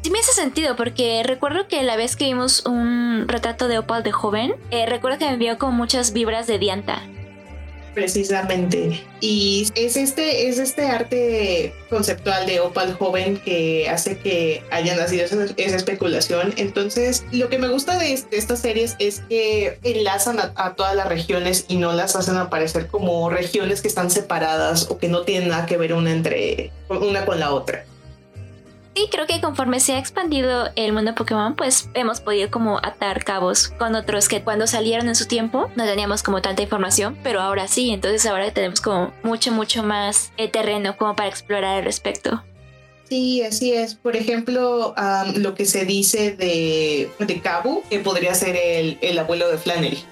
Sí 0.04 0.10
me 0.10 0.20
hace 0.20 0.34
sentido 0.34 0.76
porque 0.76 1.24
recuerdo 1.24 1.68
que 1.70 1.82
la 1.82 1.96
vez 1.96 2.18
que 2.18 2.26
vimos 2.26 2.66
un 2.66 3.26
retrato 3.28 3.70
de 3.70 3.80
Opal 3.80 4.04
de 4.04 4.12
joven, 4.12 4.54
eh, 4.70 4.86
recuerdo 4.86 5.18
que 5.18 5.26
me 5.26 5.34
envió 5.34 5.58
con 5.58 5.74
muchas 5.76 6.12
vibras 6.12 6.46
de 6.46 6.60
Dianta. 6.60 7.02
Precisamente. 7.94 9.04
Y 9.22 9.68
es 9.76 9.98
este, 9.98 10.50
es 10.50 10.58
este 10.58 10.88
arte 10.88 11.74
conceptual 11.90 12.46
de 12.46 12.60
Opal 12.60 12.94
joven 12.94 13.38
que 13.38 13.88
hace 13.88 14.18
que 14.18 14.64
haya 14.72 14.96
nacido 14.96 15.26
esa, 15.26 15.76
especulación. 15.76 16.54
Entonces, 16.58 17.24
lo 17.32 17.50
que 17.50 17.60
me 17.60 17.68
gusta 17.68 17.98
de, 18.00 18.14
estas 18.32 18.60
series 18.60 18.96
es 19.00 19.22
que 19.30 19.78
enlazan 19.84 20.40
a, 20.40 20.74
todas 20.76 20.96
las 20.96 21.08
regiones 21.08 21.66
y 21.68 21.78
no 21.78 21.94
las 21.94 22.16
hacen 22.16 22.38
aparecer 22.38 22.88
como 22.88 23.30
regiones 23.30 23.82
que 23.82 23.88
están 23.88 24.10
separadas 24.10 24.90
o 24.90 24.98
que 24.98 25.08
no 25.08 25.22
tienen 25.22 25.50
nada 25.50 25.66
que 25.66 25.78
ver 25.78 25.94
una 25.94 26.12
entre 26.12 26.72
una 26.90 27.26
con 27.26 27.40
la 27.40 27.54
otra. 27.54 27.86
Sí, 28.96 29.08
creo 29.10 29.26
que 29.26 29.42
conforme 29.42 29.80
se 29.80 29.94
ha 29.94 30.00
expandido 30.00 30.70
el 30.76 30.94
mundo 30.94 31.12
de 31.12 31.18
Pokémon, 31.18 31.56
pues 31.56 31.90
hemos 31.96 32.22
podido 32.22 32.52
como 32.52 32.78
atar 32.78 33.24
cabos 33.24 33.70
con 33.80 33.96
otros 33.96 34.28
que 34.28 34.44
cuando 34.44 34.68
salieron 34.68 35.08
en 35.08 35.16
su 35.16 35.28
tiempo 35.28 35.72
no 35.76 35.86
teníamos 35.86 36.22
como 36.22 36.44
tanta 36.44 36.62
información, 36.62 37.18
pero 37.24 37.42
ahora 37.42 37.68
sí, 37.68 37.90
entonces 37.90 38.26
ahora 38.28 38.52
tenemos 38.54 38.82
como 38.82 39.12
mucho, 39.24 39.52
mucho 39.52 39.82
más 39.82 40.32
eh, 40.38 40.48
terreno 40.48 40.96
como 40.96 41.16
para 41.16 41.30
explorar 41.30 41.78
al 41.78 41.84
respecto. 41.84 42.44
Sí, 43.10 43.42
así 43.42 43.74
es. 43.74 43.96
Por 43.96 44.16
ejemplo, 44.16 44.94
lo 45.36 45.56
que 45.56 45.66
se 45.66 45.86
dice 45.86 46.32
de, 46.32 47.10
de 47.20 47.42
Cabo, 47.42 47.84
que 47.90 48.00
podría 48.00 48.34
ser 48.36 48.56
el, 48.56 48.98
el 49.02 49.20
abuelo 49.20 49.50
de 49.50 49.58
Flannery. 49.58 50.04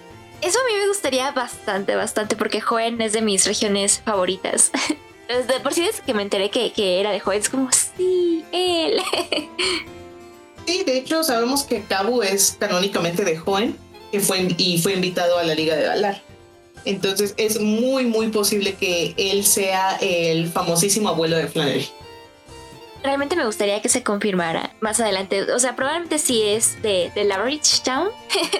Eso 0.41 0.59
a 0.59 0.67
mí 0.67 0.77
me 0.79 0.87
gustaría 0.87 1.31
bastante, 1.31 1.95
bastante, 1.95 2.35
porque 2.35 2.61
Joen 2.61 2.99
es 3.01 3.13
de 3.13 3.21
mis 3.21 3.45
regiones 3.45 4.01
favoritas. 4.03 4.71
de 5.37 5.59
por 5.61 5.73
sí 5.73 5.85
es 5.85 6.01
que 6.01 6.13
me 6.13 6.23
enteré 6.23 6.49
que, 6.49 6.71
que 6.73 6.99
era 6.99 7.11
de 7.11 7.19
Joen, 7.19 7.39
es 7.39 7.49
como, 7.49 7.69
sí, 7.71 8.43
él. 8.51 9.01
sí, 10.65 10.83
de 10.83 10.97
hecho 10.97 11.23
sabemos 11.23 11.63
que 11.63 11.83
Cabu 11.83 12.21
es 12.21 12.57
canónicamente 12.59 13.23
de 13.23 13.37
Joen 13.37 13.77
que 14.11 14.19
fue, 14.19 14.47
y 14.57 14.77
fue 14.79 14.93
invitado 14.93 15.37
a 15.37 15.43
la 15.43 15.55
Liga 15.55 15.75
de 15.75 15.83
Galar. 15.83 16.21
Entonces 16.85 17.33
es 17.37 17.59
muy, 17.59 18.05
muy 18.05 18.27
posible 18.27 18.75
que 18.75 19.13
él 19.17 19.45
sea 19.45 19.97
el 20.01 20.49
famosísimo 20.49 21.09
abuelo 21.09 21.37
de 21.37 21.47
Flannery. 21.47 21.87
Realmente 23.03 23.35
me 23.35 23.45
gustaría 23.45 23.81
que 23.81 23.89
se 23.89 24.03
confirmara 24.03 24.75
más 24.79 24.99
adelante. 24.99 25.51
O 25.53 25.59
sea, 25.59 25.75
probablemente 25.75 26.19
sí 26.19 26.43
es 26.43 26.79
de, 26.83 27.11
de 27.15 27.23
Laveridge 27.23 27.81
Town. 27.81 28.09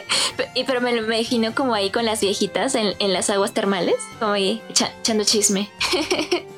pero 0.66 0.82
me 0.82 0.94
lo 0.94 1.06
imagino 1.06 1.54
como 1.54 1.76
ahí 1.76 1.92
con 1.92 2.06
las 2.06 2.22
viejitas 2.22 2.74
en, 2.74 2.96
en 3.00 3.14
las 3.14 3.30
aguas 3.30 3.54
termales. 3.54 3.96
Como 4.20 4.32
ahí 4.34 4.62
echando 4.70 5.24
chisme. 5.26 5.70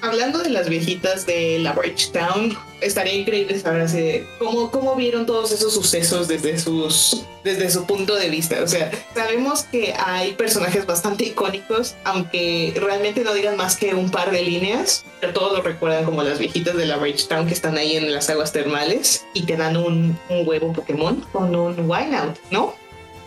hablando 0.00 0.38
de 0.38 0.50
las 0.50 0.68
viejitas 0.68 1.26
de 1.26 1.58
la 1.58 1.74
Town, 2.12 2.56
estaría 2.80 3.14
increíble 3.14 3.58
saber 3.58 4.26
cómo, 4.38 4.70
cómo 4.70 4.94
vieron 4.94 5.26
todos 5.26 5.52
esos 5.52 5.72
sucesos 5.72 6.28
desde, 6.28 6.58
sus, 6.58 7.24
desde 7.44 7.70
su 7.70 7.84
punto 7.86 8.14
de 8.14 8.28
vista. 8.30 8.62
O 8.62 8.68
sea, 8.68 8.90
sabemos 9.14 9.64
que 9.64 9.94
hay 9.98 10.32
personajes 10.32 10.86
bastante 10.86 11.24
icónicos, 11.24 11.96
aunque 12.04 12.74
realmente 12.76 13.22
no 13.24 13.34
digan 13.34 13.56
más 13.56 13.76
que 13.76 13.94
un 13.94 14.10
par 14.10 14.30
de 14.30 14.42
líneas, 14.42 15.04
pero 15.20 15.32
todos 15.32 15.52
lo 15.52 15.62
recuerdan 15.62 16.04
como 16.04 16.22
las 16.22 16.38
viejitas 16.38 16.76
de 16.76 16.86
la 16.86 16.98
Town 17.28 17.46
que 17.46 17.54
están 17.54 17.78
ahí 17.78 17.96
en 17.96 18.12
las 18.12 18.28
aguas 18.30 18.52
termales 18.52 19.24
y 19.34 19.42
te 19.42 19.56
dan 19.56 19.76
un, 19.76 20.18
un 20.28 20.48
huevo 20.48 20.72
Pokémon 20.72 21.24
con 21.32 21.54
un 21.54 21.90
Wild 21.90 22.36
¿no? 22.50 22.74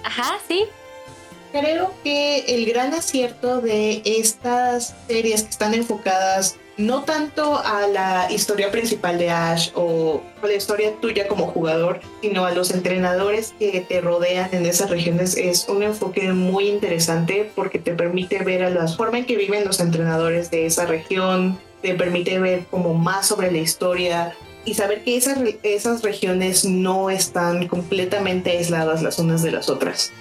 Ajá, 0.04 0.40
sí. 0.48 0.66
Creo 1.52 1.94
que 2.04 2.40
el 2.48 2.66
gran 2.66 2.94
acierto 2.94 3.62
de 3.62 4.02
estas 4.06 4.96
series 5.08 5.44
que 5.44 5.50
están 5.50 5.74
enfocadas 5.74 6.56
no 6.78 7.04
tanto 7.04 7.58
a 7.58 7.88
la 7.88 8.28
historia 8.32 8.72
principal 8.72 9.18
de 9.18 9.30
Ash 9.30 9.70
o 9.76 10.22
a 10.42 10.48
la 10.48 10.54
historia 10.54 10.94
tuya 11.02 11.28
como 11.28 11.48
jugador, 11.48 12.00
sino 12.22 12.46
a 12.46 12.52
los 12.52 12.72
entrenadores 12.72 13.54
que 13.60 13.82
te 13.82 14.02
rodean 14.02 14.50
en 14.54 14.66
esas 14.66 14.90
regiones 14.90 15.36
es 15.36 15.68
un 15.68 15.84
enfoque 15.84 16.32
muy 16.32 16.70
interesante 16.70 17.52
porque 17.56 17.80
te 17.80 17.94
permite 17.94 18.40
ver 18.44 18.64
a 18.64 18.70
la 18.70 18.88
forma 18.88 19.20
en 19.20 19.26
que 19.26 19.36
viven 19.36 19.66
los 19.66 19.80
entrenadores 19.80 20.50
de 20.50 20.66
esa 20.66 20.86
región, 20.86 21.60
te 21.82 21.94
permite 21.96 22.40
ver 22.40 22.66
como 22.72 22.94
más 22.94 23.28
sobre 23.28 23.52
la 23.52 23.60
historia 23.60 24.34
y 24.64 24.76
saber 24.76 25.04
que 25.04 25.18
esas, 25.18 25.40
esas 25.64 26.02
regiones 26.02 26.66
no 26.66 27.10
están 27.10 27.68
completamente 27.68 28.52
aisladas 28.52 29.02
las 29.02 29.20
unas 29.20 29.44
de 29.44 29.52
las 29.52 29.70
otras. 29.70 30.14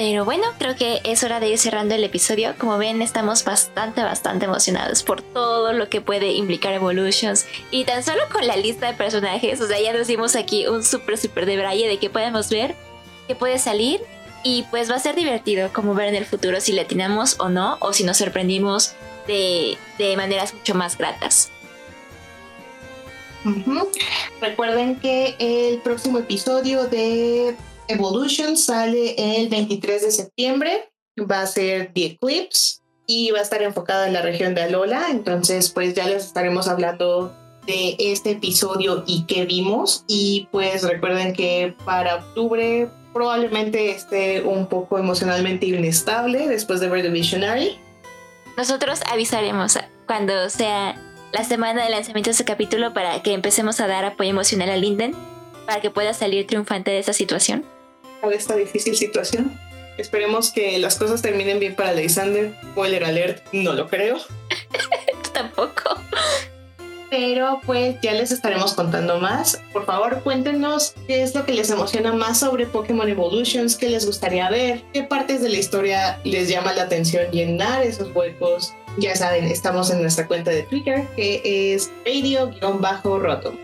Pero 0.00 0.24
bueno, 0.24 0.46
creo 0.58 0.76
que 0.76 1.02
es 1.04 1.22
hora 1.24 1.40
de 1.40 1.50
ir 1.50 1.58
cerrando 1.58 1.94
el 1.94 2.02
episodio. 2.02 2.54
Como 2.58 2.78
ven, 2.78 3.02
estamos 3.02 3.44
bastante, 3.44 4.02
bastante 4.02 4.46
emocionados 4.46 5.02
por 5.02 5.20
todo 5.20 5.74
lo 5.74 5.90
que 5.90 6.00
puede 6.00 6.32
implicar 6.32 6.72
Evolutions. 6.72 7.44
Y 7.70 7.84
tan 7.84 8.02
solo 8.02 8.22
con 8.32 8.46
la 8.46 8.56
lista 8.56 8.86
de 8.86 8.94
personajes, 8.94 9.60
o 9.60 9.66
sea, 9.66 9.78
ya 9.78 9.92
nos 9.92 10.06
dimos 10.06 10.36
aquí 10.36 10.66
un 10.66 10.82
súper, 10.84 11.18
súper 11.18 11.44
de 11.44 11.58
braille 11.58 11.86
de 11.86 11.98
qué 11.98 12.08
podemos 12.08 12.48
ver, 12.48 12.76
qué 13.28 13.34
puede 13.34 13.58
salir. 13.58 14.00
Y 14.42 14.62
pues 14.70 14.90
va 14.90 14.94
a 14.94 15.00
ser 15.00 15.16
divertido 15.16 15.70
como 15.70 15.94
ver 15.94 16.08
en 16.08 16.14
el 16.14 16.24
futuro 16.24 16.62
si 16.62 16.72
le 16.72 16.80
atinamos 16.80 17.38
o 17.38 17.50
no, 17.50 17.76
o 17.80 17.92
si 17.92 18.02
nos 18.02 18.16
sorprendimos 18.16 18.94
de, 19.26 19.76
de 19.98 20.16
maneras 20.16 20.54
mucho 20.54 20.74
más 20.74 20.96
gratas. 20.96 21.50
Recuerden 24.40 24.96
que 24.96 25.36
el 25.38 25.82
próximo 25.82 26.20
episodio 26.20 26.86
de 26.88 27.54
Evolution 27.90 28.56
sale 28.56 29.14
el 29.16 29.48
23 29.48 30.02
de 30.02 30.10
septiembre, 30.12 30.90
va 31.18 31.42
a 31.42 31.46
ser 31.46 31.92
The 31.92 32.06
Eclipse 32.06 32.80
y 33.06 33.32
va 33.32 33.40
a 33.40 33.42
estar 33.42 33.62
enfocada 33.62 34.06
en 34.06 34.12
la 34.12 34.22
región 34.22 34.54
de 34.54 34.62
Alola, 34.62 35.08
entonces 35.10 35.70
pues 35.70 35.94
ya 35.94 36.06
les 36.06 36.24
estaremos 36.24 36.68
hablando 36.68 37.34
de 37.66 37.96
este 37.98 38.30
episodio 38.30 39.02
y 39.06 39.24
qué 39.26 39.44
vimos 39.44 40.04
y 40.06 40.48
pues 40.52 40.84
recuerden 40.84 41.32
que 41.32 41.74
para 41.84 42.16
octubre 42.16 42.88
probablemente 43.12 43.90
esté 43.90 44.42
un 44.42 44.66
poco 44.68 44.98
emocionalmente 44.98 45.66
inestable 45.66 46.46
después 46.46 46.78
de 46.78 46.88
ver 46.88 47.02
The 47.02 47.10
Visionary. 47.10 47.76
Nosotros 48.56 49.00
avisaremos 49.10 49.78
cuando 50.06 50.48
sea 50.48 50.94
la 51.32 51.42
semana 51.42 51.82
de 51.84 51.90
lanzamiento 51.90 52.30
de 52.30 52.34
ese 52.34 52.44
capítulo 52.44 52.94
para 52.94 53.20
que 53.22 53.32
empecemos 53.32 53.80
a 53.80 53.88
dar 53.88 54.04
apoyo 54.04 54.30
emocional 54.30 54.70
a 54.70 54.76
Linden 54.76 55.16
para 55.66 55.80
que 55.80 55.90
pueda 55.90 56.14
salir 56.14 56.46
triunfante 56.46 56.92
de 56.92 57.00
esa 57.00 57.12
situación 57.12 57.64
de 58.28 58.36
esta 58.36 58.56
difícil 58.56 58.96
situación. 58.96 59.58
Esperemos 59.98 60.50
que 60.50 60.78
las 60.78 60.96
cosas 60.98 61.20
terminen 61.20 61.58
bien 61.58 61.74
para 61.74 61.90
Alexander. 61.90 62.54
Spoiler 62.72 63.04
alert, 63.04 63.42
no 63.52 63.72
lo 63.72 63.88
creo. 63.88 64.18
Tampoco. 65.32 66.00
Pero 67.10 67.60
pues 67.66 67.96
ya 68.00 68.12
les 68.12 68.30
estaremos 68.30 68.74
contando 68.74 69.18
más. 69.18 69.60
Por 69.72 69.84
favor, 69.84 70.22
cuéntenos 70.22 70.94
qué 71.06 71.22
es 71.22 71.34
lo 71.34 71.44
que 71.44 71.52
les 71.52 71.68
emociona 71.70 72.12
más 72.12 72.38
sobre 72.38 72.66
Pokémon 72.66 73.08
Evolutions, 73.08 73.76
qué 73.76 73.90
les 73.90 74.06
gustaría 74.06 74.48
ver, 74.48 74.82
qué 74.92 75.02
partes 75.02 75.42
de 75.42 75.48
la 75.48 75.58
historia 75.58 76.20
les 76.24 76.48
llama 76.48 76.72
la 76.72 76.84
atención 76.84 77.30
llenar 77.32 77.82
esos 77.82 78.14
huecos. 78.14 78.72
Ya 78.98 79.16
saben, 79.16 79.44
estamos 79.44 79.90
en 79.90 80.02
nuestra 80.02 80.26
cuenta 80.26 80.50
de 80.50 80.62
Twitter 80.62 81.06
que 81.16 81.74
es 81.74 81.90
radio-roto. 82.04 83.54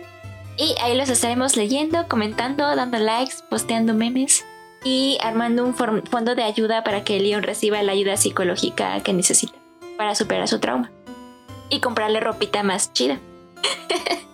Y 0.56 0.74
ahí 0.80 0.96
los 0.96 1.08
estaremos 1.08 1.56
leyendo, 1.56 2.08
comentando, 2.08 2.74
dando 2.74 2.98
likes, 2.98 3.36
posteando 3.50 3.92
memes 3.92 4.44
y 4.84 5.18
armando 5.22 5.64
un 5.64 5.74
fondo 5.74 6.34
de 6.34 6.44
ayuda 6.44 6.82
para 6.82 7.04
que 7.04 7.20
Leon 7.20 7.42
reciba 7.42 7.82
la 7.82 7.92
ayuda 7.92 8.16
psicológica 8.16 9.00
que 9.02 9.12
necesita 9.12 9.54
para 9.98 10.14
superar 10.14 10.48
su 10.48 10.58
trauma. 10.58 10.90
Y 11.68 11.80
comprarle 11.80 12.20
ropita 12.20 12.62
más 12.62 12.92
chida. 12.92 13.18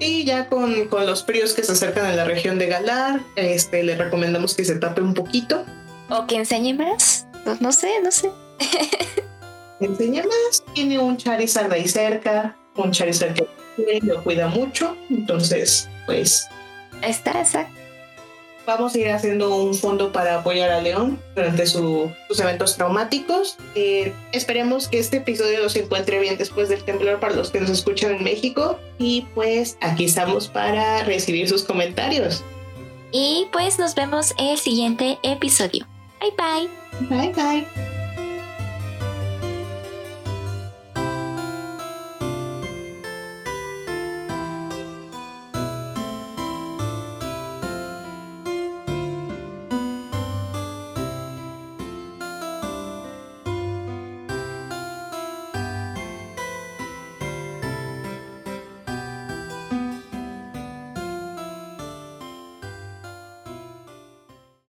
Y 0.00 0.24
ya 0.24 0.48
con, 0.48 0.86
con, 0.86 1.06
los 1.06 1.24
fríos 1.24 1.54
que 1.54 1.64
se 1.64 1.72
acercan 1.72 2.06
a 2.06 2.12
la 2.12 2.24
región 2.24 2.56
de 2.56 2.66
Galar, 2.66 3.20
este, 3.34 3.82
le 3.82 3.96
recomendamos 3.96 4.54
que 4.54 4.64
se 4.64 4.76
tape 4.76 5.00
un 5.00 5.12
poquito. 5.12 5.64
O 6.08 6.24
que 6.26 6.36
enseñe 6.36 6.72
más. 6.72 7.26
Pues 7.44 7.60
no 7.60 7.72
sé, 7.72 8.00
no 8.00 8.12
sé. 8.12 8.30
enseñe 9.80 10.22
más. 10.22 10.62
Tiene 10.72 11.00
un 11.00 11.16
Charizard 11.16 11.72
ahí 11.72 11.88
cerca, 11.88 12.56
un 12.76 12.92
Charizard 12.92 13.34
que 13.34 13.48
lo 14.02 14.22
cuida 14.22 14.48
mucho, 14.48 14.96
entonces, 15.10 15.88
pues... 16.06 16.48
Está, 17.02 17.40
exacto. 17.40 17.78
Vamos 18.66 18.94
a 18.94 18.98
ir 18.98 19.08
haciendo 19.08 19.56
un 19.56 19.72
fondo 19.72 20.12
para 20.12 20.40
apoyar 20.40 20.70
a 20.70 20.82
León 20.82 21.18
durante 21.34 21.64
sus 21.64 22.10
eventos 22.38 22.76
traumáticos. 22.76 23.56
Eh, 23.74 24.12
esperemos 24.32 24.88
que 24.88 24.98
este 24.98 25.18
episodio 25.18 25.70
se 25.70 25.84
encuentre 25.84 26.18
bien 26.18 26.36
después 26.36 26.68
del 26.68 26.84
temblor 26.84 27.18
para 27.18 27.34
los 27.34 27.50
que 27.50 27.60
nos 27.60 27.70
escuchan 27.70 28.16
en 28.16 28.24
México. 28.24 28.78
Y 28.98 29.26
pues 29.34 29.78
aquí 29.80 30.04
estamos 30.04 30.48
para 30.48 31.02
recibir 31.04 31.48
sus 31.48 31.62
comentarios. 31.62 32.44
Y 33.10 33.46
pues 33.52 33.78
nos 33.78 33.94
vemos 33.94 34.34
en 34.36 34.48
el 34.48 34.58
siguiente 34.58 35.18
episodio. 35.22 35.86
Bye 36.20 36.34
bye. 36.36 37.08
Bye 37.08 37.32
bye. 37.32 37.97